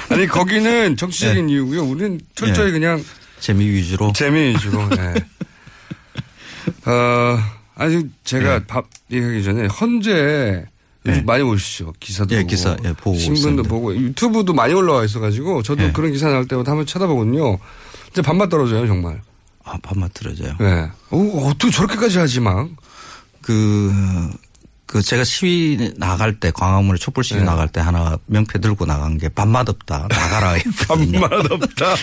아니 0.09 0.27
거기는 0.27 0.97
정치적인 0.97 1.49
이유고요. 1.49 1.83
우리는 1.83 2.19
철저히 2.33 2.67
네. 2.67 2.71
그냥 2.79 3.03
재미 3.39 3.67
위주로. 3.67 4.11
재미 4.13 4.49
위주로. 4.49 4.87
네. 4.89 5.13
어, 6.89 7.39
아니 7.75 8.09
제가 8.23 8.59
네. 8.59 8.65
밥 8.67 8.85
얘기하기 9.11 9.43
전에 9.43 9.67
헌재 9.67 10.65
요즘 11.07 11.25
많이 11.25 11.43
보시죠. 11.43 11.93
기사도 11.99 12.35
예, 12.35 12.39
보고, 12.39 12.49
기사, 12.49 12.77
예, 12.83 12.93
보고 12.93 13.17
신문도 13.17 13.39
있습니다. 13.39 13.69
보고 13.69 13.95
유튜브도 13.95 14.53
많이 14.53 14.73
올라와 14.73 15.03
있어가지고 15.05 15.63
저도 15.63 15.83
예. 15.83 15.91
그런 15.91 16.11
기사 16.11 16.29
나올 16.29 16.47
때마다 16.47 16.71
한번 16.71 16.85
쳐다보거든요. 16.85 17.59
이제 18.11 18.21
밥맛 18.21 18.49
떨어져요 18.49 18.87
정말. 18.87 19.21
아, 19.63 19.77
밥맛 19.81 20.13
떨어져요. 20.13 20.55
네. 20.59 20.89
어, 21.11 21.47
어떻게 21.47 21.71
저렇게까지 21.71 22.17
하지 22.17 22.39
막. 22.39 22.69
그, 23.41 23.91
그 24.85 25.01
제가 25.01 25.23
시위 25.23 25.91
나갈 25.97 26.39
때 26.39 26.51
광화문에 26.51 26.97
촛불 26.97 27.23
시위 27.23 27.39
네. 27.39 27.45
나갈 27.45 27.67
때 27.67 27.81
하나 27.81 28.17
명패 28.27 28.59
들고 28.59 28.85
나간 28.85 29.17
게 29.17 29.29
밥맛 29.29 29.67
없다 29.67 30.07
나가라. 30.09 30.55
밥맛 30.87 31.51
없다. 31.51 31.95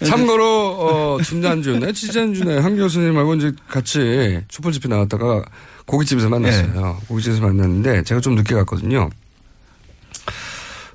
참고로 0.06 1.18
어 1.18 1.22
지난주네 1.22 1.92
지난주에 1.92 2.58
한 2.58 2.76
교수님하고 2.76 3.34
이제 3.34 3.52
같이 3.68 4.40
촛불 4.48 4.72
집회 4.72 4.88
나갔다가 4.88 5.44
고깃집에서 5.86 6.28
만났어요. 6.28 7.00
고깃집에서 7.08 7.42
만났는데 7.42 8.02
제가 8.04 8.20
좀 8.20 8.34
늦게 8.34 8.54
갔거든요. 8.54 9.10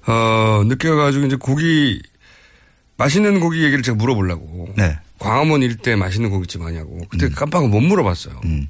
어 0.07 0.63
늦게 0.65 0.89
가가지고 0.89 1.25
이제 1.25 1.35
고기 1.35 2.01
맛있는 2.97 3.39
고기 3.39 3.63
얘기를 3.63 3.83
제가 3.83 3.95
물어보려고 3.97 4.73
네. 4.77 4.97
광화문 5.19 5.61
일대 5.61 5.95
맛있는 5.95 6.29
고깃집 6.29 6.61
아냐고 6.61 7.01
그때 7.09 7.29
깜빡 7.29 7.67
못 7.67 7.81
물어봤어요. 7.81 8.39
음. 8.45 8.69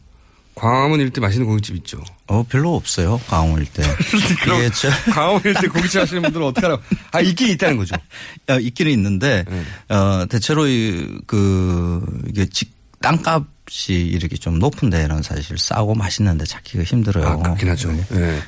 광화문 0.57 0.99
일대 0.99 1.21
맛있는 1.21 1.45
고깃집 1.45 1.75
있죠. 1.77 2.03
어, 2.25 2.43
별로 2.49 2.75
없어요. 2.75 3.21
광화문 3.27 3.61
일대. 3.61 3.83
그럼 4.41 4.57
이게 4.59 4.71
저, 4.71 4.89
광화문 5.13 5.41
일대 5.45 5.67
고깃집 5.67 6.01
하시는 6.01 6.21
분들은 6.23 6.47
어떻게 6.47 6.65
하라고? 6.65 6.81
아 7.11 7.21
있긴 7.21 7.49
있다는 7.49 7.77
거죠. 7.77 7.95
어, 8.49 8.57
있기는 8.59 8.91
있는데, 8.93 9.45
네. 9.47 9.95
어, 9.95 10.25
대체로 10.27 10.67
이, 10.67 11.19
그, 11.27 12.03
이게 12.27 12.47
직, 12.47 12.71
땅값이 13.01 13.93
이렇게 13.93 14.35
좀 14.37 14.59
높은 14.59 14.89
데는 14.89 15.21
사실 15.21 15.57
싸고 15.57 15.95
맛있는 15.95 16.37
데 16.37 16.45
찾기가 16.45 16.83
힘들어요. 16.83 17.27
아, 17.27 17.35
그렇긴 17.37 17.69
하죠. 17.69 17.91
네. 18.09 18.41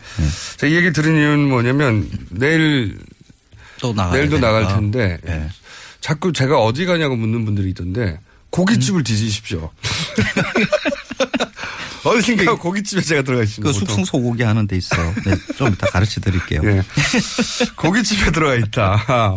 자, 0.58 0.68
이 0.68 0.76
얘기 0.76 0.92
들은 0.92 1.16
이유는 1.16 1.50
뭐냐면 1.50 2.10
내일 2.30 2.98
또 3.80 3.94
나가야 3.94 4.14
내일도 4.18 4.40
되니까. 4.40 4.48
나갈 4.52 4.76
텐데 4.76 5.18
예. 5.28 5.50
자꾸 6.02 6.34
제가 6.34 6.60
어디 6.62 6.86
가냐고 6.86 7.16
묻는 7.16 7.46
분들이 7.46 7.70
있던데 7.70 8.20
고깃집을 8.50 9.04
뒤지십시오. 9.04 9.70
어딘가 12.04 12.56
고깃집에 12.56 13.02
제가 13.02 13.22
들어가 13.24 13.44
있습니다. 13.44 13.72
그 13.72 13.78
숙성 13.78 14.06
소고기 14.06 14.44
하는 14.44 14.66
데 14.68 14.78
있어요. 14.78 15.14
네, 15.26 15.36
좀 15.58 15.68
이따 15.74 15.88
가르쳐 15.88 16.22
드릴게요. 16.22 16.62
예. 16.64 16.82
고깃집에 17.76 18.32
들어가 18.32 18.56
있다. 18.56 19.36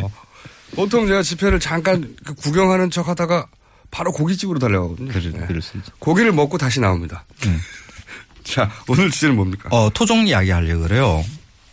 보통 0.75 1.07
제가 1.07 1.23
집회를 1.23 1.61
잠깐 1.61 2.15
그 2.25 2.35
구경하는 2.35 2.91
척 2.91 3.09
하다가 3.09 3.47
바로 3.93 4.11
고깃집으로 4.11 4.59
달려가거든요. 4.59 5.13
네. 5.13 5.47
그렇습니다. 5.47 5.93
고기를 6.01 6.33
먹고 6.33 6.59
다시 6.59 6.81
나옵니다. 6.81 7.25
자, 8.43 8.69
오늘 8.89 9.11
주제는 9.11 9.37
뭡니까? 9.37 9.69
어, 9.71 9.91
토종 9.95 10.27
이야기 10.27 10.51
하려고 10.51 10.83
그래요. 10.83 11.23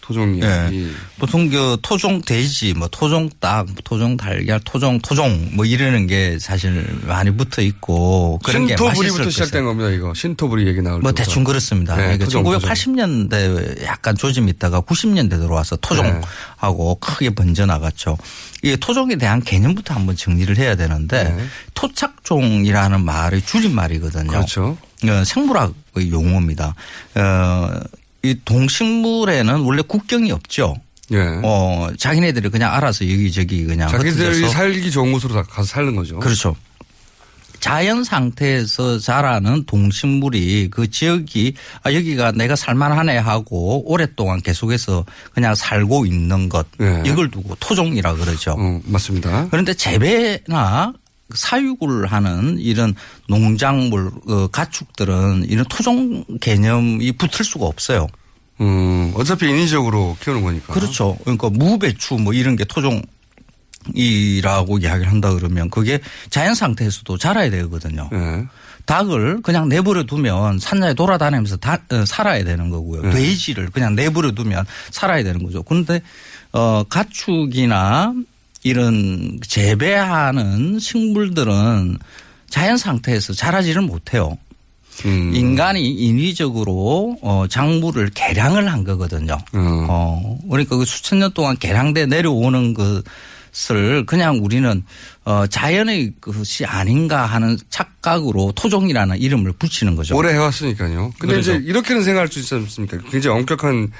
토종 0.09 0.35
이야기. 0.37 0.91
보통 1.19 1.49
그 1.49 1.77
토종 1.83 2.19
돼지, 2.23 2.73
뭐 2.73 2.87
토종 2.87 3.29
닭, 3.39 3.65
뭐 3.67 3.75
토종 3.83 4.17
달걀, 4.17 4.59
토종 4.65 4.99
토종 5.01 5.51
뭐 5.53 5.65
이러는 5.65 6.07
게 6.07 6.39
사실 6.39 6.83
많이 7.03 7.29
붙어 7.29 7.61
있고 7.61 8.39
그런 8.43 8.65
게 8.65 8.75
신토부리부터. 8.75 9.29
시작된 9.29 9.65
겁니다, 9.65 9.91
이거. 9.91 10.11
신토부리 10.15 10.65
얘기 10.65 10.81
나올 10.81 10.99
뭐 11.01 11.11
때부터. 11.11 11.23
대충 11.23 11.43
그렇습니다. 11.43 11.95
네, 11.95 12.01
그러니까 12.17 12.25
토종, 12.25 12.43
토종. 12.43 12.59
1980년대 12.69 13.83
약간 13.83 14.17
조짐이 14.17 14.49
있다가 14.53 14.81
90년대 14.81 15.29
들어와서 15.29 15.75
토종하고 15.75 16.99
네. 16.99 17.07
크게 17.07 17.29
번져 17.29 17.67
나갔죠. 17.67 18.17
이 18.63 18.75
토종에 18.77 19.15
대한 19.15 19.43
개념부터 19.43 19.93
한번 19.93 20.15
정리를 20.15 20.57
해야 20.57 20.75
되는데 20.75 21.25
네. 21.25 21.45
토착종이라는 21.75 23.05
말이 23.05 23.41
줄임말이거든요. 23.43 24.27
그렇죠. 24.31 24.75
어, 25.05 25.23
생물학의 25.23 26.09
용어입니다. 26.11 26.73
어, 27.13 27.79
이 28.23 28.35
동식물에는 28.43 29.61
원래 29.61 29.81
국경이 29.81 30.31
없죠. 30.31 30.75
예. 31.11 31.17
어, 31.43 31.89
자기네들이 31.97 32.49
그냥 32.49 32.73
알아서 32.73 33.05
여기저기 33.05 33.65
그냥 33.65 33.89
자기들이 33.89 34.27
흩어져서 34.27 34.47
살기 34.49 34.91
좋은 34.91 35.11
곳으로 35.11 35.33
다 35.33 35.43
가서 35.43 35.67
사는 35.67 35.95
거죠. 35.95 36.19
그렇죠. 36.19 36.55
자연 37.59 38.03
상태에서 38.03 38.99
자라는 38.99 39.65
동식물이 39.65 40.69
그 40.71 40.89
지역이 40.89 41.55
아 41.83 41.93
여기가 41.93 42.31
내가 42.31 42.55
살만하네 42.55 43.17
하고 43.17 43.83
오랫동안 43.91 44.41
계속해서 44.41 45.05
그냥 45.33 45.55
살고 45.55 46.05
있는 46.05 46.47
것 46.47 46.65
네. 46.77 47.03
이걸 47.05 47.29
두고 47.29 47.55
토종이라 47.59 48.13
그러죠. 48.13 48.55
어, 48.57 48.79
맞습니다. 48.85 49.47
그런데 49.51 49.73
재배나 49.73 50.93
사육을 51.33 52.07
하는 52.07 52.57
이런 52.59 52.95
농작물 53.27 54.11
어, 54.27 54.47
가축들은 54.47 55.45
이런 55.47 55.65
토종 55.65 56.23
개념이 56.39 57.11
붙을 57.13 57.45
수가 57.45 57.65
없어요. 57.65 58.07
음, 58.61 59.13
어차피 59.15 59.47
인위적으로 59.47 60.17
키우는 60.21 60.41
거니까. 60.41 60.73
그렇죠. 60.73 61.17
그러니까 61.23 61.49
무배추 61.49 62.15
뭐 62.15 62.33
이런 62.33 62.55
게 62.55 62.65
토종 62.65 63.01
이라고 63.95 64.77
이야기를 64.77 65.09
한다 65.09 65.33
그러면 65.33 65.69
그게 65.69 65.99
자연 66.29 66.53
상태에서도 66.53 67.17
자라야 67.17 67.49
되거든요. 67.49 68.09
네. 68.11 68.45
닭을 68.85 69.41
그냥 69.43 69.69
내버려 69.69 70.03
두면 70.03 70.59
산야에 70.59 70.95
돌아다니면서 70.95 71.57
다, 71.57 71.77
어, 71.91 72.05
살아야 72.05 72.43
되는 72.43 72.69
거고요. 72.69 73.03
네. 73.03 73.11
돼지를 73.11 73.69
그냥 73.69 73.95
내버려 73.95 74.31
두면 74.31 74.65
살아야 74.91 75.23
되는 75.23 75.43
거죠. 75.43 75.63
그런데 75.63 76.01
어 76.51 76.83
가축이나 76.89 78.13
이런 78.63 79.39
재배하는 79.41 80.79
식물들은 80.79 81.97
자연 82.49 82.77
상태에서 82.77 83.33
자라지를 83.33 83.81
못해요. 83.81 84.37
음. 85.05 85.33
인간이 85.33 85.89
인위적으로 85.91 87.17
어 87.21 87.45
작물을 87.49 88.09
개량을 88.13 88.71
한 88.71 88.83
거거든요. 88.83 89.37
어 89.53 90.37
그러니까 90.49 90.75
그 90.77 90.83
수천 90.83 91.19
년 91.19 91.31
동안 91.33 91.55
개량돼 91.57 92.07
내려오는 92.07 92.73
것을 92.73 94.05
그냥 94.05 94.39
우리는 94.43 94.83
어 95.23 95.47
자연의 95.47 96.15
것이 96.19 96.65
아닌가 96.65 97.25
하는 97.25 97.57
착각으로 97.69 98.51
토종이라는 98.55 99.19
이름을 99.19 99.53
붙이는 99.53 99.95
거죠. 99.95 100.17
오래 100.17 100.33
해왔으니까요. 100.33 101.13
근데 101.17 101.35
그렇죠. 101.35 101.53
이제 101.53 101.63
이렇게는 101.65 102.03
생각할 102.03 102.27
수 102.27 102.39
있지 102.39 102.55
않습니까? 102.55 102.97
굉장히 103.09 103.37
엄격한 103.39 103.91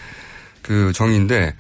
그 0.62 0.92
정의인데 0.94 1.54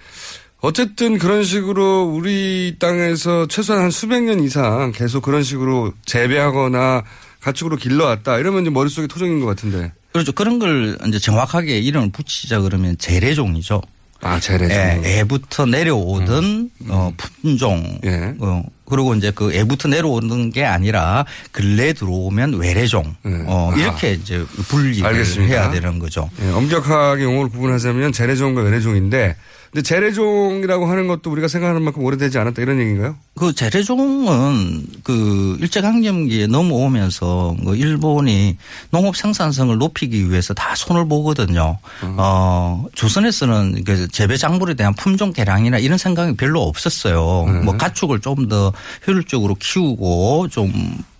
어쨌든 0.61 1.17
그런 1.17 1.43
식으로 1.43 2.03
우리 2.03 2.75
땅에서 2.79 3.47
최소한 3.47 3.83
한 3.83 3.91
수백 3.91 4.23
년 4.23 4.43
이상 4.43 4.91
계속 4.93 5.21
그런 5.21 5.41
식으로 5.41 5.93
재배하거나 6.05 7.03
가축으로 7.39 7.77
길러왔다 7.77 8.37
이러면 8.39 8.63
이제 8.63 8.69
머릿속에 8.69 9.07
토종인 9.07 9.39
것 9.39 9.45
같은데. 9.45 9.93
그렇죠. 10.11 10.31
그런 10.33 10.59
걸 10.59 10.97
이제 11.07 11.19
정확하게 11.19 11.79
이름을 11.79 12.11
붙이자 12.11 12.59
그러면 12.61 12.97
재래종이죠. 12.97 13.81
아, 14.21 14.37
재래종. 14.37 14.75
예, 14.75 15.19
애부터 15.19 15.65
내려오던 15.65 16.71
어, 16.89 17.13
품종. 17.41 17.99
예. 18.03 18.33
어, 18.39 18.63
그리고 18.83 19.15
이제 19.15 19.31
그 19.33 19.53
애부터 19.53 19.87
내려오는 19.87 20.49
게 20.49 20.65
아니라 20.65 21.25
근래 21.53 21.93
들어오면 21.93 22.55
외래종. 22.55 23.15
어, 23.45 23.71
아. 23.73 23.79
이렇게 23.79 24.13
이제 24.13 24.43
분리를 24.67 25.05
알겠습니다. 25.05 25.53
해야 25.53 25.71
되는 25.71 25.99
거죠. 25.99 26.29
예, 26.41 26.49
엄격하게 26.49 27.23
용어를 27.23 27.49
구분하자면 27.51 28.11
재래종과 28.11 28.61
외래종인데 28.61 29.37
근데 29.71 29.83
재래종이라고 29.83 30.87
하는 30.87 31.07
것도 31.07 31.31
우리가 31.31 31.47
생각하는 31.47 31.83
만큼 31.83 32.03
오래되지 32.03 32.37
않았다 32.39 32.61
이런 32.61 32.79
얘기인가요? 32.79 33.15
그 33.35 33.53
재래종은 33.53 34.85
그 35.03 35.57
일제강점기에 35.61 36.47
넘어오면서 36.47 37.55
그 37.63 37.75
일본이 37.75 38.57
농업 38.89 39.15
생산성을 39.15 39.77
높이기 39.77 40.29
위해서 40.31 40.53
다 40.53 40.73
손을 40.75 41.07
보거든요. 41.07 41.77
어, 42.17 42.85
조선에서는 42.95 43.83
그 43.85 44.07
재배 44.09 44.37
작물에 44.37 44.73
대한 44.73 44.93
품종 44.95 45.33
개량이나 45.33 45.77
이런 45.77 45.97
생각이 45.97 46.35
별로 46.35 46.63
없었어요. 46.63 47.45
뭐 47.63 47.77
가축을 47.77 48.19
좀 48.21 48.39
더 48.49 48.71
효율적으로 49.05 49.55
키우고 49.59 50.47
좀 50.49 50.71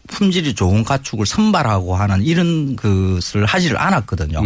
품질이 0.10 0.53
좋은 0.55 0.84
가축을 0.84 1.26
선발하고 1.26 1.95
하는 1.95 2.22
이런 2.24 2.76
것을 2.76 3.45
하지를 3.45 3.80
않았거든요. 3.80 4.39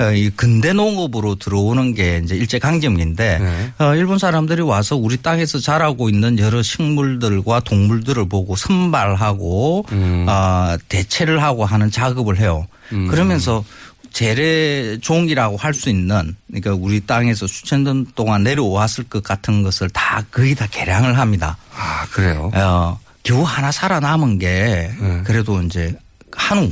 어, 0.00 0.12
이 0.12 0.30
근대 0.30 0.72
농업으로 0.72 1.36
들어오는 1.36 1.94
게 1.94 2.20
이제 2.24 2.34
일제 2.34 2.58
강점기인데 2.58 3.74
어, 3.78 3.94
일본 3.94 4.18
사람들이 4.18 4.62
와서 4.62 4.96
우리 4.96 5.16
땅에서 5.18 5.58
자라고 5.58 6.08
있는 6.08 6.38
여러 6.38 6.62
식물들과 6.62 7.60
동물들을 7.60 8.28
보고 8.28 8.56
선발하고 8.56 9.86
어, 10.26 10.76
대체를 10.88 11.42
하고 11.42 11.64
하는 11.64 11.90
작업을 11.90 12.38
해요. 12.38 12.66
그러면서 13.08 13.64
재래종이라고 14.12 15.56
할 15.56 15.72
수 15.72 15.88
있는 15.88 16.36
그러니까 16.48 16.74
우리 16.74 17.00
땅에서 17.00 17.46
수천 17.46 17.84
년 17.84 18.06
동안 18.14 18.42
내려왔을 18.42 19.04
것 19.04 19.22
같은 19.22 19.62
것을 19.62 19.88
다 19.88 20.22
거의 20.30 20.54
다 20.54 20.66
개량을 20.70 21.18
합니다. 21.18 21.56
아 21.74 22.06
그래요? 22.10 22.50
어, 22.54 22.98
겨우 23.22 23.42
하나 23.42 23.70
살아남은 23.70 24.38
게 24.38 24.90
그래도 25.24 25.60
이제 25.62 25.96
한우. 26.36 26.70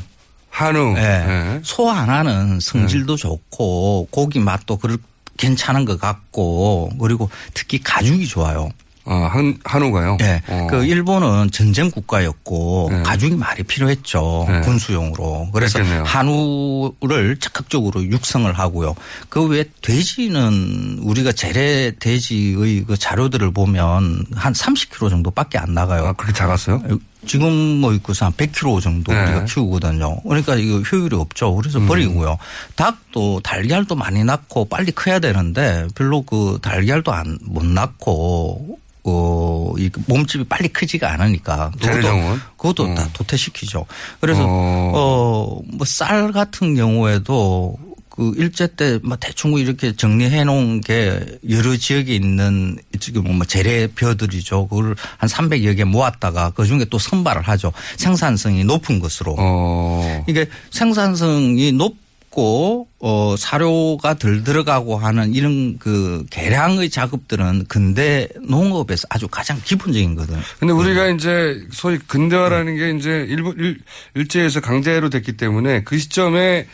한우. 0.51 0.97
예. 0.97 1.01
네. 1.01 1.61
소 1.63 1.89
하나는 1.89 2.59
성질도 2.61 3.17
좋고 3.17 4.09
고기 4.11 4.41
맛도 4.41 4.77
그럴 4.77 4.99
괜찮은 5.37 5.85
것 5.85 5.99
같고 6.01 6.91
그리고 7.01 7.31
특히 7.55 7.81
가죽이 7.81 8.27
좋아요. 8.27 8.69
아, 9.13 9.29
한, 9.33 9.59
한우가요? 9.65 10.19
예. 10.21 10.41
어. 10.47 10.69
그 10.71 10.85
일본은 10.85 11.51
전쟁 11.51 11.91
국가였고 11.91 12.89
네. 12.93 13.03
가죽이 13.03 13.35
많이 13.35 13.65
필요했죠. 13.65 14.47
네. 14.49 14.61
군수용으로. 14.61 15.49
그래서 15.53 15.79
그랬겠네요. 15.79 16.05
한우를 16.05 17.39
적극적으로 17.41 18.05
육성을 18.05 18.51
하고요. 18.57 18.95
그외 19.29 19.65
돼지는 19.83 20.99
우리가 21.03 21.33
재래 21.33 21.91
돼지의 21.99 22.85
그 22.87 22.97
자료들을 22.97 23.51
보면 23.53 24.27
한 24.35 24.53
30kg 24.53 25.11
정도밖에 25.11 25.59
안 25.59 25.75
나가요. 25.75 26.07
아, 26.07 26.13
그렇게 26.13 26.33
작았어요? 26.33 26.81
지금 27.27 27.53
뭐 27.53 27.93
있고서 27.95 28.27
한 28.27 28.33
100kg 28.33 28.81
정도 28.81 29.13
네. 29.13 29.23
우리가 29.25 29.45
키우거든요. 29.45 30.21
그러니까 30.23 30.55
이거 30.55 30.79
효율이 30.79 31.17
없죠. 31.17 31.55
그래서 31.57 31.81
음. 31.81 31.87
버리고요. 31.89 32.39
닭도 32.77 33.41
달걀도 33.41 33.95
많이 33.97 34.23
낳고 34.25 34.67
빨리 34.69 34.93
커야 34.93 35.19
되는데 35.19 35.87
별로 35.97 36.23
그 36.23 36.59
달걀도 36.63 37.13
안 37.13 37.39
못 37.43 37.65
낳고 37.67 38.79
어, 39.05 39.73
이 39.79 39.91
몸집이 40.07 40.45
빨리 40.45 40.69
크지가 40.69 41.11
않으니까. 41.13 41.71
그것도? 41.81 42.39
그것도 42.57 42.95
다 42.95 43.09
도태시키죠. 43.13 43.87
그래서 44.21 44.43
어, 44.47 45.61
뭐 45.73 45.87
쌀 45.87 46.33
같은 46.33 46.75
경우에도 46.75 47.77
그 48.11 48.33
일제 48.37 48.67
때뭐 48.67 49.17
대충 49.19 49.53
이렇게 49.55 49.95
정리해 49.97 50.45
놓은 50.45 50.83
게 50.83 51.39
여러 51.49 51.75
지역에 51.77 52.15
있는 52.15 52.77
지금 52.99 53.25
뭐 53.37 53.47
재래벼들이죠. 53.47 54.69
그걸 54.69 54.95
한 55.17 55.29
300여 55.29 55.77
개 55.77 55.85
모았다가 55.85 56.51
그 56.51 56.67
중에 56.67 56.85
또 56.91 56.99
선발을 56.99 57.41
하죠. 57.43 57.73
생산성이 57.97 58.65
높은 58.65 58.99
것으로. 59.01 59.37
어. 59.39 60.25
이게 60.29 60.47
생산성이 60.71 61.73
높고 61.73 62.89
어 63.03 63.35
사료가 63.37 64.15
덜 64.15 64.45
들어가고 64.45 64.99
하는 64.99 65.35
이런 65.35 65.79
그 65.79 66.27
개량의 66.31 66.91
작업들은 66.91 67.65
근대 67.67 68.29
농업에서 68.47 69.07
아주 69.09 69.27
가장 69.27 69.59
기본적인 69.65 70.15
거든. 70.17 70.37
근데 70.59 70.75
우리가 70.75 71.09
이제 71.09 71.63
소위 71.73 71.99
근대화라는 71.99 72.77
게 72.77 72.91
이제 72.91 73.27
일본 73.29 73.59
일, 73.59 73.79
일제에서 74.15 74.61
강제로 74.61 75.09
됐기 75.09 75.39
때문에 75.39 75.83
그 75.85 75.99
시점에 75.99 76.67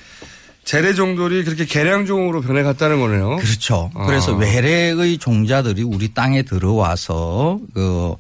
재래 0.65 0.95
종들이 0.95 1.45
그렇게 1.45 1.65
개량종으로 1.65 2.41
변해갔다는 2.41 2.99
거네요. 3.01 3.37
그렇죠. 3.37 3.93
아. 3.95 4.05
그래서 4.07 4.35
외래의 4.35 5.19
종자들이 5.19 5.85
우리 5.85 6.13
땅에 6.13 6.43
들어와서 6.43 7.61
그 7.73 8.17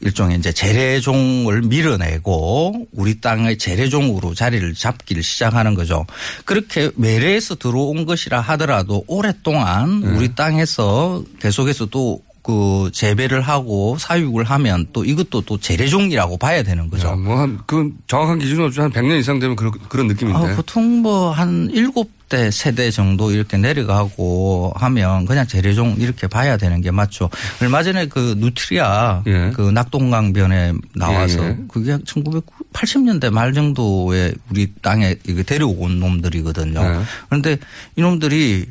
일종의 0.00 0.38
이제 0.38 0.52
재래종을 0.52 1.62
밀어내고 1.62 2.88
우리 2.92 3.20
땅의 3.20 3.58
재래종으로 3.58 4.34
자리를 4.34 4.74
잡기를 4.74 5.22
시작하는 5.22 5.74
거죠. 5.74 6.06
그렇게 6.44 6.90
외래에서 6.96 7.54
들어온 7.54 8.06
것이라 8.06 8.40
하더라도 8.40 9.04
오랫동안 9.06 10.00
네. 10.00 10.08
우리 10.16 10.34
땅에서 10.34 11.24
계속해서 11.40 11.86
또 11.86 12.26
그 12.46 12.90
재배를 12.92 13.40
하고 13.40 13.96
사육을 13.98 14.44
하면 14.44 14.86
또 14.92 15.04
이것도 15.04 15.40
또 15.40 15.58
재래종이라고 15.58 16.36
봐야 16.36 16.62
되는 16.62 16.88
거죠. 16.88 17.16
뭐 17.16 17.40
한, 17.40 17.58
그 17.66 17.90
정확한 18.06 18.38
기준은 18.38 18.66
없지만 18.66 18.92
한 18.94 19.02
100년 19.02 19.18
이상 19.18 19.40
되면 19.40 19.56
그런, 19.56 19.72
그런 19.88 20.06
느낌인데. 20.06 20.52
아, 20.52 20.54
보통 20.54 21.02
뭐 21.02 21.32
한 21.32 21.68
일곱 21.72 22.08
대 22.28 22.50
세대 22.50 22.90
정도 22.90 23.30
이렇게 23.30 23.56
내려가고 23.56 24.72
하면 24.74 25.26
그냥 25.26 25.46
재래종 25.46 25.96
이렇게 25.98 26.26
봐야 26.26 26.56
되는 26.56 26.80
게 26.80 26.90
맞죠. 26.90 27.30
얼마 27.62 27.82
전에 27.82 28.06
그 28.06 28.34
누트리아 28.38 29.22
그 29.54 29.70
낙동강변에 29.70 30.72
나와서 30.94 31.44
예, 31.44 31.48
예. 31.50 31.58
그게 31.68 31.96
1980년대 31.98 33.30
말 33.30 33.52
정도에 33.52 34.32
우리 34.50 34.72
땅에 34.82 35.16
이거 35.28 35.42
데려온 35.44 36.00
놈들이거든요. 36.00 36.82
네. 36.82 37.00
그런데 37.28 37.58
이놈들이 37.94 38.66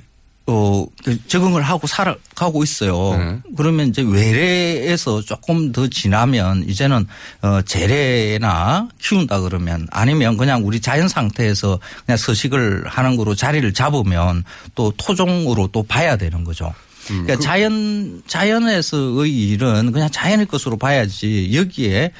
어, 0.47 0.85
적응을 1.27 1.63
하고 1.63 1.87
살아가고 1.87 2.63
있어요. 2.63 3.17
네. 3.17 3.39
그러면 3.57 3.87
이제 3.89 4.03
외래에서 4.03 5.21
조금 5.21 5.71
더 5.71 5.87
지나면 5.87 6.65
이제는 6.67 7.07
어, 7.41 7.61
재래나 7.63 8.87
키운다 9.01 9.39
그러면 9.41 9.87
아니면 9.91 10.37
그냥 10.37 10.61
우리 10.65 10.79
자연 10.79 11.07
상태에서 11.07 11.79
그냥 12.05 12.17
서식을 12.17 12.83
하는 12.87 13.15
거로 13.15 13.33
자리를 13.33 13.73
잡으면 13.73 14.43
또 14.75 14.93
토종으로 14.97 15.69
또 15.71 15.81
봐야 15.83 16.15
되는 16.15 16.43
거죠. 16.43 16.73
그러니까 17.07 17.35
그- 17.37 17.41
자연, 17.41 18.21
자연에서의 18.27 19.31
일은 19.31 19.91
그냥 19.91 20.09
자연의 20.11 20.45
것으로 20.47 20.77
봐야지 20.77 21.51
여기에 21.53 22.11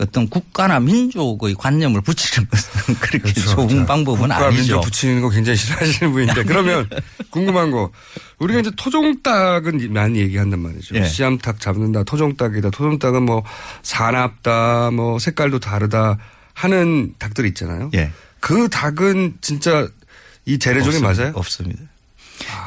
어떤 0.00 0.28
국가나 0.28 0.78
민족의 0.80 1.54
관념을 1.54 2.00
붙이는 2.02 2.48
것은 2.48 2.94
그렇게 3.00 3.32
좋은 3.32 3.84
방법은 3.84 4.22
국가 4.22 4.46
아니죠. 4.46 4.60
민족 4.60 4.80
붙이는 4.82 5.20
거 5.20 5.28
굉장히 5.28 5.56
싫어하시는 5.56 6.12
분인데 6.12 6.44
그러면 6.44 6.88
궁금한 7.30 7.70
거 7.70 7.90
우리가 8.38 8.60
이제 8.60 8.70
토종닭은 8.76 9.92
많이 9.92 10.20
얘기한단 10.20 10.60
말이죠. 10.60 10.94
예. 10.94 11.04
씨암탉 11.04 11.60
잡는다, 11.60 12.04
토종닭이다. 12.04 12.70
토종닭은 12.70 13.24
뭐 13.24 13.42
사납다, 13.82 14.90
뭐 14.92 15.18
색깔도 15.18 15.58
다르다 15.58 16.18
하는 16.54 17.14
닭들이 17.18 17.48
있잖아요. 17.48 17.90
예. 17.94 18.12
그 18.40 18.68
닭은 18.68 19.38
진짜 19.40 19.88
이 20.44 20.58
재래종이 20.58 20.96
없습니다. 20.96 21.22
맞아요? 21.22 21.32
없습니다. 21.36 21.82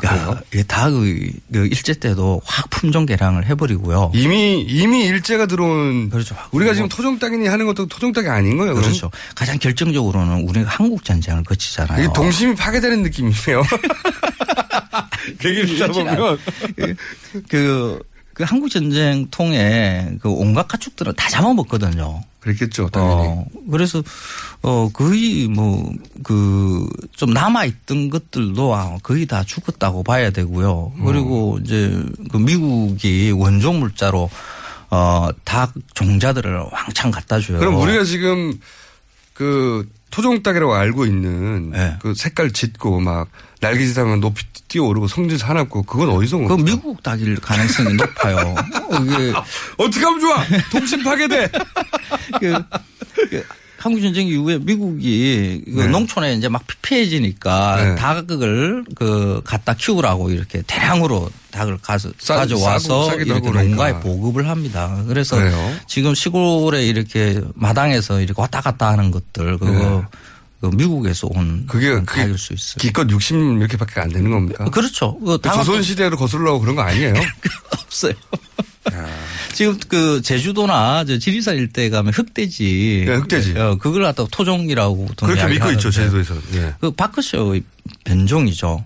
그러니까 0.01 0.41
이게 0.53 0.63
다그 0.63 1.31
그 1.51 1.65
일제 1.67 1.93
때도 1.93 2.41
확 2.45 2.69
품종 2.69 3.05
개량을 3.05 3.45
해버리고요. 3.47 4.11
이미 4.13 4.61
이미 4.61 5.05
일제가 5.05 5.45
들어온 5.45 6.09
그렇죠. 6.09 6.35
우리가 6.51 6.73
지금 6.73 6.89
토종 6.89 7.19
땅이니 7.19 7.47
하는 7.47 7.65
것도 7.65 7.87
토종 7.87 8.11
땅이 8.11 8.27
아닌 8.27 8.57
거예요. 8.57 8.75
그렇죠. 8.75 9.11
가장 9.35 9.57
결정적으로는 9.59 10.47
우리가 10.47 10.69
한국 10.69 11.03
전쟁을 11.05 11.43
거치잖아요. 11.43 12.03
이게 12.03 12.13
동심이 12.13 12.55
파괴되는 12.55 13.03
느낌이네요. 13.03 13.63
되게 15.39 15.65
듣다 15.65 15.87
보면 15.87 16.37
그, 17.47 17.99
그 18.33 18.43
한국 18.43 18.69
전쟁 18.69 19.27
통해 19.29 20.09
그 20.21 20.29
온갖 20.29 20.67
가축들을 20.67 21.13
다 21.13 21.29
잡아먹거든요. 21.29 22.23
그랬겠죠, 22.41 22.89
당연히. 22.89 23.27
어, 23.27 23.45
그래서 23.71 24.03
어 24.61 24.89
거의 24.91 25.47
뭐 25.47 25.91
그 26.23 26.87
좀 27.15 27.31
남아 27.31 27.65
있던 27.65 28.09
것들도 28.09 28.73
아, 28.75 28.97
거의 29.03 29.27
다 29.27 29.43
죽었다고 29.43 30.03
봐야 30.03 30.31
되고요. 30.31 30.93
그리고 31.05 31.59
이제 31.63 32.03
그 32.31 32.37
미국이 32.37 33.29
원종 33.31 33.79
물자로 33.79 34.27
어닭 34.89 35.73
종자들을 35.93 36.57
왕창 36.71 37.11
갖다 37.11 37.39
줘요. 37.39 37.59
그럼 37.59 37.77
우리가 37.77 38.03
지금 38.03 38.59
그 39.33 39.87
토종 40.11 40.43
땅이라고 40.43 40.73
알고 40.73 41.05
있는 41.05 41.71
네. 41.71 41.95
그 42.01 42.13
색깔 42.13 42.51
짙고 42.51 42.99
막 42.99 43.29
날개짓하면 43.61 44.19
높이 44.19 44.43
뛰어오르고 44.67 45.07
성질 45.07 45.37
사납고 45.37 45.83
그건 45.83 46.09
어디서 46.09 46.37
온그 46.37 46.49
겁니까? 46.49 46.75
미국 46.75 47.03
닭일 47.03 47.35
가능성이 47.39 47.93
높아요. 47.95 48.55
이게 49.03 49.33
어떻게 49.77 50.03
하면 50.03 50.19
좋아? 50.19 50.43
동심 50.71 51.03
파괴돼. 51.03 51.49
그, 52.39 52.63
그 53.29 53.43
한국 53.81 54.01
전쟁 54.01 54.27
이후에 54.27 54.59
미국이 54.59 55.63
그 55.65 55.81
네. 55.81 55.87
농촌에 55.87 56.35
이제 56.35 56.47
막 56.47 56.65
피폐해지니까 56.67 57.83
네. 57.83 57.95
닭을 57.95 58.85
그 58.95 59.41
갖다 59.43 59.73
키우라고 59.73 60.29
이렇게 60.29 60.61
대량으로 60.67 61.31
닭을 61.49 61.79
가서 61.81 62.11
싸- 62.19 62.35
가져와서 62.35 63.05
싸고 63.07 63.17
이렇게 63.17 63.33
하고 63.33 63.49
그러니까. 63.51 63.63
농가에 63.69 63.99
보급을 64.01 64.47
합니다. 64.47 65.03
그래서 65.07 65.35
그래요? 65.37 65.75
지금 65.87 66.13
시골에 66.13 66.85
이렇게 66.85 67.41
마당에서 67.55 68.21
이렇게 68.21 68.39
왔다 68.39 68.61
갔다 68.61 68.89
하는 68.89 69.09
것들 69.09 69.57
그거 69.57 69.71
네. 69.71 70.01
그 70.61 70.67
미국에서 70.75 71.27
온 71.31 71.65
그게 71.67 72.03
닭일 72.05 72.37
수 72.37 72.53
있어요. 72.53 72.75
기껏 72.77 73.09
60 73.09 73.35
이렇게밖에 73.57 73.99
안 73.99 74.09
되는 74.09 74.29
겁니까? 74.29 74.65
그렇죠. 74.65 75.17
그그 75.19 75.49
조선 75.49 75.81
시대로 75.81 76.15
거슬러고 76.17 76.59
그런 76.59 76.75
거 76.75 76.83
아니에요? 76.83 77.13
없어요. 77.83 78.13
지금 79.53 79.77
그 79.87 80.21
제주도나 80.21 81.05
저 81.05 81.17
지리산 81.19 81.55
일대 81.55 81.89
가면 81.89 82.13
흑돼지. 82.13 83.03
네, 83.07 83.15
흑돼지. 83.15 83.57
어, 83.57 83.77
그걸 83.79 84.03
갖다 84.03 84.25
토종이라고 84.29 85.05
보통 85.05 85.27
그렇게 85.27 85.43
믿고 85.47 85.69
이야기하는데 85.69 85.73
있죠 85.73 85.91
제주도에서. 85.91 86.35
예. 86.55 86.73
그 86.79 86.91
바크셔의 86.91 87.63
변종이죠. 88.03 88.85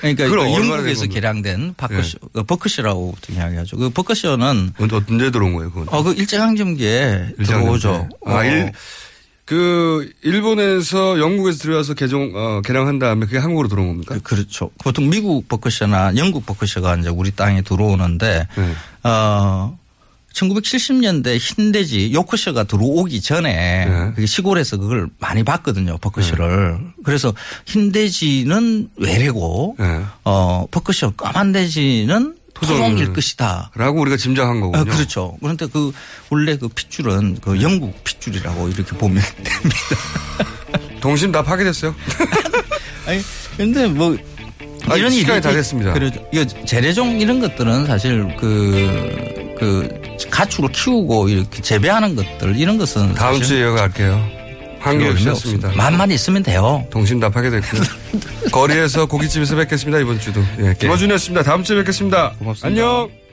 그러니까 0.00 0.28
된 0.28 0.54
영국에서? 0.54 1.06
개량된 1.06 1.74
바크셔, 1.76 2.18
그 2.32 2.42
버크셔라고 2.42 3.12
보통 3.12 3.36
이야기하죠. 3.36 3.76
그 3.76 3.90
버크셔는 3.90 4.72
언제 4.78 5.30
들어온 5.30 5.54
거예요, 5.54 5.70
그건? 5.70 5.88
어, 5.88 6.02
그 6.02 6.12
일제강점기에 6.12 7.34
들어오죠. 7.44 8.08
아, 8.26 8.34
어, 8.34 8.44
일, 8.44 8.72
그, 9.46 10.12
일본에서 10.22 11.20
영국에서 11.20 11.58
들어와서 11.58 11.94
개종, 11.94 12.32
어, 12.34 12.60
개량한 12.62 12.98
다음에 12.98 13.26
그게 13.26 13.38
한국으로 13.38 13.68
들어온 13.68 13.88
겁니까? 13.88 14.18
그 14.22 14.34
렇죠. 14.34 14.70
보통 14.82 15.08
미국 15.08 15.48
버크셔나 15.48 16.16
영국 16.16 16.44
버크셔가 16.44 16.96
이제 16.96 17.08
우리 17.08 17.30
땅에 17.30 17.62
들어오는데, 17.62 18.48
네. 18.56 18.72
어, 19.04 19.78
1970년대 20.36 21.38
흰돼지 21.38 22.12
요크셔가 22.12 22.64
들어오기 22.64 23.20
전에 23.22 24.12
네. 24.16 24.26
시골에서 24.26 24.76
그걸 24.76 25.08
많이 25.18 25.42
봤거든요. 25.42 25.96
버크셔를. 25.98 26.78
그래서 27.04 27.32
흰돼지는 27.66 28.90
외래고 28.96 29.76
네. 29.78 30.02
어, 30.24 30.66
버크셔 30.70 31.12
까만 31.12 31.52
돼지는 31.52 32.36
토종일 32.60 33.12
것이다. 33.12 33.70
라고 33.74 34.00
우리가 34.00 34.16
짐작한 34.16 34.60
거군요. 34.60 34.80
아, 34.80 34.84
그렇죠. 34.84 35.36
그런데 35.40 35.66
그 35.66 35.92
원래 36.30 36.56
그 36.56 36.68
핏줄은 36.68 37.38
그 37.40 37.60
영국 37.62 38.02
핏줄이라고 38.04 38.68
이렇게 38.68 38.96
보면 38.96 39.22
됩니다. 39.42 39.76
동심 41.00 41.32
다 41.32 41.42
파괴됐어요? 41.42 41.94
아니, 43.06 43.20
근데 43.56 43.86
뭐 43.86 44.16
아니, 44.88 44.98
이런 45.00 45.10
시간이 45.10 45.38
일이- 45.38 45.42
다 45.42 45.52
됐습니다. 45.52 45.92
그렇죠. 45.92 46.24
이거 46.32 46.44
재래종 46.64 47.20
이런 47.20 47.40
것들은 47.40 47.86
사실 47.86 48.26
그, 48.38 49.54
그 49.58 50.26
가축을 50.30 50.70
키우고 50.72 51.28
이렇게 51.28 51.60
재배하는 51.62 52.16
것들 52.16 52.56
이런 52.56 52.78
것은 52.78 53.14
다음 53.14 53.40
주에 53.42 53.60
이어갈게요. 53.60 54.35
씨였습니다. 54.92 55.30
없습니다. 55.32 55.72
만만 55.76 56.10
있으면 56.10 56.42
돼요. 56.42 56.86
동심 56.90 57.20
다 57.20 57.28
파괴됐고. 57.30 57.76
거리에서 58.52 59.06
고깃집에서 59.06 59.56
뵙겠습니다, 59.56 59.98
이번 59.98 60.20
주도. 60.20 60.40
예, 60.60 60.74
김어준이었습니다. 60.78 61.42
다음 61.42 61.62
주에 61.62 61.76
뵙겠습니다. 61.78 62.34
고맙습니다. 62.38 62.66
안녕! 62.66 63.25